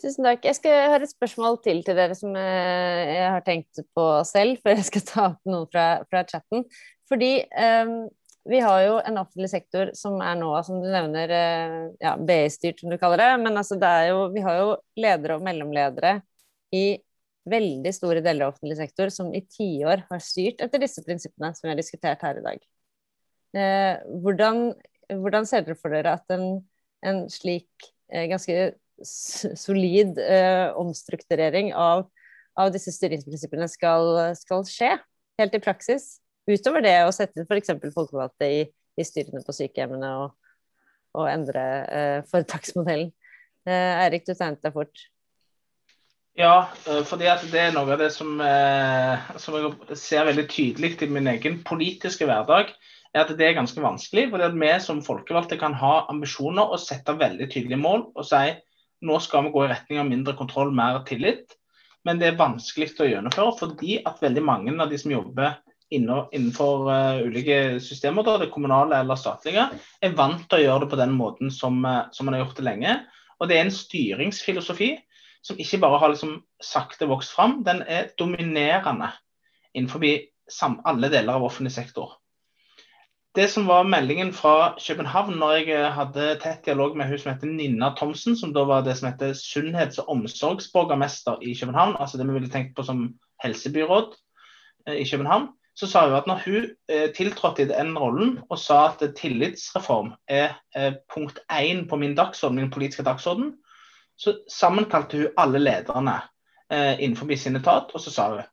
Tusen 0.00 0.26
takk. 0.26 0.46
Jeg 0.48 0.56
skal 0.56 0.88
høre 0.90 1.04
et 1.06 1.12
spørsmål 1.12 1.58
til 1.62 1.82
til 1.86 1.94
dere 1.94 2.16
som 2.18 2.32
jeg 2.34 3.28
har 3.30 3.44
tenkt 3.46 3.78
på 3.94 4.06
selv, 4.26 4.56
før 4.64 4.74
jeg 4.74 4.88
skal 4.88 5.04
ta 5.06 5.26
opp 5.28 5.52
noe 5.52 5.68
fra, 5.70 5.84
fra 6.10 6.24
chatten. 6.26 6.64
Fordi 7.10 7.32
um, 7.86 7.96
vi 8.44 8.60
har 8.60 8.82
jo 8.84 8.98
en 9.00 9.18
offentlig 9.20 9.48
sektor 9.52 9.90
som 9.96 10.20
er 10.24 10.36
nå, 10.36 10.50
som 10.66 10.80
du 10.82 10.88
nevner, 10.92 11.32
uh, 11.32 11.80
ja, 12.02 12.14
BI-styrt, 12.20 12.80
som 12.80 12.92
du 12.92 12.98
kaller 13.00 13.22
det. 13.22 13.30
Men 13.44 13.60
altså, 13.60 13.78
det 13.80 13.92
jo, 14.10 14.28
vi 14.34 14.44
har 14.44 14.60
jo 14.60 14.70
ledere 15.00 15.38
og 15.38 15.44
mellomledere 15.46 16.18
i 16.74 16.86
veldig 17.48 17.92
store 17.92 18.22
deler 18.24 18.46
av 18.46 18.54
offentlig 18.54 18.78
sektor 18.78 19.10
som 19.12 19.28
i 19.36 19.42
tiår 19.44 20.06
har 20.08 20.22
styrt 20.24 20.62
etter 20.64 20.80
disse 20.80 21.04
prinsippene 21.04 21.50
som 21.52 21.66
vi 21.66 21.74
har 21.74 21.80
diskutert 21.80 22.24
her 22.24 22.40
i 22.40 22.44
dag. 22.44 22.62
Uh, 23.54 24.20
hvordan, 24.24 24.64
hvordan, 25.12 25.48
ser 25.48 25.66
dere 25.66 25.78
for 25.78 25.94
dere 25.94 26.16
at 26.18 26.34
en, 26.34 26.64
en 27.04 27.24
slik 27.32 27.68
uh, 28.12 28.24
ganske 28.32 28.72
solid 29.04 30.20
omstrukturering 30.78 31.72
av, 31.74 32.04
av, 32.54 32.68
disse 32.70 32.92
styringsprinsippene 32.94 33.66
skal, 33.66 34.06
skal 34.38 34.62
skje, 34.70 34.92
helt 35.40 35.56
i 35.58 35.60
praksis? 35.64 36.12
Utover 36.50 36.84
det 36.84 36.96
å 37.06 37.12
sette 37.14 37.46
f.eks. 37.46 37.72
folkevalgte 37.94 38.48
i, 38.50 38.62
i, 38.68 39.06
styrene 39.06 39.44
på 39.44 39.54
sykehjemmene 39.56 40.10
og, 40.20 40.34
og 41.16 41.28
endre 41.30 41.64
eh, 41.88 42.20
foretaksmodellen. 42.28 43.12
Eh, 43.64 44.02
Eirik, 44.04 44.26
du 44.28 44.34
tegnet 44.34 44.64
deg 44.64 44.74
fort. 44.76 45.06
Ja, 46.34 46.68
eh, 46.90 47.04
fordi 47.06 47.30
det 47.52 47.60
er 47.62 47.72
noe 47.72 47.94
av 47.94 48.00
det 48.02 48.10
som, 48.12 48.34
eh, 48.42 49.30
som 49.38 49.54
jeg 49.54 49.96
ser 49.96 50.26
veldig 50.26 50.48
tydelig 50.50 50.96
i 51.02 51.06
min 51.06 51.30
egen 51.30 51.62
politiske 51.64 52.26
hverdag. 52.26 52.74
er 53.14 53.20
at 53.20 53.36
Det 53.38 53.46
er 53.46 53.54
ganske 53.54 53.80
vanskelig. 53.80 54.30
fordi 54.30 54.42
at 54.44 54.54
Vi 54.58 54.80
som 54.80 55.02
folkevalgte 55.02 55.58
kan 55.58 55.72
ha 55.74 56.06
ambisjoner 56.10 56.66
og 56.66 56.80
sette 56.80 57.16
veldig 57.16 57.48
tydelige 57.48 57.78
mål 57.78 58.10
og 58.16 58.24
si 58.24 58.56
nå 59.02 59.20
skal 59.20 59.44
vi 59.44 59.50
gå 59.50 59.64
i 59.64 59.68
retning 59.68 59.98
av 60.00 60.06
mindre 60.06 60.36
kontroll, 60.36 60.72
mer 60.72 61.04
tillit. 61.04 61.54
Men 62.04 62.18
det 62.18 62.32
er 62.32 62.40
vanskelig 62.40 63.00
å 63.00 63.08
gjennomføre 63.08 63.58
fordi 63.58 64.02
at 64.04 64.20
veldig 64.20 64.42
mange 64.42 64.80
av 64.80 64.90
de 64.90 64.98
som 64.98 65.12
jobber 65.12 65.56
innenfor 65.94 66.88
uh, 66.90 67.22
ulike 67.24 67.80
systemer, 67.82 68.26
da, 68.26 68.36
det 68.42 68.50
kommunale 68.54 69.00
eller 69.00 69.18
statlige, 69.20 69.68
er 70.02 70.16
vant 70.18 70.44
til 70.48 70.60
å 70.60 70.64
gjøre 70.64 70.84
det 70.84 70.90
på 70.92 71.00
den 71.00 71.14
måten 71.16 71.52
som, 71.54 71.80
uh, 71.86 72.06
som 72.14 72.28
man 72.28 72.36
har 72.36 72.44
gjort 72.44 72.60
det 72.60 72.66
lenge. 72.68 72.96
Og 73.40 73.50
det 73.50 73.58
er 73.58 73.66
en 73.66 73.74
styringsfilosofi 73.74 74.94
som 75.44 75.60
ikke 75.60 75.80
bare 75.82 76.00
har 76.00 76.12
liksom 76.12 76.38
sakte 76.62 77.08
vokst 77.10 77.34
fram, 77.36 77.58
den 77.66 77.82
er 77.84 78.12
dominerende 78.18 79.10
innenfor 79.74 80.04
alle 80.88 81.10
deler 81.12 81.36
av 81.36 81.44
offentlig 81.44 81.74
sektor. 81.74 82.14
Det 83.34 83.48
som 83.50 83.66
var 83.66 83.82
meldingen 83.90 84.30
fra 84.32 84.76
København 84.78 85.34
når 85.40 85.52
jeg 85.56 85.70
eh, 85.74 85.88
hadde 85.90 86.26
tett 86.42 86.68
dialog 86.68 86.94
med 86.96 87.08
hun 87.10 87.18
som 87.18 87.32
heter 87.32 87.50
Nina 87.50 87.88
Thomsen, 87.98 88.36
som 88.38 88.52
da 88.54 88.62
var 88.68 88.84
det 88.86 88.94
som 88.94 89.08
heter 89.08 89.34
sunnhets- 89.34 89.98
og 89.98 90.12
omsorgsborgermester 90.14 91.42
i 91.42 91.56
København, 91.58 91.96
altså 91.98 92.20
det 92.20 92.28
vi 92.28 92.36
ville 92.36 92.52
tenkt 92.52 92.76
på 92.76 92.84
som 92.86 93.08
helsebyråd 93.42 94.14
eh, 94.86 95.00
i 95.02 95.08
København, 95.10 95.48
så 95.74 95.88
sa 95.90 96.04
hun 96.06 96.16
at 96.16 96.28
når 96.30 96.40
hun 96.44 96.66
eh, 96.88 97.08
tiltrådte 97.16 97.62
i 97.62 97.70
den 97.70 97.96
rollen 97.98 98.38
og 98.48 98.58
sa 98.58 98.86
at 98.92 99.02
tillitsreform 99.18 100.12
er 100.30 100.54
eh, 100.76 100.94
punkt 101.10 101.40
én 101.52 101.88
på 101.88 101.96
min 101.96 102.14
dagsorden, 102.14 102.60
min 102.60 102.70
politiske 102.70 103.02
dagsorden, 103.02 103.56
så 104.18 104.36
sammenkalte 104.50 105.16
hun 105.16 105.38
alle 105.38 105.58
lederne 105.58 106.20
eh, 106.70 107.00
innenfor 107.02 107.34
sin 107.36 107.56
etat, 107.56 107.90
og 107.94 108.00
så 108.00 108.10
sa 108.10 108.28
hun 108.30 108.50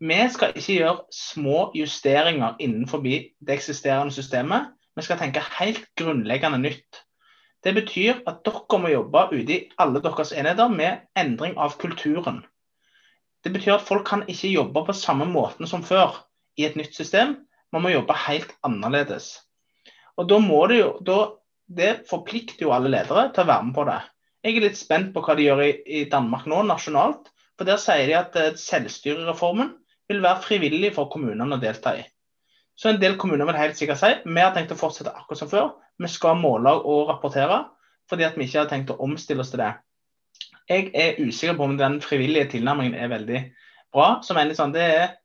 vi 0.00 0.16
skal 0.28 0.52
ikke 0.52 0.74
gjøre 0.74 1.04
små 1.12 1.70
justeringer 1.74 2.58
innenfor 2.60 3.00
det 3.00 3.30
eksisterende 3.48 4.12
systemet. 4.12 4.66
Vi 4.96 5.02
skal 5.02 5.16
tenke 5.18 5.40
helt 5.60 5.86
grunnleggende 5.96 6.58
nytt. 6.58 7.00
Det 7.64 7.72
betyr 7.74 8.20
at 8.26 8.42
dere 8.44 8.78
må 8.78 8.90
jobbe 8.92 9.22
ute 9.32 9.54
i 9.54 9.62
alle 9.78 10.02
deres 10.04 10.34
enheter 10.36 10.68
med 10.68 11.08
endring 11.16 11.56
av 11.56 11.78
kulturen. 11.80 12.44
Det 13.44 13.54
betyr 13.54 13.78
at 13.78 13.88
folk 13.88 14.04
kan 14.06 14.26
ikke 14.28 14.52
jobbe 14.52 14.84
på 14.84 14.92
samme 14.92 15.24
måten 15.24 15.66
som 15.66 15.82
før 15.82 16.25
i 16.56 16.66
et 16.68 16.76
nytt 16.78 16.96
system. 16.96 17.36
Man 17.72 17.84
må 17.84 17.92
jobbe 17.92 18.16
helt 18.26 18.52
annerledes. 18.66 19.32
Og 20.16 20.28
da 20.30 20.38
må 20.40 20.66
Det 20.70 20.78
jo, 20.80 20.90
da, 21.04 21.18
det 21.68 21.92
forplikter 22.08 22.66
jo 22.66 22.72
alle 22.72 22.92
ledere 22.92 23.28
til 23.34 23.44
å 23.44 23.50
være 23.50 23.68
med 23.68 23.76
på 23.76 23.86
det. 23.88 24.00
Jeg 24.46 24.56
er 24.56 24.64
litt 24.68 24.78
spent 24.78 25.12
på 25.14 25.22
hva 25.26 25.34
de 25.36 25.48
gjør 25.48 25.62
i, 25.64 25.72
i 25.86 26.04
Danmark 26.10 26.46
nå, 26.46 26.62
nasjonalt. 26.68 27.32
For 27.56 27.68
Der 27.68 27.80
sier 27.80 28.06
de 28.06 28.16
at 28.18 28.36
uh, 28.36 28.52
selvstyrereformen 28.60 29.72
vil 30.08 30.22
være 30.22 30.44
frivillig 30.44 30.92
for 30.94 31.10
kommunene 31.12 31.56
å 31.56 31.60
delta 31.60 31.96
i. 31.98 32.04
Så 32.76 32.90
en 32.90 33.00
del 33.00 33.16
kommuner 33.18 33.48
vil 33.48 33.58
helt 33.58 33.78
sikkert 33.78 34.00
si 34.02 34.12
vi 34.26 34.42
har 34.42 34.52
tenkt 34.54 34.74
å 34.74 34.78
fortsette 34.78 35.14
akkurat 35.16 35.40
som 35.40 35.50
før. 35.50 35.70
Vi 35.98 36.10
skal 36.12 36.36
måle 36.38 36.74
og 36.76 37.08
rapportere 37.10 37.64
fordi 38.06 38.22
at 38.22 38.36
vi 38.38 38.46
ikke 38.46 38.60
har 38.60 38.70
tenkt 38.70 38.92
å 38.92 39.00
omstille 39.02 39.42
oss 39.42 39.50
til 39.50 39.64
det. 39.64 39.72
Jeg 40.70 40.90
er 40.94 41.18
usikker 41.18 41.56
på 41.58 41.66
om 41.66 41.76
den 41.78 41.98
frivillige 42.02 42.52
tilnærmingen 42.52 42.94
er 42.98 43.10
veldig 43.10 43.40
bra. 43.94 44.20
som 44.22 44.38
en 44.38 44.52
sånn, 44.54 44.74
det, 44.74 44.84
er, 44.84 45.16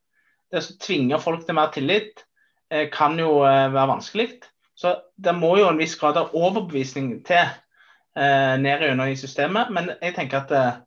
det 0.52 0.62
å 0.62 0.78
tvinge 0.84 1.20
folk 1.22 1.46
til 1.48 1.58
mer 1.58 1.72
tillit 1.74 2.24
eh, 2.72 2.88
kan 2.94 3.18
jo 3.20 3.42
eh, 3.48 3.68
være 3.72 3.92
vanskelig. 3.96 4.30
Så 4.76 4.96
det 5.16 5.34
må 5.38 5.56
jo 5.60 5.68
en 5.70 5.80
viss 5.80 5.98
grad 6.00 6.18
av 6.20 6.34
overbevisning 6.38 7.14
til 7.28 7.42
eh, 7.42 8.56
ned 8.60 8.86
gjennom 8.86 9.12
i 9.12 9.20
systemet. 9.20 9.72
Men 9.74 9.94
jeg 10.02 10.16
tenker 10.18 10.44
at 10.44 10.56
eh, 10.58 10.80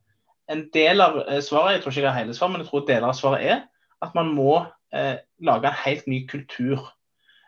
en 0.52 0.66
del 0.74 1.04
av 1.04 1.20
eh, 1.24 1.40
svaret, 1.44 1.78
jeg 1.78 1.84
tror 1.84 1.94
ikke 1.94 2.02
jeg 2.02 2.10
har 2.10 2.20
hele 2.20 2.36
svaret, 2.36 2.54
men 2.54 2.64
jeg 2.64 2.70
tror 2.70 2.86
deler 2.88 3.08
av 3.10 3.18
svaret 3.18 3.48
er 3.48 3.62
at 4.04 4.16
man 4.16 4.32
må 4.36 4.58
eh, 4.92 5.16
lage 5.44 5.70
en 5.70 5.82
helt 5.84 6.08
ny 6.10 6.24
kultur 6.28 6.82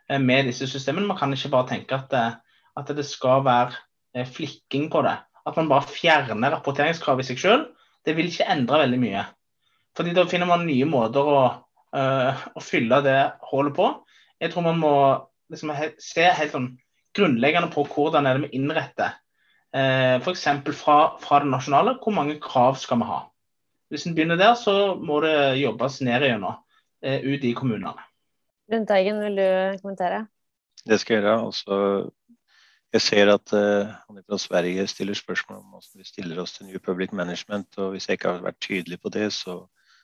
eh, 0.08 0.20
med 0.22 0.48
disse 0.48 0.68
systemene. 0.70 1.08
Man 1.10 1.20
kan 1.20 1.34
ikke 1.36 1.52
bare 1.52 1.70
tenke 1.74 1.98
at, 1.98 2.40
at 2.76 2.96
det 2.96 3.04
skal 3.08 3.44
være 3.44 4.26
flikking 4.32 4.88
på 4.92 5.02
det. 5.04 5.18
At 5.46 5.58
man 5.58 5.68
bare 5.70 5.86
fjerner 5.90 6.54
rapporteringskravet 6.56 7.26
i 7.26 7.34
seg 7.34 7.42
selv. 7.42 7.66
Det 8.06 8.16
vil 8.16 8.30
ikke 8.30 8.48
endre 8.50 8.80
veldig 8.84 8.98
mye. 9.02 9.26
Fordi 9.96 10.14
Da 10.16 10.24
finner 10.28 10.48
man 10.48 10.66
nye 10.68 10.86
måter 10.88 11.28
å, 11.28 11.40
uh, 11.94 12.46
å 12.56 12.62
fylle 12.64 13.02
det 13.04 13.20
hullet 13.50 13.76
på. 13.76 13.92
Jeg 14.42 14.52
tror 14.52 14.66
man 14.66 14.80
må 14.82 14.96
liksom, 15.52 15.72
se 16.02 16.26
helt 16.26 16.54
sånn 16.54 16.72
grunnleggende 17.16 17.70
på 17.72 17.86
hvordan 17.88 18.26
er 18.26 18.36
det 18.36 18.48
vi 18.48 18.60
innretter. 18.60 19.16
Uh, 19.76 20.18
F.eks. 20.22 20.46
Fra, 20.78 20.98
fra 21.22 21.40
det 21.42 21.50
nasjonale, 21.52 21.96
hvor 22.02 22.14
mange 22.16 22.38
krav 22.42 22.78
skal 22.80 23.02
vi 23.02 23.10
ha. 23.10 23.22
Hvis 23.92 24.06
en 24.08 24.16
begynner 24.16 24.38
der, 24.40 24.54
så 24.58 24.96
må 24.98 25.20
det 25.22 25.60
jobbes 25.60 26.00
ned 26.06 26.26
igjennom 26.26 26.56
uh, 26.56 27.18
ut 27.22 27.44
i 27.46 27.54
kommunene. 27.56 28.06
Lundteigen, 28.72 29.20
vil 29.22 29.38
du 29.38 29.82
kommentere? 29.82 30.24
Det 30.86 30.98
skal 31.00 31.16
jeg 31.16 31.22
gjøre. 31.24 31.46
Også, 31.46 31.76
jeg 32.94 33.04
ser 33.04 33.30
at 33.30 33.52
uh, 33.54 33.94
han 34.06 34.22
fra 34.26 34.38
Sverige 34.42 34.86
stiller 34.90 35.18
spørsmål 35.18 35.60
om 35.60 35.76
hvordan 35.76 36.02
vi 36.02 36.08
stiller 36.08 36.42
oss 36.42 36.56
til 36.56 36.66
New 36.66 36.82
Public 36.82 37.12
Management. 37.12 37.78
og 37.78 37.94
Hvis 37.94 38.08
jeg 38.08 38.18
ikke 38.18 38.34
har 38.34 38.44
vært 38.44 38.60
tydelig 38.60 39.00
på 39.02 39.12
det, 39.14 39.32
så, 39.32 39.60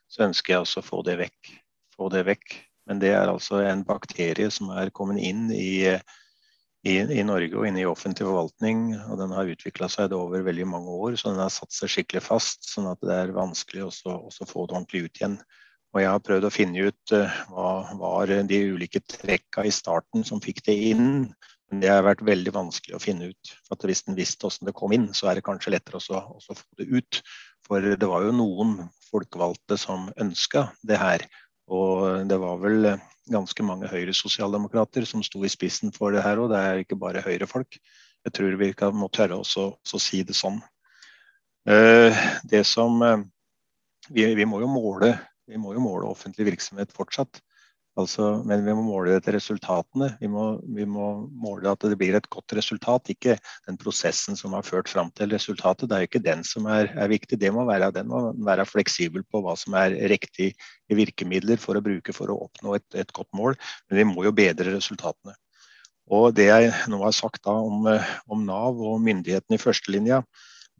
så 0.08 0.26
ønsker 0.28 0.54
jeg 0.54 0.64
også 0.66 0.82
å 0.82 0.88
få 0.88 1.02
det 1.06 1.18
vekk. 1.24 1.52
Få 1.96 2.08
det 2.12 2.26
vekk. 2.28 2.58
Men 2.90 2.98
det 3.02 3.12
er 3.14 3.30
altså 3.30 3.62
en 3.62 3.84
bakterie 3.86 4.50
som 4.50 4.72
er 4.74 4.90
kommet 4.94 5.22
inn 5.22 5.48
i 5.54 5.94
i, 6.82 6.96
i, 6.98 7.22
Norge 7.22 7.54
og 7.54 7.66
inne 7.68 7.82
i 7.82 7.88
offentlig 7.88 8.26
forvaltning. 8.26 8.84
og 9.06 9.18
Den 9.20 9.34
har 9.36 9.50
utvikla 9.50 9.88
seg 9.92 10.14
over 10.16 10.42
veldig 10.46 10.66
mange 10.66 10.90
år, 10.90 11.16
så 11.18 11.30
den 11.30 11.42
har 11.42 11.52
satt 11.54 11.74
seg 11.74 11.92
skikkelig 11.92 12.24
fast. 12.26 12.66
sånn 12.72 12.90
at 12.90 13.02
det 13.06 13.14
er 13.14 13.36
vanskelig 13.36 13.86
også 13.86 14.48
få 14.48 14.66
det 14.66 14.76
ordentlig 14.76 15.04
ut 15.06 15.20
igjen. 15.20 15.38
Og 15.92 16.00
Jeg 16.00 16.08
har 16.08 16.24
prøvd 16.24 16.48
å 16.48 16.52
finne 16.52 16.88
ut 16.88 17.12
uh, 17.12 17.40
hva 17.52 17.70
var 18.00 18.30
de 18.48 18.60
ulike 18.72 19.02
trekka 19.04 19.66
i 19.68 19.74
starten 19.74 20.24
som 20.24 20.40
fikk 20.42 20.64
det 20.66 20.76
inn. 20.90 21.08
Men 21.70 21.84
det 21.84 21.92
har 21.92 22.04
vært 22.04 22.24
veldig 22.26 22.52
vanskelig 22.52 22.96
å 22.96 23.02
finne 23.02 23.30
ut. 23.30 23.52
For 23.68 23.88
Hvis 23.88 24.02
en 24.08 24.18
visste 24.18 24.48
hvordan 24.48 24.70
det 24.70 24.76
kom 24.76 24.92
inn, 24.96 25.10
så 25.14 25.30
er 25.30 25.38
det 25.38 25.46
kanskje 25.46 25.76
lettere 25.76 26.00
å 26.00 26.40
få 26.42 26.58
det 26.80 26.88
ut. 26.90 27.22
For 27.62 27.84
det 27.84 28.08
var 28.08 28.26
jo 28.26 28.34
noen 28.34 28.74
folkevalgte 29.06 29.78
som 29.78 30.10
ønska 30.20 30.70
det 30.82 30.98
her. 30.98 31.28
Og 31.72 32.28
det 32.28 32.36
var 32.40 32.58
vel 32.60 32.92
ganske 33.32 33.64
mange 33.64 33.88
Høyre-sosialdemokrater 33.90 35.06
som 35.08 35.22
sto 35.24 35.42
i 35.46 35.50
spissen 35.52 35.92
for 35.94 36.12
det 36.12 36.24
her 36.24 36.40
og 36.42 36.50
Det 36.52 36.60
er 36.60 36.82
ikke 36.82 36.98
bare 37.00 37.24
Høyre-folk. 37.24 37.78
Jeg 38.22 38.34
tror 38.36 38.58
vi 38.60 38.72
kan, 38.76 38.94
må 38.94 39.08
tørre 39.08 39.40
også, 39.40 39.68
å 39.78 40.00
si 40.00 40.22
det 40.26 40.36
sånn. 40.38 40.60
Uh, 41.68 42.10
det 42.50 42.64
som 42.66 42.98
uh, 43.02 43.22
vi, 44.10 44.26
vi, 44.34 44.46
må 44.46 44.60
måle, 44.66 45.14
vi 45.46 45.58
må 45.58 45.74
jo 45.76 45.82
måle 45.82 46.10
offentlig 46.10 46.52
virksomhet 46.52 46.94
fortsatt. 46.94 47.40
Altså, 48.00 48.38
men 48.48 48.62
vi 48.64 48.72
må 48.72 48.82
måle 48.86 49.18
etter 49.18 49.34
resultatene. 49.36 50.14
Vi 50.20 50.28
må, 50.32 50.46
vi 50.76 50.86
må, 50.88 51.10
måle 51.42 51.74
at 51.74 51.84
det 51.84 51.98
blir 52.00 52.16
et 52.16 52.28
godt 52.32 52.54
resultat, 52.56 53.10
ikke 53.12 53.34
den 53.68 53.76
prosessen 53.80 54.38
som 54.38 54.56
har 54.56 54.64
ført 54.64 54.88
fram 54.88 55.10
til 55.12 55.34
resultatet. 55.34 55.90
Det 55.90 55.96
er 55.96 56.04
jo 56.06 56.08
ikke 56.08 56.22
den 56.24 56.44
som 56.48 56.70
er, 56.72 56.88
er 56.96 57.12
viktig. 57.12 57.36
Det 57.42 57.52
må 57.52 57.66
være, 57.68 57.90
den 57.92 58.08
må 58.08 58.22
være 58.48 58.64
fleksibel 58.68 59.26
på 59.28 59.42
hva 59.44 59.58
som 59.60 59.76
er 59.76 59.98
riktig 60.12 60.54
virkemidler 60.88 61.60
for 61.60 61.76
å 61.76 61.84
bruke 61.84 62.16
for 62.16 62.32
å 62.32 62.38
oppnå 62.46 62.78
et, 62.78 62.88
et 62.96 63.12
godt 63.12 63.28
mål. 63.36 63.60
Men 63.90 64.00
vi 64.00 64.08
må 64.08 64.24
jo 64.24 64.36
bedre 64.40 64.72
resultatene. 64.72 65.36
Og 66.12 66.32
Det 66.36 66.48
jeg 66.48 66.72
nå 66.90 67.04
har 67.04 67.12
sagt 67.16 67.46
om, 67.48 67.84
om 68.26 68.48
Nav 68.48 68.80
og 68.80 69.04
myndighetene 69.04 69.60
i 69.60 69.62
førstelinja, 69.62 70.24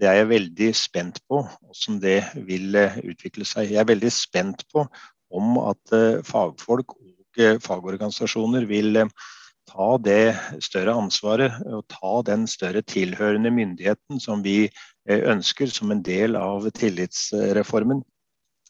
det 0.00 0.08
er 0.08 0.22
jeg 0.22 0.32
veldig 0.32 0.68
spent 0.74 1.20
på 1.28 1.44
hvordan 1.44 1.98
det 2.02 2.18
vil 2.48 2.74
utvikle 3.12 3.44
seg. 3.46 3.68
Jeg 3.70 3.84
er 3.84 3.90
veldig 3.92 4.10
spent 4.10 4.64
på 4.72 4.86
om 5.32 5.58
at 5.64 5.94
eh, 5.96 6.20
fagfolk 6.26 6.96
og 6.96 7.40
eh, 7.40 7.58
fagorganisasjoner 7.62 8.66
vil 8.70 8.96
eh, 9.00 9.10
ta 9.70 9.96
det 10.02 10.34
større 10.64 10.94
ansvaret 10.98 11.60
og 11.70 11.84
ta 11.92 12.14
den 12.26 12.48
større 12.50 12.82
tilhørende 12.82 13.52
myndigheten 13.54 14.20
som 14.20 14.42
vi 14.44 14.66
ønsker 15.06 15.70
som 15.70 15.90
en 15.90 16.02
del 16.04 16.36
av 16.38 16.66
tillitsreformen. 16.76 18.02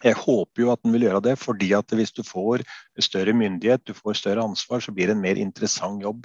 Jeg 0.02 0.18
håper 0.18 0.62
jo 0.62 0.70
at 0.72 0.80
den 0.84 0.94
vil 0.94 1.06
gjøre 1.06 1.22
det, 1.28 1.34
fordi 1.40 1.70
at 1.76 1.92
hvis 1.96 2.12
du 2.14 2.22
får 2.26 2.64
større 3.00 3.34
myndighet, 3.36 3.84
du 3.86 3.94
får 3.96 4.20
større 4.20 4.44
ansvar, 4.44 4.80
så 4.84 4.94
blir 4.94 5.10
det 5.10 5.16
en 5.16 5.24
mer 5.24 5.40
interessant 5.40 6.02
jobb. 6.02 6.24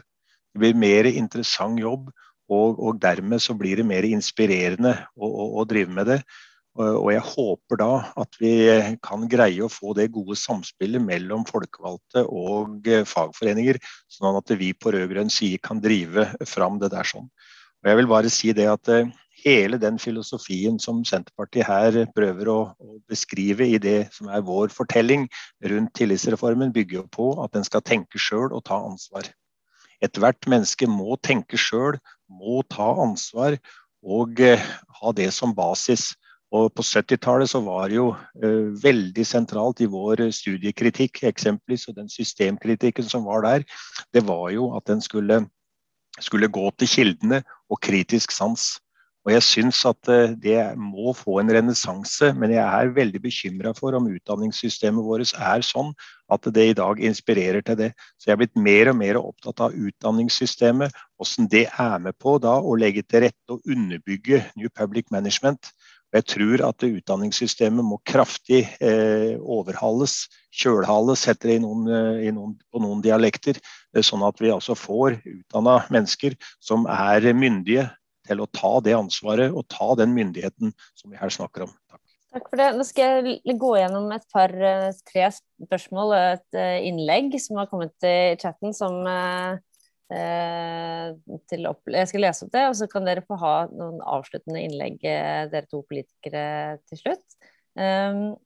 Det 0.53 0.61
blir 0.63 0.79
mer 0.79 1.09
interessant 1.09 1.79
jobb, 1.79 2.09
og, 2.49 2.79
og 2.79 3.01
dermed 3.01 3.43
så 3.43 3.55
blir 3.57 3.79
det 3.79 3.88
mer 3.88 4.07
inspirerende 4.07 4.95
å, 5.15 5.27
å, 5.27 5.47
å 5.61 5.65
drive 5.67 5.93
med 5.93 6.11
det. 6.11 6.21
Og 6.78 7.09
jeg 7.09 7.23
håper 7.25 7.80
da 7.82 7.91
at 8.21 8.38
vi 8.41 8.51
kan 9.05 9.23
greie 9.30 9.63
å 9.65 9.71
få 9.71 9.95
det 9.97 10.11
gode 10.13 10.38
samspillet 10.38 11.01
mellom 11.01 11.45
folkevalgte 11.49 12.25
og 12.30 12.86
eh, 12.86 13.05
fagforeninger, 13.07 13.80
sånn 14.13 14.38
at 14.38 14.53
vi 14.59 14.73
på 14.78 14.93
rød-grønn 14.93 15.32
side 15.34 15.61
kan 15.65 15.82
drive 15.82 16.28
fram 16.45 16.78
det 16.82 16.91
der 16.93 17.07
sånn. 17.07 17.32
Og 17.82 17.89
jeg 17.89 17.99
vil 18.01 18.11
bare 18.11 18.34
si 18.34 18.53
det 18.53 18.67
at 18.69 18.91
eh, 18.93 19.09
hele 19.43 19.80
den 19.82 19.97
filosofien 20.01 20.78
som 20.82 21.03
Senterpartiet 21.05 21.67
her 21.67 21.97
prøver 22.15 22.49
å, 22.51 22.59
beskrive 23.07 23.63
i 23.63 23.78
det 23.82 24.09
som 24.11 24.30
er 24.34 24.45
vår 24.45 24.73
fortelling 24.73 25.28
rundt 25.71 25.93
tillitsreformen, 25.95 26.73
bygger 26.75 27.01
jo 27.01 27.03
på 27.13 27.28
at 27.43 27.55
en 27.55 27.65
skal 27.65 27.86
tenke 27.86 28.19
sjøl 28.19 28.51
og 28.51 28.65
ta 28.67 28.80
ansvar. 28.84 29.30
Ethvert 30.03 30.45
menneske 30.49 30.89
må 30.91 31.15
tenke 31.23 31.57
sjøl, 31.57 31.97
må 32.28 32.61
ta 32.69 32.89
ansvar 33.01 33.57
og 34.03 34.41
eh, 34.43 34.61
ha 35.01 35.13
det 35.15 35.32
som 35.34 35.55
basis. 35.55 36.11
Og 36.55 36.71
På 36.71 36.83
70-tallet 36.85 37.49
så 37.51 37.59
var 37.65 37.89
det 37.91 37.97
jo 37.97 38.07
uh, 38.15 38.67
veldig 38.83 39.25
sentralt 39.27 39.81
i 39.83 39.89
vår 39.91 40.29
studiekritikk 40.31 41.25
eksempelvis, 41.27 41.89
og 41.89 41.97
den 41.99 42.09
systemkritikken 42.09 43.07
som 43.09 43.27
var 43.27 43.43
der, 43.43 43.67
det 44.15 44.23
var 44.27 44.49
jo 44.55 44.71
at 44.77 44.87
den 44.87 45.03
skulle, 45.03 45.43
skulle 46.19 46.47
gå 46.47 46.69
til 46.79 46.87
kildene 46.87 47.41
og 47.69 47.81
kritisk 47.83 48.31
sans. 48.31 48.77
Og 49.27 49.33
Jeg 49.33 49.43
syns 49.43 49.81
at 49.83 50.07
uh, 50.07 50.31
det 50.39 50.61
må 50.79 51.11
få 51.11 51.41
en 51.41 51.51
renessanse, 51.51 52.31
men 52.39 52.55
jeg 52.55 52.63
er 52.63 52.95
veldig 52.95 53.21
bekymra 53.27 53.75
for 53.75 53.99
om 53.99 54.07
utdanningssystemet 54.07 55.03
vårt 55.03 55.35
er 55.35 55.67
sånn 55.67 55.91
at 56.31 56.47
det 56.55 56.69
i 56.69 56.77
dag 56.79 57.03
inspirerer 57.03 57.59
til 57.59 57.75
det. 57.81 57.91
Så 58.15 58.29
jeg 58.29 58.37
er 58.37 58.39
blitt 58.45 58.55
mer 58.55 58.93
og 58.93 58.97
mer 59.03 59.19
opptatt 59.19 59.65
av 59.67 59.75
utdanningssystemet, 59.75 60.95
hvordan 61.19 61.51
det 61.51 61.67
er 61.67 61.99
med 62.07 62.15
på 62.23 62.37
da 62.39 62.55
å 62.63 62.79
legge 62.79 63.03
til 63.03 63.27
rette 63.27 63.51
og 63.51 63.67
underbygge 63.67 64.45
New 64.55 64.71
Public 64.71 65.11
Management 65.11 65.73
jeg 66.16 66.26
tror 66.32 66.64
at 66.70 66.86
utdanningssystemet 66.88 67.86
må 67.86 67.99
kraftig 68.08 68.64
eh, 68.80 69.36
overhales, 69.41 70.26
kjølhales, 70.55 71.26
heter 71.28 71.51
det 71.51 71.58
i 71.60 71.64
noen, 71.66 71.88
i 72.24 72.32
noen, 72.34 72.55
på 72.72 72.82
noen 72.84 73.03
dialekter. 73.03 73.60
Sånn 73.97 74.24
at 74.26 74.39
vi 74.41 74.53
altså 74.53 74.78
får 74.78 75.20
utdanna 75.26 75.82
mennesker 75.93 76.38
som 76.64 76.88
er 76.91 77.28
myndige 77.36 77.89
til 78.28 78.43
å 78.43 78.49
ta 78.51 78.78
det 78.84 78.95
ansvaret 78.97 79.53
og 79.53 79.68
ta 79.72 79.93
den 79.99 80.16
myndigheten 80.16 80.74
som 80.97 81.12
vi 81.12 81.20
her 81.20 81.32
snakker 81.34 81.68
om. 81.68 81.76
Takk. 81.91 82.03
Takk 82.38 82.49
for 82.51 82.60
det. 82.60 82.72
Nå 82.76 82.86
skal 82.88 83.28
jeg 83.28 83.58
gå 83.60 83.72
gjennom 83.80 84.10
et 84.16 84.26
par 84.34 84.51
tre 85.08 85.30
spørsmål 85.34 86.12
og 86.16 86.26
et 86.36 86.60
innlegg 86.88 87.38
som 87.41 87.60
har 87.62 87.70
kommet 87.72 88.08
i 88.08 88.36
chatten 88.39 88.76
som 88.76 88.99
Eh, 89.08 89.58
jeg 90.08 92.08
skal 92.08 92.24
lese 92.24 92.45
opp 92.45 92.51
det, 92.53 92.66
og 92.70 92.76
så 92.80 92.88
kan 92.91 93.08
dere 93.08 93.26
få 93.28 93.38
ha 93.41 93.55
noen 93.74 93.99
avsluttende 93.99 94.64
innlegg, 94.64 95.01
eh, 95.03 95.47
dere 95.51 95.68
to 95.68 95.82
politikere, 95.84 96.80
til 96.88 97.01
slutt. 97.01 97.39
Um, 97.76 98.38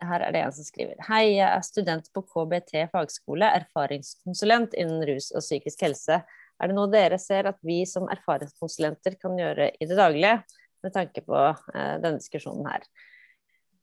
her 0.00 0.24
er 0.24 0.32
det 0.32 0.44
en 0.44 0.54
som 0.54 0.64
skriver. 0.64 0.94
Hei, 1.08 1.34
jeg 1.34 1.48
er 1.48 1.66
student 1.66 2.06
på 2.14 2.22
KBT 2.22 2.86
fagskole, 2.94 3.50
erfaringskonsulent 3.58 4.78
innen 4.78 5.02
rus 5.10 5.28
og 5.34 5.44
psykisk 5.44 5.82
helse. 5.84 6.22
Er 6.60 6.70
det 6.70 6.78
noe 6.78 6.88
dere 6.92 7.18
ser 7.20 7.50
at 7.50 7.58
vi 7.66 7.82
som 7.88 8.08
erfaringskonsulenter 8.12 9.18
kan 9.20 9.36
gjøre 9.38 9.72
i 9.76 9.90
det 9.90 9.98
daglige, 9.98 10.40
med 10.80 10.94
tanke 10.94 11.20
på 11.26 11.36
uh, 11.36 11.96
denne 12.00 12.22
diskusjonen 12.22 12.70
her? 12.70 12.86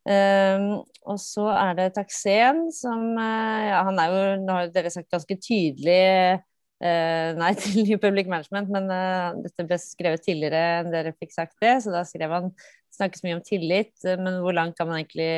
Um, 0.07 0.85
og 1.03 1.17
så 1.19 1.49
er 1.51 1.73
det 1.75 1.89
Taksen 1.97 2.69
som 2.71 3.17
ja, 3.19 3.81
han 3.83 3.97
er 3.99 4.13
jo, 4.13 4.19
Nå 4.39 4.53
har 4.55 4.69
dere 4.71 4.91
sagt 4.93 5.11
ganske 5.11 5.35
tydelig 5.43 6.39
nei 6.77 7.53
til 7.61 7.87
New 7.87 7.97
Public 8.01 8.27
Management, 8.29 8.69
men 8.73 8.91
uh, 8.91 9.37
dette 9.41 9.65
ble 9.65 9.79
skrevet 9.81 10.21
tidligere 10.25 10.81
enn 10.81 10.91
dere 10.93 11.15
fikk 11.17 11.33
sagt 11.33 11.57
det. 11.63 11.79
Så 11.83 11.93
da 11.93 12.03
skrev 12.05 12.33
han 12.33 12.51
snakkes 12.93 13.25
mye 13.25 13.39
om 13.39 13.41
tillit, 13.45 13.95
uh, 14.05 14.17
men 14.21 14.39
hvor 14.43 14.55
langt 14.57 14.77
kan 14.77 14.89
man 14.89 15.01
egentlig 15.01 15.31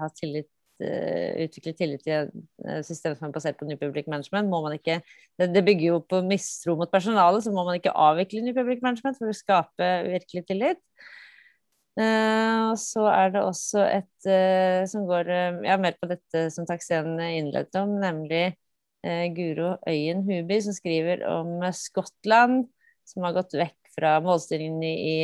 ha 0.00 0.10
tillit, 0.16 0.50
utvikle 0.80 1.74
tillit 1.76 2.06
i 2.08 2.12
et 2.16 2.86
system 2.86 3.12
som 3.12 3.26
er 3.26 3.32
basert 3.34 3.58
på 3.60 3.66
New 3.68 3.76
Public 3.76 4.06
Management? 4.08 4.48
Må 4.48 4.62
man 4.64 4.78
ikke, 4.78 5.02
det, 5.36 5.64
bygger 5.66 5.84
jo 5.90 5.98
på 6.08 6.22
mistro 6.24 6.72
mot 6.80 6.88
personalet, 6.88 7.44
så 7.44 7.52
må 7.52 7.66
man 7.66 7.76
ikke 7.76 7.92
avvikle 7.92 8.40
New 8.46 8.56
Public 8.56 8.80
Management 8.80 9.18
for 9.20 9.28
å 9.28 9.36
skape 9.36 9.90
virkelig 10.06 10.46
tillit. 10.48 10.80
og 12.00 12.78
så 12.80 13.04
er 13.12 13.34
det 13.34 13.42
også 13.44 13.84
et 13.84 14.30
som 14.88 15.04
går 15.04 15.28
ja, 15.68 15.76
mer 15.76 16.00
på 16.00 16.08
dette 16.08 16.46
som 16.54 16.64
Taksen 16.64 17.20
innledet 17.28 17.76
om, 17.76 17.98
nemlig 18.00 18.46
eh, 18.46 18.56
Guro 19.36 19.74
Øyen 19.88 20.24
Huby, 20.26 20.58
som 20.60 20.74
skriver 20.76 21.22
om 21.28 21.60
Skottland, 21.76 22.66
som 23.08 23.24
har 23.24 23.36
gått 23.38 23.56
vekk 23.56 23.94
fra 23.94 24.18
målstillingene 24.24 24.90
i, 24.90 25.14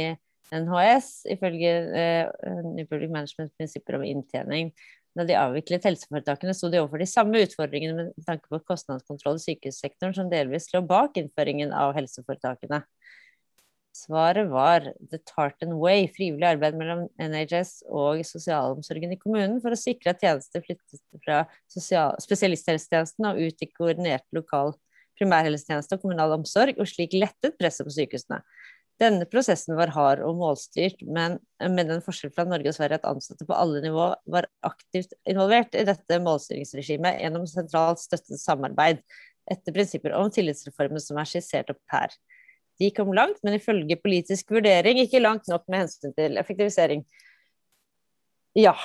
NHS, 0.54 1.26
ifølge 1.34 1.70
eh, 1.98 2.28
New 2.62 2.86
Public 2.86 3.10
Management-prinsipper 3.10 3.98
om 3.98 4.04
inntjening. 4.06 4.70
Da 5.16 5.24
de 5.26 5.36
avviklet 5.38 5.86
helseforetakene, 5.88 6.54
sto 6.54 6.68
de 6.70 6.82
overfor 6.82 7.00
de 7.00 7.08
samme 7.08 7.40
utfordringene 7.46 8.10
med 8.10 8.26
tanke 8.28 8.50
på 8.52 8.60
kostnadskontroll 8.68 9.40
i 9.40 9.44
sykehussektoren 9.46 10.14
som 10.16 10.30
delvis 10.30 10.68
lå 10.74 10.82
bak 10.86 11.16
innføringen 11.18 11.72
av 11.74 11.96
helseforetakene. 11.96 12.82
Svaret 14.06 14.46
var 14.50 14.84
The 15.10 15.18
Tartan 15.26 15.72
Way, 15.80 16.06
frivillig 16.14 16.46
arbeid 16.46 16.76
mellom 16.78 17.06
NHS 17.18 17.80
og 17.90 18.20
sosialomsorgen 18.28 19.16
i 19.16 19.18
kommunen 19.18 19.58
for 19.64 19.74
å 19.74 19.78
sikre 19.78 20.12
at 20.12 20.22
tjenester 20.22 20.62
flyttet 20.62 21.02
fra 21.24 21.40
spesialisthelsetjenesten 22.22 23.26
og 23.26 23.40
ut 23.42 23.64
i 23.66 23.70
koordinert 23.72 24.26
lokal 24.36 24.76
primærhelsetjeneste 25.18 25.96
og 25.96 26.04
kommunal 26.04 26.36
omsorg, 26.36 26.78
og 26.78 26.88
slik 26.90 27.16
lettet 27.16 27.56
presset 27.58 27.88
på 27.88 27.94
sykehusene. 27.96 28.42
Denne 29.00 29.26
prosessen 29.28 29.76
var 29.76 29.90
hard 29.92 30.22
og 30.24 30.38
målstyrt, 30.38 31.02
men 31.04 31.36
med 31.60 31.90
den 31.90 32.04
forskjell 32.04 32.32
fra 32.32 32.46
Norge 32.48 32.70
og 32.70 32.76
Sverige 32.78 33.00
at 33.00 33.08
ansatte 33.10 33.44
på 33.48 33.56
alle 33.56 33.82
nivå 33.84 34.06
var 34.32 34.48
aktivt 34.64 35.12
involvert 35.28 35.76
i 35.76 35.84
dette 35.88 36.20
målstyringsregimet 36.24 37.20
gjennom 37.20 37.44
sentralt 37.50 38.00
støttet 38.00 38.40
samarbeid, 38.40 39.02
etter 39.50 39.74
prinsipper 39.74 40.14
om 40.16 40.30
tillitsreformen 40.32 41.02
som 41.02 41.20
er 41.20 41.28
skissert 41.28 41.74
opp 41.74 41.82
her. 41.92 42.14
De 42.80 42.90
kom 42.92 43.12
langt, 43.16 43.40
men 43.46 43.56
ifølge 43.56 43.96
politisk 44.00 44.52
vurdering 44.52 45.00
ikke 45.00 45.22
langt 45.22 45.48
nok 45.48 45.64
med 45.70 45.86
hensyn 45.86 46.14
til 46.16 46.36
effektivisering. 46.40 47.04
Ja. 48.56 48.76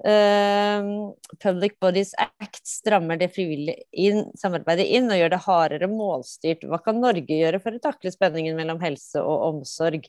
Uh, 0.00 1.12
Public 1.42 1.74
Bodies 1.80 2.14
Act 2.16 2.62
strammer 2.64 3.18
det 3.20 3.34
frivillige 3.34 3.84
inn, 3.92 4.22
samarbeidet 4.40 4.86
inn 4.96 5.12
og 5.12 5.18
gjør 5.20 5.32
det 5.34 5.42
hardere 5.44 5.90
målstyrt. 5.92 6.64
Hva 6.64 6.80
kan 6.84 7.02
Norge 7.02 7.36
gjøre 7.36 7.60
for 7.60 7.76
å 7.76 7.82
takle 7.84 8.12
spenningen 8.12 8.56
mellom 8.56 8.80
helse 8.80 9.20
og 9.20 9.44
omsorg? 9.50 10.08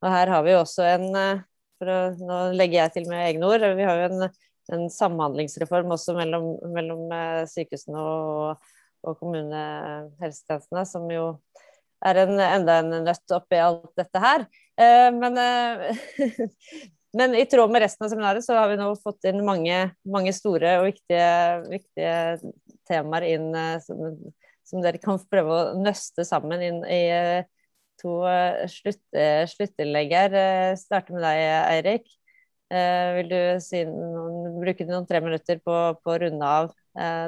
Og 0.00 0.08
her 0.08 0.32
har 0.32 0.44
vi 0.46 0.56
også 0.56 0.86
en 0.88 1.08
eh, 1.20 1.42
å, 1.84 1.98
Nå 2.16 2.38
legger 2.56 2.84
jeg 2.84 2.94
til 2.96 3.10
med 3.10 3.26
egne 3.26 3.48
ord. 3.52 3.64
Vi 3.76 3.88
har 3.88 4.00
jo 4.00 4.08
en, 4.08 4.28
en 4.76 4.86
samhandlingsreform 4.92 5.92
også 5.96 6.16
mellom, 6.16 6.54
mellom 6.72 7.12
eh, 7.12 7.42
sykehusene 7.50 8.00
og, 8.00 8.70
og 9.04 9.20
kommunehelsetjenestene, 9.20 10.86
som 10.88 11.08
jo 11.12 11.26
er 12.06 12.22
en, 12.22 12.34
enda 12.40 12.80
en 12.80 12.96
nøtt 13.04 13.34
oppi 13.36 13.60
alt 13.60 13.92
dette 13.98 14.22
her. 14.22 14.46
Eh, 14.80 15.08
men, 15.14 15.38
eh, 15.38 15.96
men, 17.18 17.34
i 17.36 17.46
tråd 17.50 17.72
med 17.72 17.84
resten 17.84 18.06
av 18.06 18.12
seminaret 18.12 18.44
så 18.44 18.56
har 18.56 18.70
vi 18.70 18.78
nå 18.80 18.90
fått 19.02 19.28
inn 19.28 19.42
mange, 19.46 19.82
mange 20.08 20.34
store 20.36 20.78
og 20.80 20.90
viktige, 20.90 21.30
viktige 21.68 22.52
temaer 22.88 23.28
inn 23.34 23.50
eh, 23.54 23.76
som, 23.84 24.14
som, 24.66 24.84
dere 24.84 25.02
kan 25.02 25.20
prøve 25.30 25.56
å 25.56 25.74
nøste 25.80 26.24
sammen 26.28 26.64
inn 26.64 26.84
i 26.88 27.02
to 28.00 28.14
slutt, 28.72 29.02
sluttinnlegg 29.52 30.14
her. 30.16 30.36
Starter 30.80 31.12
med 31.12 31.20
deg, 31.26 31.40
Eirik. 31.68 32.06
Vil 32.70 33.28
du 33.28 33.36
si 33.60 33.82
noen, 33.84 34.54
bruke 34.62 34.86
noen 34.88 35.04
tre 35.10 35.20
minutter 35.20 35.60
på, 35.60 35.74
på 36.00 36.14
å 36.14 36.16
runde 36.22 36.48
av 36.48 36.70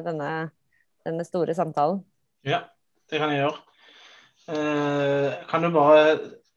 denne, 0.06 0.30
denne 1.04 1.26
store 1.28 1.52
samtalen? 1.58 2.00
Ja, 2.48 2.62
det 3.12 3.20
kan 3.20 3.34
jeg 3.34 3.42
gjøre. 3.42 3.60
Eh, 4.50 5.32
kan 5.46 5.62
du 5.62 5.68
bare, 5.70 6.16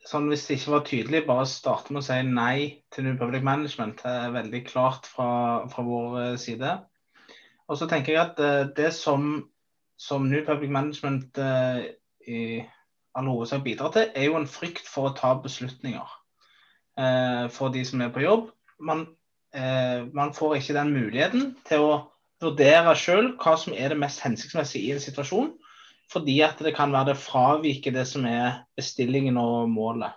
sånn 0.09 0.29
hvis 0.31 0.47
det 0.47 0.57
ikke 0.57 0.73
var 0.73 0.86
tydelig, 0.88 1.23
bare 1.27 1.45
starte 1.49 1.93
med 1.93 2.01
å 2.01 2.05
si 2.07 2.17
nei 2.25 2.57
til 2.93 3.05
New 3.05 3.17
Public 3.19 3.45
Management? 3.45 4.01
Det 4.01 4.13
er 4.25 4.33
veldig 4.33 4.61
klart 4.65 5.09
fra, 5.09 5.29
fra 5.69 5.86
vår 5.86 6.15
eh, 6.23 6.38
side. 6.41 6.71
Og 7.69 7.77
så 7.77 7.89
tenker 7.89 8.15
jeg 8.15 8.21
at 8.23 8.41
eh, 8.41 8.63
det 8.77 8.89
som, 8.97 9.43
som 10.01 10.25
New 10.29 10.41
Public 10.47 10.73
Management 10.73 11.38
i 12.25 12.39
all 13.15 13.29
hovedsak 13.29 13.61
bidrar 13.63 13.93
til, 13.93 14.09
er 14.17 14.27
jo 14.27 14.39
en 14.39 14.49
frykt 14.49 14.89
for 14.89 15.09
å 15.09 15.17
ta 15.17 15.36
beslutninger 15.39 16.21
for 17.51 17.73
de 17.75 17.81
som 17.83 17.99
er 17.99 18.11
på 18.15 18.21
jobb. 18.23 18.45
Man, 18.88 19.01
man 20.15 20.29
får 20.36 20.53
ikke 20.55 20.75
den 20.77 20.93
muligheten 20.95 21.49
til 21.67 21.83
å 21.83 21.89
vurdere 22.39 22.93
sjøl 22.95 23.33
hva 23.41 23.57
som 23.59 23.75
er 23.75 23.91
det 23.91 23.97
mest 23.99 24.23
hensiktsmessige 24.23 24.88
i 24.88 24.93
en 24.95 25.03
situasjon 25.03 25.49
fordi 26.12 26.38
at 26.45 26.60
det 26.62 26.76
kan 26.76 26.93
være 26.93 27.12
det 27.12 27.22
fraviker 27.22 27.95
det 27.95 28.06
som 28.10 28.26
er 28.30 28.62
bestillingen 28.78 29.38
og 29.41 29.70
målet. 29.72 30.14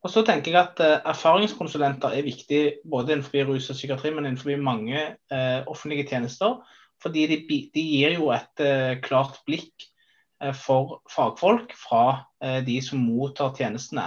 Og 0.00 0.08
så 0.08 0.22
tenker 0.24 0.54
jeg 0.54 0.60
at 0.62 0.80
uh, 0.80 1.10
Erfaringskonsulenter 1.12 2.16
er 2.16 2.24
viktig 2.24 2.60
både 2.88 3.14
innenfor 3.14 3.50
rus 3.50 3.68
og 3.68 3.76
psykiatri, 3.76 4.12
men 4.14 4.30
innenfor 4.30 4.56
mange 4.62 5.02
uh, 5.32 5.60
offentlige 5.68 6.08
tjenester. 6.08 6.56
Fordi 7.00 7.26
de, 7.28 7.40
gir 7.74 8.16
jo 8.16 8.30
et 8.32 8.64
uh, 8.64 8.96
klart 9.04 9.40
blikk 9.48 9.88
for 10.56 11.02
fagfolk 11.12 11.74
fra 11.76 12.24
de 12.64 12.78
som 12.80 13.02
mottar 13.04 13.50
tjenestene. 13.58 14.06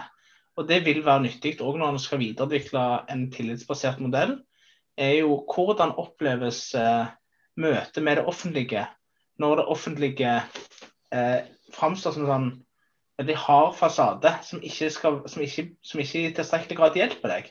Og 0.58 0.66
Det 0.66 0.80
vil 0.82 1.04
være 1.06 1.28
nyttig 1.28 1.52
òg 1.62 1.78
når 1.78 1.92
en 1.94 2.02
skal 2.02 2.24
videreutvikle 2.24 2.86
en 3.14 3.28
tillitsbasert 3.30 4.00
modell. 4.02 4.40
er 4.98 5.20
jo 5.20 5.44
Hvordan 5.46 5.94
oppleves 5.94 6.74
møtet 7.54 8.02
med 8.02 8.18
det 8.18 8.26
offentlige 8.26 8.88
når 9.42 9.60
det 9.60 9.70
offentlige 9.74 10.36
eh, 11.14 11.40
framstår 11.74 12.16
som 12.16 12.30
sånn 12.30 12.52
veldig 13.22 13.36
hard 13.38 13.76
fasade 13.78 14.32
som 14.46 14.62
ikke, 14.66 14.90
skal, 14.94 15.20
som, 15.30 15.44
ikke, 15.46 15.68
som 15.86 16.02
ikke, 16.02 16.22
i 16.22 16.34
tilstrekkelig 16.36 16.80
grad 16.80 16.98
hjelper 16.98 17.36
deg. 17.36 17.50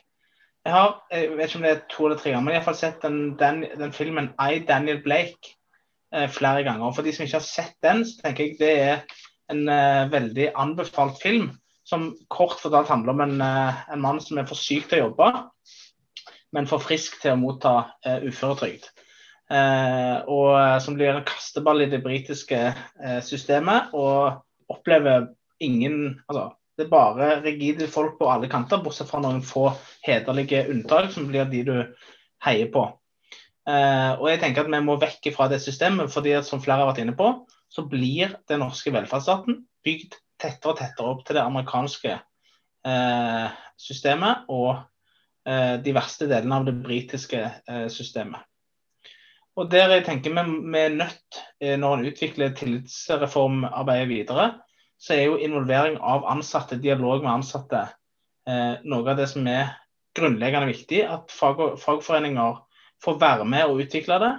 Jeg 0.62 0.74
har 0.76 0.92
jeg 1.10 1.32
vet 1.34 1.50
ikke 1.50 1.58
om 1.58 1.66
det 1.66 1.72
er 1.72 1.82
to 1.90 2.06
eller 2.06 2.20
tre 2.20 2.30
ganger, 2.30 2.46
men 2.46 2.54
jeg 2.54 2.64
har 2.66 2.78
sett 2.78 3.02
den, 3.02 3.18
den, 3.38 3.64
den 3.78 3.94
filmen 3.94 4.30
I, 4.38 4.62
Daniel 4.66 5.02
Blake 5.02 5.56
eh, 6.14 6.28
flere 6.30 6.62
ganger. 6.66 6.86
Og 6.86 6.96
For 6.96 7.06
de 7.06 7.14
som 7.14 7.26
ikke 7.26 7.40
har 7.40 7.46
sett 7.46 7.74
den, 7.82 8.04
så 8.06 8.22
tenker 8.22 8.46
jeg 8.46 8.60
det 8.60 8.72
er 8.78 9.02
en 9.50 9.66
eh, 9.68 10.12
veldig 10.12 10.52
anbefalt 10.54 11.18
film. 11.22 11.50
Som 11.86 12.12
kort 12.30 12.60
fortalt 12.62 12.90
handler 12.92 13.16
om 13.16 13.24
en, 13.24 13.40
eh, 13.42 13.82
en 13.92 14.02
mann 14.02 14.20
som 14.22 14.38
er 14.38 14.46
for 14.46 14.58
syk 14.58 14.86
til 14.90 15.00
å 15.00 15.08
jobbe, 15.08 15.32
men 16.54 16.68
for 16.70 16.82
frisk 16.84 17.18
til 17.22 17.34
å 17.34 17.40
motta 17.40 17.74
eh, 18.06 18.22
uføretrygd. 18.28 18.86
Eh, 19.52 20.16
og 20.32 20.54
eh, 20.56 20.78
som 20.80 20.96
blir 20.96 21.12
en 21.12 21.26
kasteball 21.28 21.84
i 21.84 21.90
det 21.92 22.00
britiske 22.04 22.58
eh, 22.72 23.20
systemet. 23.24 23.92
Og 23.92 24.72
opplever 24.72 25.28
ingen 25.62 26.18
altså, 26.28 26.52
Det 26.78 26.86
er 26.86 26.92
bare 26.92 27.28
rigide 27.44 27.86
folk 27.92 28.16
på 28.18 28.30
alle 28.32 28.48
kanter, 28.48 28.80
bortsett 28.82 29.10
fra 29.10 29.20
noen 29.20 29.42
få 29.44 29.68
hederlige 30.06 30.64
unntak, 30.72 31.10
som 31.12 31.26
blir 31.28 31.44
de 31.50 31.60
du 31.68 31.74
heier 32.46 32.70
på. 32.72 32.86
og 33.68 34.24
jeg 34.30 34.40
tenker 34.40 34.64
at 34.64 34.70
Vi 34.72 34.80
må 34.80 34.96
vekk 34.96 35.28
fra 35.36 35.50
det 35.52 35.60
systemet, 35.62 36.10
fordi 36.10 36.32
at, 36.32 36.48
som 36.48 36.62
flere 36.64 36.80
har 36.80 36.88
vært 36.88 37.02
inne 37.04 37.14
på, 37.14 37.28
så 37.68 37.84
blir 37.84 38.32
den 38.48 38.64
norske 38.64 38.90
velferdsstaten 38.90 39.60
bygd 39.84 40.16
tettere 40.40 40.72
og 40.72 40.80
tettere 40.80 41.12
opp 41.12 41.20
til 41.26 41.36
det 41.36 41.44
amerikanske 41.44 42.16
systemet. 43.76 44.48
og 44.48 44.80
de 45.84 45.94
verste 45.94 46.26
delene 46.26 46.56
av 46.56 46.66
det 46.66 46.74
britiske 46.82 47.44
systemet. 47.92 48.40
Og 49.60 49.68
der 49.68 49.90
jeg 49.92 50.04
tenker 50.06 50.32
vi, 50.32 50.42
vi 50.72 50.78
er 50.80 50.94
nødt, 50.96 51.40
eh, 51.60 51.78
når 51.78 51.94
en 51.96 52.06
utvikler 52.08 52.54
tillitsreformarbeidet 52.56 54.08
videre, 54.08 54.46
så 55.00 55.14
er 55.14 55.26
jo 55.26 55.36
involvering 55.36 55.98
av 56.00 56.24
ansatte, 56.30 56.78
dialog 56.80 57.20
med 57.24 57.32
ansatte, 57.34 57.82
eh, 58.48 58.80
noe 58.84 59.10
av 59.10 59.18
det 59.18 59.28
som 59.28 59.46
er 59.46 59.74
grunnleggende 60.16 60.70
viktig. 60.70 61.02
At 61.04 61.34
fag, 61.34 61.60
fagforeninger 61.82 62.62
får 63.04 63.18
være 63.20 63.44
med 63.44 63.66
og 63.66 63.82
utvikle 63.84 64.18
det. 64.22 64.32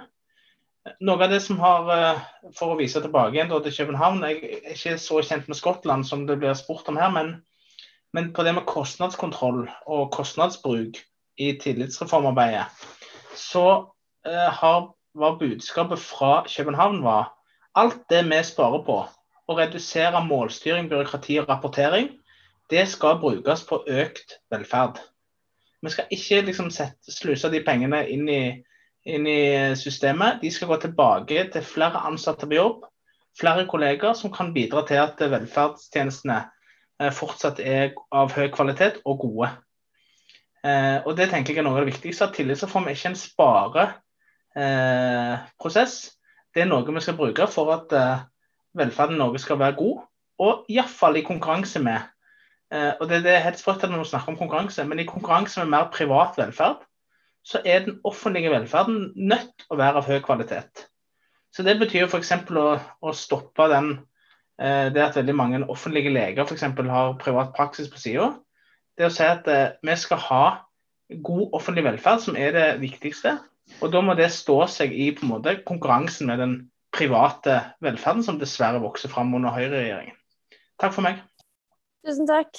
Noe 1.00 1.22
av 1.22 1.30
det 1.30 1.40
som 1.44 1.62
har, 1.62 1.90
eh, 1.94 2.20
For 2.58 2.74
å 2.74 2.78
vise 2.78 3.00
tilbake 3.00 3.34
igjen 3.34 3.48
til 3.48 3.72
København, 3.72 4.20
jeg 4.22 4.36
er 4.42 4.74
ikke 4.74 4.98
så 4.98 5.22
kjent 5.22 5.48
med 5.48 5.56
Skottland 5.56 6.06
som 6.06 6.26
det 6.26 6.38
blir 6.38 6.54
spurt 6.54 6.88
om 6.88 6.96
her, 6.96 7.10
men, 7.10 7.42
men 8.12 8.32
på 8.32 8.42
det 8.44 8.54
med 8.54 8.66
kostnadskontroll 8.66 9.68
og 9.86 10.12
kostnadsbruk 10.12 10.98
i 11.38 11.52
tillitsreformarbeidet, 11.58 12.66
så 13.34 13.88
har 14.24 14.94
var 15.14 15.38
budskapet 15.38 15.98
fra 15.98 16.44
København 16.56 17.02
var 17.04 17.32
alt 17.74 18.04
det 18.10 18.24
vi 18.30 18.42
sparer 18.46 18.82
på, 18.86 18.98
å 19.48 19.56
redusere 19.58 20.22
målstyring, 20.24 20.88
byråkrati 20.88 21.38
og 21.42 21.48
rapportering, 21.48 22.08
det 22.70 22.86
skal 22.88 23.18
brukes 23.20 23.64
på 23.68 23.82
økt 23.86 24.38
velferd. 24.50 25.00
Vi 25.84 25.92
skal 25.92 26.08
ikke 26.10 26.40
liksom 26.46 26.70
sluse 26.72 27.50
de 27.52 27.60
pengene 27.64 28.00
inn 28.08 28.28
i, 28.28 28.42
inn 29.04 29.26
i, 29.28 29.74
systemet. 29.76 30.40
De 30.40 30.50
skal 30.50 30.70
gå 30.70 30.78
tilbake 30.80 31.44
til 31.52 31.66
flere 31.66 32.00
ansatte 32.08 32.48
på 32.48 32.56
jobb, 32.56 32.86
flere 33.40 33.66
kolleger 33.68 34.14
som 34.16 34.32
kan 34.32 34.54
bidra 34.54 34.86
til 34.88 35.02
at 35.02 35.20
velferdstjenestene 35.20 36.38
eh, 37.02 37.12
fortsatt 37.12 37.60
er 37.60 37.92
av 38.14 38.32
høy 38.32 38.48
kvalitet 38.54 39.02
og 39.04 39.26
gode. 39.26 39.50
Eh, 40.64 41.04
og 41.04 41.12
Det 41.18 41.28
tenker 41.28 41.52
jeg 41.52 41.60
er 41.60 41.68
noe 41.68 41.76
av 41.76 41.84
det 41.84 41.92
viktigste. 41.92 42.30
Tillitsreform 42.32 42.88
er 42.88 42.96
ikke 42.96 43.12
en 43.12 43.20
spare 43.20 43.86
eh, 44.56 45.44
prosess. 45.60 46.14
Det 46.54 46.62
er 46.62 46.70
noe 46.70 46.86
vi 46.86 47.02
skal 47.02 47.18
bruke 47.18 47.46
for 47.50 47.72
at 47.74 47.94
eh, 47.94 48.24
velferden 48.78 49.18
i 49.18 49.22
Norge 49.22 49.42
skal 49.42 49.58
være 49.58 49.78
god, 49.78 50.02
og 50.42 50.66
iallfall 50.70 51.18
i 51.18 51.26
konkurranse 51.26 51.82
med. 51.82 52.10
Eh, 52.74 52.92
og 53.00 53.08
det, 53.10 53.22
det 53.26 53.34
er 53.34 53.44
helt 53.46 53.60
sprøtt 53.60 53.86
når 53.86 54.02
vi 54.02 54.10
snakker 54.12 54.34
om 54.34 54.40
konkurranse, 54.40 54.86
men 54.88 55.02
i 55.02 55.08
konkurranse 55.08 55.62
med 55.62 55.72
mer 55.74 55.92
privat 55.94 56.38
velferd, 56.38 56.82
så 57.44 57.60
er 57.64 57.84
den 57.84 58.00
offentlige 58.08 58.50
velferden 58.50 59.12
nødt 59.16 59.66
å 59.68 59.76
være 59.76 60.00
av 60.00 60.08
høy 60.08 60.18
kvalitet. 60.24 60.86
Så 61.54 61.62
Det 61.62 61.76
betyr 61.78 62.08
f.eks. 62.08 62.32
Å, 62.50 62.68
å 63.04 63.14
stoppe 63.14 63.68
den, 63.70 63.90
eh, 64.58 64.88
det 64.94 65.02
at 65.04 65.18
veldig 65.18 65.34
mange 65.36 65.60
offentlige 65.70 66.12
leger 66.14 66.46
for 66.46 66.56
eksempel, 66.56 66.88
har 66.90 67.18
privat 67.20 67.52
praksis 67.54 67.90
på 67.92 68.00
sida. 68.00 68.32
Det 68.98 69.06
å 69.06 69.12
si 69.12 69.26
at 69.26 69.46
eh, 69.50 69.76
vi 69.84 69.96
skal 70.00 70.22
ha 70.24 70.44
god 71.22 71.54
offentlig 71.54 71.84
velferd, 71.84 72.24
som 72.24 72.38
er 72.40 72.56
det 72.56 72.68
viktigste. 72.82 73.36
Og 73.80 73.90
da 73.92 74.00
må 74.04 74.14
det 74.18 74.30
stå 74.32 74.58
seg 74.70 74.92
i 74.92 75.10
på 75.16 75.26
en 75.26 75.34
måte 75.36 75.56
konkurransen 75.66 76.28
med 76.30 76.40
den 76.42 76.54
private 76.94 77.58
velferden 77.82 78.22
som 78.26 78.38
dessverre 78.38 78.82
vokser 78.82 79.10
fram 79.12 79.32
under 79.36 79.54
høyreregjeringen. 79.54 80.16
Takk 80.80 80.94
for 80.94 81.06
meg. 81.06 81.20
Tusen 82.06 82.28
takk. 82.28 82.58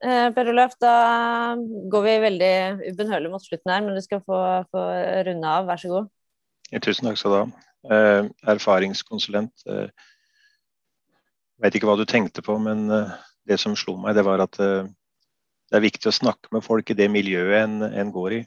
Eh, 0.00 0.28
per 0.32 0.48
Olaf, 0.48 0.76
da 0.80 1.56
går 1.92 2.06
vi 2.06 2.14
veldig 2.24 2.54
ubønnhørlig 2.88 3.32
mot 3.32 3.44
slutten 3.44 3.72
her, 3.72 3.82
men 3.84 3.98
du 3.98 4.02
skal 4.04 4.22
få, 4.24 4.38
få 4.72 4.84
runde 5.28 5.50
av. 5.50 5.68
Vær 5.68 5.82
så 5.82 5.90
god. 5.92 6.08
Ja, 6.70 6.80
tusen 6.80 7.08
takk 7.08 7.20
skal 7.20 7.34
du 7.34 7.38
ha. 7.40 7.66
Eh, 7.96 8.30
erfaringskonsulent. 8.54 9.66
Eh, 9.68 10.08
vet 11.60 11.76
ikke 11.76 11.90
hva 11.90 11.98
du 12.00 12.06
tenkte 12.08 12.44
på, 12.46 12.56
men 12.62 12.88
eh, 12.94 13.12
det 13.48 13.60
som 13.60 13.76
slo 13.76 13.98
meg, 14.00 14.16
det 14.16 14.24
var 14.24 14.42
at 14.44 14.56
eh, 14.62 14.88
det 15.70 15.78
er 15.78 15.84
viktig 15.84 16.10
å 16.10 16.16
snakke 16.16 16.50
med 16.54 16.64
folk 16.66 16.90
i 16.90 16.96
det 16.98 17.10
miljøet 17.12 17.60
en, 17.62 17.84
en 17.84 18.14
går 18.14 18.40
i. 18.40 18.42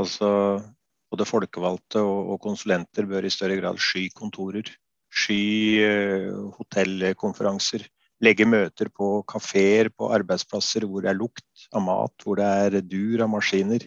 Altså 0.00 0.28
både 1.16 1.28
folkevalgte 1.28 2.02
og, 2.04 2.34
og, 2.34 2.40
konsulenter 2.44 3.08
bør 3.08 3.24
i 3.24 3.32
større 3.32 3.56
grad 3.60 3.80
sky 3.80 4.08
kontorer. 4.14 4.68
Sky 5.08 5.80
eh, 5.80 6.32
hotellkonferanser. 6.58 7.86
Legge 8.24 8.46
møter 8.48 8.88
på 8.92 9.22
kafeer, 9.28 9.90
på 9.92 10.10
arbeidsplasser 10.16 10.86
hvor 10.88 11.04
det 11.04 11.12
er 11.12 11.18
lukt 11.18 11.68
av 11.72 11.84
mat, 11.84 12.14
hvor 12.24 12.40
det 12.40 12.48
er 12.48 12.84
dur 12.84 13.24
av 13.24 13.32
maskiner. 13.32 13.84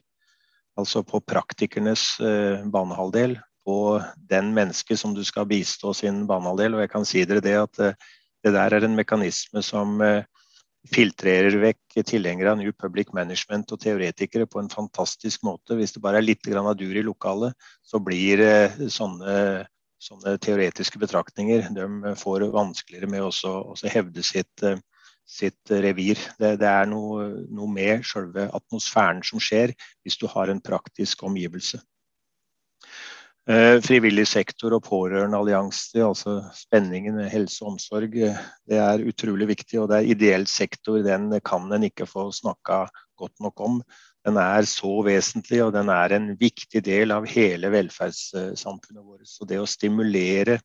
Altså 0.79 1.03
på 1.05 1.21
praktikernes 1.21 2.15
eh, 2.23 2.65
banehalvdel. 2.65 3.37
På 3.65 3.99
den 4.31 4.53
mennesket 4.55 4.97
som 4.97 5.13
du 5.13 5.21
skal 5.27 5.45
bistå 5.49 5.93
sin 5.93 6.23
banehalvdel. 6.29 6.77
Og 6.77 6.85
jeg 6.85 6.93
kan 6.93 7.05
si 7.05 7.25
dere 7.29 7.45
det 7.45 7.57
at 7.61 7.83
eh, 7.83 8.09
det 8.45 8.55
der 8.55 8.73
er 8.73 8.87
en 8.87 8.97
mekanisme 8.97 9.61
som 9.65 9.99
eh, 10.01 10.23
filtrerer 10.87 11.57
vekk 11.59 11.99
tilhengere 12.07 12.53
av 12.53 12.59
New 12.59 12.71
Public 12.71 13.11
Management 13.15 13.71
og 13.75 13.81
teoretikere 13.83 14.47
på 14.47 14.61
en 14.61 14.71
fantastisk 14.71 15.43
måte. 15.43 15.75
Hvis 15.75 15.95
det 15.95 16.03
bare 16.03 16.21
er 16.21 16.25
litt 16.25 16.47
av 16.47 16.71
dur 16.77 16.95
i 16.95 17.03
lokalet, 17.03 17.53
så 17.83 17.99
blir 17.99 18.39
eh, 18.43 18.79
sånne, 18.87 19.65
sånne 19.99 20.37
teoretiske 20.39 21.01
betraktninger 21.01 21.67
de 21.75 22.15
får 22.19 22.47
vanskeligere 22.53 23.11
med 23.11 23.27
å 23.27 23.75
hevde 23.91 24.23
sitt, 24.23 24.63
eh, 24.63 24.79
sitt 25.27 25.69
revir. 25.69 26.21
Det, 26.39 26.55
det 26.63 26.71
er 26.71 26.89
noe, 26.89 27.45
noe 27.51 27.69
med 27.69 28.05
selve 28.07 28.47
atmosfæren 28.47 29.23
som 29.25 29.43
skjer 29.43 29.75
hvis 30.03 30.17
du 30.17 30.27
har 30.31 30.49
en 30.49 30.63
praktisk 30.63 31.27
omgivelse. 31.27 31.81
Eh, 33.49 33.79
frivillig 33.81 34.27
sektor 34.29 34.75
og 34.75 34.83
pårørendeallianser, 34.85 36.03
altså 36.05 36.35
spenningen 36.53 37.15
med 37.17 37.31
helse 37.33 37.63
og 37.63 37.71
omsorg, 37.71 38.13
eh, 38.21 38.43
det 38.69 38.77
er 38.77 39.05
utrolig 39.09 39.47
viktig. 39.49 39.79
Og 39.81 39.87
det 39.89 39.97
er 39.97 40.11
ideell 40.13 40.45
sektor, 40.45 40.99
den 41.01 41.31
kan 41.41 41.65
en 41.73 41.87
ikke 41.87 42.05
få 42.05 42.27
snakka 42.35 42.83
godt 43.17 43.33
nok 43.41 43.63
om. 43.65 43.79
Den 44.27 44.37
er 44.37 44.67
så 44.69 44.99
vesentlig, 45.01 45.63
og 45.65 45.73
den 45.73 45.89
er 45.89 46.13
en 46.13 46.35
viktig 46.37 46.83
del 46.85 47.15
av 47.15 47.25
hele 47.25 47.73
velferdssamfunnet 47.73 49.01
vårt. 49.01 49.25
Så 49.25 49.49
det 49.49 49.57
å 49.57 49.65
stimulere 49.65 50.59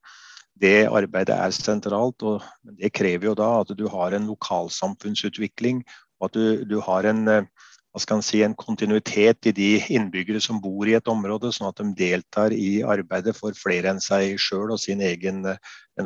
det 0.61 0.85
arbeidet 0.85 1.41
er 1.41 1.57
sentralt, 1.57 2.21
og 2.21 2.45
det 2.69 2.93
krever 2.93 3.31
jo 3.31 3.39
da 3.39 3.63
at 3.63 3.73
du 3.79 3.89
har 3.89 4.13
en 4.13 4.29
lokalsamfunnsutvikling, 4.29 5.81
og 6.21 6.29
at 6.29 6.37
du, 6.37 6.65
du 6.69 6.81
har 6.85 7.09
en 7.09 7.29
eh, 7.33 7.49
hva 7.95 8.03
skal 8.03 8.23
si, 8.27 8.41
en 8.43 8.57
kontinuitet 8.59 9.47
i 9.47 9.53
de 9.55 9.69
innbyggere 9.95 10.41
som 10.43 10.59
bor 10.59 10.89
i 10.91 10.97
et 10.99 11.09
område, 11.11 11.53
sånn 11.55 11.69
at 11.69 11.79
de 11.79 11.93
deltar 11.95 12.51
i 12.51 12.83
arbeidet 12.83 13.37
for 13.39 13.55
flere 13.55 13.93
enn 13.93 14.03
seg 14.03 14.35
sjøl 14.43 14.73
og 14.75 14.81
sin 14.83 15.05
egen 15.07 15.47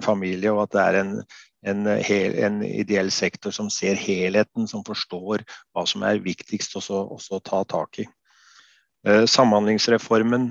familie. 0.05 0.53
Og 0.53 0.67
at 0.67 0.75
det 0.75 0.83
er 0.83 0.99
en, 1.01 1.15
en, 1.73 1.89
en, 1.89 2.61
ideell 2.69 3.09
sektor 3.15 3.57
som 3.57 3.71
ser 3.73 3.97
helheten, 3.97 4.69
som 4.69 4.85
forstår 4.85 5.47
hva 5.73 5.87
som 5.89 6.05
er 6.05 6.21
viktigst 6.21 6.77
å 6.77 7.41
ta 7.41 7.63
tak 7.65 8.03
i. 8.05 8.07
Eh, 9.09 9.25
samhandlingsreformen 9.25 10.51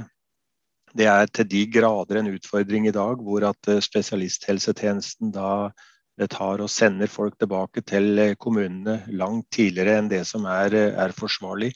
det 0.97 1.05
er 1.11 1.29
til 1.29 1.45
de 1.53 1.67
grader 1.69 2.17
en 2.17 2.33
utfordring 2.33 2.89
i 2.89 2.95
dag, 2.97 3.21
hvor 3.21 3.45
at 3.45 3.69
eh, 3.69 3.83
spesialisthelsetjenesten 3.85 5.37
da 5.37 5.69
det 6.17 6.31
tar 6.33 6.63
og 6.63 6.71
sender 6.73 7.09
folk 7.11 7.37
tilbake 7.37 7.83
til 7.85 8.17
eh, 8.19 8.35
kommunene 8.41 9.03
langt 9.19 9.49
tidligere 9.53 9.99
enn 10.01 10.09
det 10.11 10.23
som 10.29 10.47
er, 10.49 10.73
eh, 10.73 10.95
er, 10.97 11.13
forsvarlig. 11.13 11.73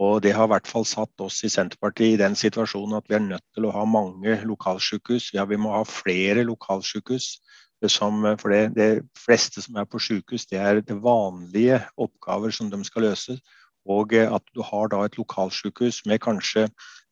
Og 0.00 0.22
Det 0.22 0.32
har 0.34 0.48
i 0.48 0.52
hvert 0.54 0.66
fall 0.66 0.86
satt 0.88 1.20
oss 1.22 1.44
i 1.44 1.50
Senterpartiet 1.52 2.16
i 2.16 2.22
den 2.22 2.34
situasjonen 2.34 2.96
at 2.98 3.06
vi 3.08 3.14
er 3.14 3.26
nødt 3.28 3.44
til 3.54 3.68
å 3.68 3.74
ha 3.76 3.84
mange 3.86 4.40
lokalsykehus. 4.42 5.30
Ja, 5.36 5.44
vi 5.44 5.60
må 5.60 5.70
ha 5.76 5.84
flere 5.86 6.46
lokalsykehus. 6.48 7.38
Som, 7.84 8.22
for 8.40 8.48
det, 8.48 8.72
det, 8.78 9.02
fleste 9.12 9.60
som 9.60 9.76
er 9.76 9.84
på 9.84 9.98
sykehus, 10.00 10.46
det 10.48 10.56
er 10.56 10.78
det 10.80 10.94
vanlige 11.04 11.82
oppgaver 12.00 12.54
som 12.54 12.70
de 12.72 12.78
skal 12.88 13.04
løse. 13.10 13.36
Og 13.84 14.14
eh, 14.16 14.24
at 14.24 14.42
du 14.56 14.62
har 14.64 14.88
da 14.88 15.04
et 15.04 15.18
lokalsykehus 15.20 16.06
med 16.08 16.22
kanskje 16.24 16.70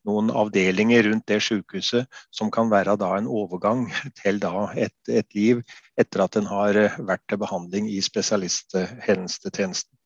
noen 0.08 0.30
avdelinger 0.34 1.06
rundt 1.08 1.26
det 1.30 1.40
sykehuset 1.44 2.20
som 2.34 2.50
kan 2.50 2.70
være 2.72 2.96
en 2.96 3.30
overgang 3.30 3.86
til 4.22 4.40
et, 4.42 4.94
et 5.08 5.34
liv 5.34 5.62
etter 5.98 6.24
at 6.24 6.36
en 6.36 6.46
har 6.50 6.76
eh, 6.76 6.98
vært 6.98 7.24
til 7.28 7.38
behandling 7.38 7.88
i 7.90 8.00
spesialisthelsetjenesten. 8.02 9.98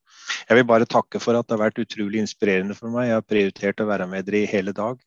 Jeg 0.48 0.58
vil 0.58 0.66
bare 0.66 0.88
takke 0.90 1.20
for 1.22 1.38
at 1.38 1.46
det 1.46 1.54
har 1.54 1.68
vært 1.68 1.78
utrolig 1.78 2.18
inspirerende 2.18 2.74
for 2.74 2.90
meg. 2.90 3.08
Jeg 3.08 3.20
har 3.20 3.30
prioritert 3.30 3.80
å 3.80 3.86
være 3.86 4.08
med 4.10 4.26
dere 4.26 4.42
i 4.42 4.50
hele 4.50 4.74
dag. 4.74 4.98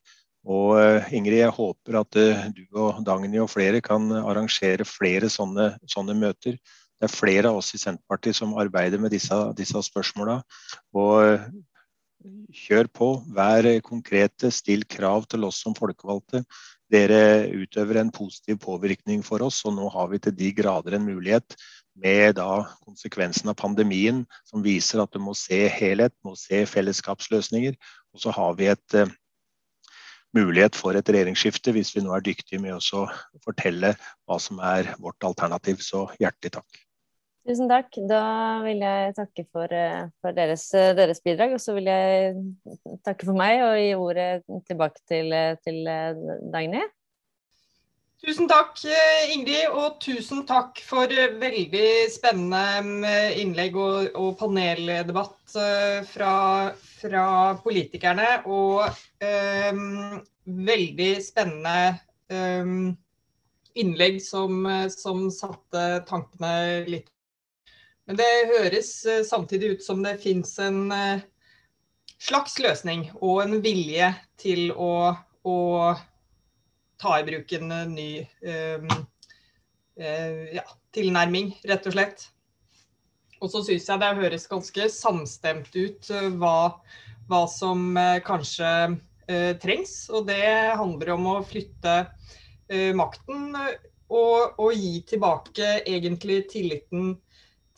Og 0.48 0.78
eh, 0.80 1.10
Ingrid, 1.12 1.42
jeg 1.42 1.56
håper 1.56 2.00
at 2.00 2.16
eh, 2.16 2.46
du 2.56 2.64
og 2.72 3.02
Dagny 3.04 3.40
og 3.42 3.50
flere 3.52 3.82
kan 3.84 4.08
arrangere 4.22 4.86
flere 4.88 5.28
sånne, 5.28 5.74
sånne 5.88 6.16
møter. 6.16 6.56
Det 7.00 7.08
er 7.08 7.12
flere 7.12 7.50
av 7.50 7.60
oss 7.60 7.74
i 7.76 7.80
Senterpartiet 7.80 8.36
som 8.36 8.56
arbeider 8.60 9.00
med 9.00 9.12
disse, 9.12 9.36
disse 9.56 9.80
spørsmåla. 9.86 10.40
Og 10.96 11.44
kjør 12.54 12.88
på, 12.92 13.08
vær 13.32 13.66
konkrete, 13.86 14.50
still 14.52 14.84
krav 14.88 15.26
til 15.30 15.46
oss 15.48 15.60
som 15.64 15.76
folkevalgte. 15.76 16.42
Dere 16.90 17.46
utøver 17.54 18.00
en 18.00 18.10
positiv 18.10 18.58
påvirkning 18.64 19.22
for 19.26 19.42
oss, 19.46 19.62
og 19.64 19.76
nå 19.76 19.88
har 19.94 20.10
vi 20.10 20.18
til 20.18 20.34
de 20.36 20.50
grader 20.56 20.98
en 20.98 21.06
mulighet 21.06 21.56
med 22.00 22.36
da 22.38 22.64
konsekvensen 22.84 23.50
av 23.52 23.58
pandemien 23.60 24.24
som 24.48 24.64
viser 24.64 25.02
at 25.02 25.12
du 25.14 25.20
må 25.22 25.34
se 25.38 25.66
helhet, 25.70 26.14
må 26.26 26.34
se 26.38 26.64
fellesskapsløsninger. 26.66 27.78
Og 28.14 28.24
så 28.24 28.34
har 28.34 28.56
vi 28.58 28.70
et 28.72 28.98
uh, 28.98 29.10
mulighet 30.36 30.78
for 30.78 30.98
et 30.98 31.08
regjeringsskifte 31.08 31.74
hvis 31.76 31.94
vi 31.96 32.04
nå 32.04 32.14
er 32.16 32.26
dyktige 32.26 32.62
med 32.62 32.78
å 32.78 33.06
fortelle 33.44 33.94
hva 34.26 34.38
som 34.42 34.62
er 34.62 34.94
vårt 34.98 35.30
alternativ. 35.30 35.82
Så 35.84 36.08
hjertelig 36.18 36.58
takk. 36.58 36.86
Tusen 37.50 37.66
takk. 37.66 37.96
Da 38.06 38.22
vil 38.62 38.78
jeg 38.84 39.14
takke 39.16 39.42
for, 39.50 39.72
eh, 39.74 40.06
for 40.22 40.30
deres, 40.30 40.72
eh, 40.72 40.92
deres, 40.94 41.18
bidrag. 41.18 41.56
Og 41.56 41.58
så 41.58 41.74
vil 41.74 41.88
jeg 41.90 42.36
takke 43.02 43.26
for 43.26 43.34
meg 43.34 43.62
og 43.64 43.74
gi 43.74 43.94
ordet 43.98 44.44
tilbake 44.68 45.02
til, 45.08 45.32
eh, 45.32 45.56
til 45.64 45.82
Dagny. 46.52 46.84
Tusen 48.22 48.46
takk, 48.46 48.76
Ingrid, 49.34 49.66
og 49.72 49.98
tusen 49.98 50.46
takk 50.46 50.78
for 50.78 51.08
veldig 51.08 51.90
spennende 52.12 53.32
innlegg 53.40 53.74
og, 53.74 54.10
og 54.14 54.38
paneldebatt 54.38 55.54
fra, 56.06 56.34
fra, 57.00 57.54
politikerne. 57.64 58.44
Og 58.44 58.84
um, 59.72 60.20
veldig 60.44 61.14
spennende 61.24 61.98
um, 62.28 62.92
innlegg 63.74 64.20
som, 64.20 64.68
som 64.92 65.30
satte 65.32 66.04
tankene 66.04 66.84
litt 66.86 67.08
men 68.10 68.18
det 68.18 68.48
høres 68.50 68.88
eh, 69.06 69.20
samtidig 69.22 69.76
ut 69.76 69.84
som 69.84 70.00
det 70.02 70.16
fins 70.18 70.56
en 70.58 70.88
eh, 70.90 71.20
slags 72.18 72.56
løsning 72.58 73.04
og 73.20 73.44
en 73.44 73.60
vilje 73.62 74.08
til 74.40 74.72
å, 74.74 75.12
å 75.46 75.58
ta 76.98 77.12
i 77.20 77.26
bruk 77.28 77.54
en 77.54 77.70
eh, 77.76 77.84
ny 77.92 78.08
um, 78.42 78.90
uh, 80.02 80.42
ja, 80.56 80.66
tilnærming, 80.90 81.52
rett 81.70 81.86
og 81.86 81.94
slett. 81.94 82.26
Og 83.38 83.54
så 83.54 83.62
syns 83.68 83.86
jeg 83.86 84.02
det 84.02 84.10
høres 84.18 84.50
ganske 84.50 84.90
samstemt 84.90 85.70
ut 85.78 86.10
uh, 86.10 86.26
hva, 86.42 86.56
hva, 87.30 87.44
som 87.46 87.92
uh, 87.94 88.18
kanskje 88.26 88.74
trengs. 89.62 89.94
Og 90.10 90.26
det 90.26 90.50
handler 90.74 91.14
om 91.14 91.30
å 91.30 91.40
flytte 91.46 92.00
makten 92.98 93.52
og, 93.54 94.56
og, 94.58 94.72
gi 94.74 94.96
tilbake 95.06 95.76
egentlig 95.84 96.40
tilliten 96.50 97.12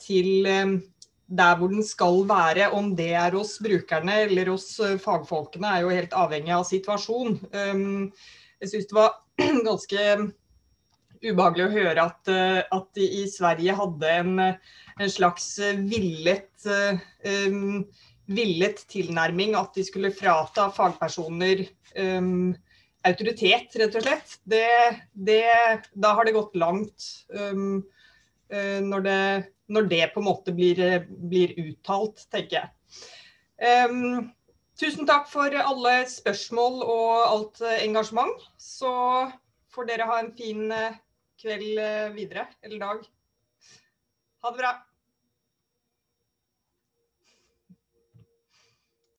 til 0.03 0.47
eh, 0.49 0.77
der 1.33 1.57
hvor 1.57 1.71
den 1.71 1.83
skal 1.85 2.23
være. 2.29 2.69
Om 2.71 2.93
det 2.97 3.11
er 3.17 3.35
hos 3.37 3.57
brukerne 3.63 4.23
eller 4.27 4.53
hos 4.53 4.67
eh, 4.79 4.99
fagfolkene, 5.01 5.67
er 5.67 5.83
jo 5.85 5.93
helt 5.93 6.15
avhengig 6.17 6.55
av 6.55 6.65
situasjon. 6.69 7.37
Um, 7.53 8.09
jeg 8.61 8.73
syns 8.73 8.89
det 8.89 8.97
var 8.97 9.13
ganske 9.69 10.07
ubehagelig 11.23 11.65
å 11.65 11.73
høre 11.73 12.07
at, 12.09 12.31
eh, 12.31 12.59
at 12.61 12.89
de 12.97 13.07
i 13.21 13.23
Sverige 13.31 13.77
hadde 13.79 14.11
en, 14.19 14.43
en 14.43 15.11
slags 15.11 15.47
villet, 15.87 16.51
villet, 18.27 18.83
tilnærming. 18.91 19.55
At 19.59 19.73
de 19.79 19.87
skulle 19.87 20.13
frata 20.15 20.69
fagpersoner 20.75 21.65
um, 21.97 22.51
autoritet, 23.07 23.73
rett 23.79 23.97
og 23.97 24.05
slett. 24.05 24.37
Det, 24.43 24.67
det, 25.11 25.43
da 25.95 26.13
har 26.19 26.27
det 26.27 26.35
gått 26.37 26.55
langt. 26.59 27.09
Um, 27.31 27.81
når 28.53 29.01
det 29.07 29.19
når 29.71 29.89
det 29.91 30.05
på 30.13 30.21
en 30.21 30.27
måte 30.27 30.53
blir, 30.55 30.79
blir 31.07 31.53
uttalt, 31.61 32.25
tenker 32.33 32.59
jeg. 32.59 32.71
Um, 33.89 34.31
tusen 34.79 35.07
takk 35.07 35.29
for 35.31 35.53
alle 35.55 35.95
spørsmål 36.11 36.81
og 36.83 37.11
alt 37.21 37.63
engasjement. 37.79 38.43
Så 38.59 38.91
får 39.73 39.89
dere 39.89 40.07
ha 40.09 40.19
en 40.21 40.33
fin 40.37 40.71
eh, 40.71 40.97
kveld 41.41 41.79
eh, 41.81 42.09
videre, 42.15 42.47
eller 42.61 42.81
dag. 42.83 43.05
Ha 44.43 44.51
det 44.51 44.59
bra. 44.59 44.73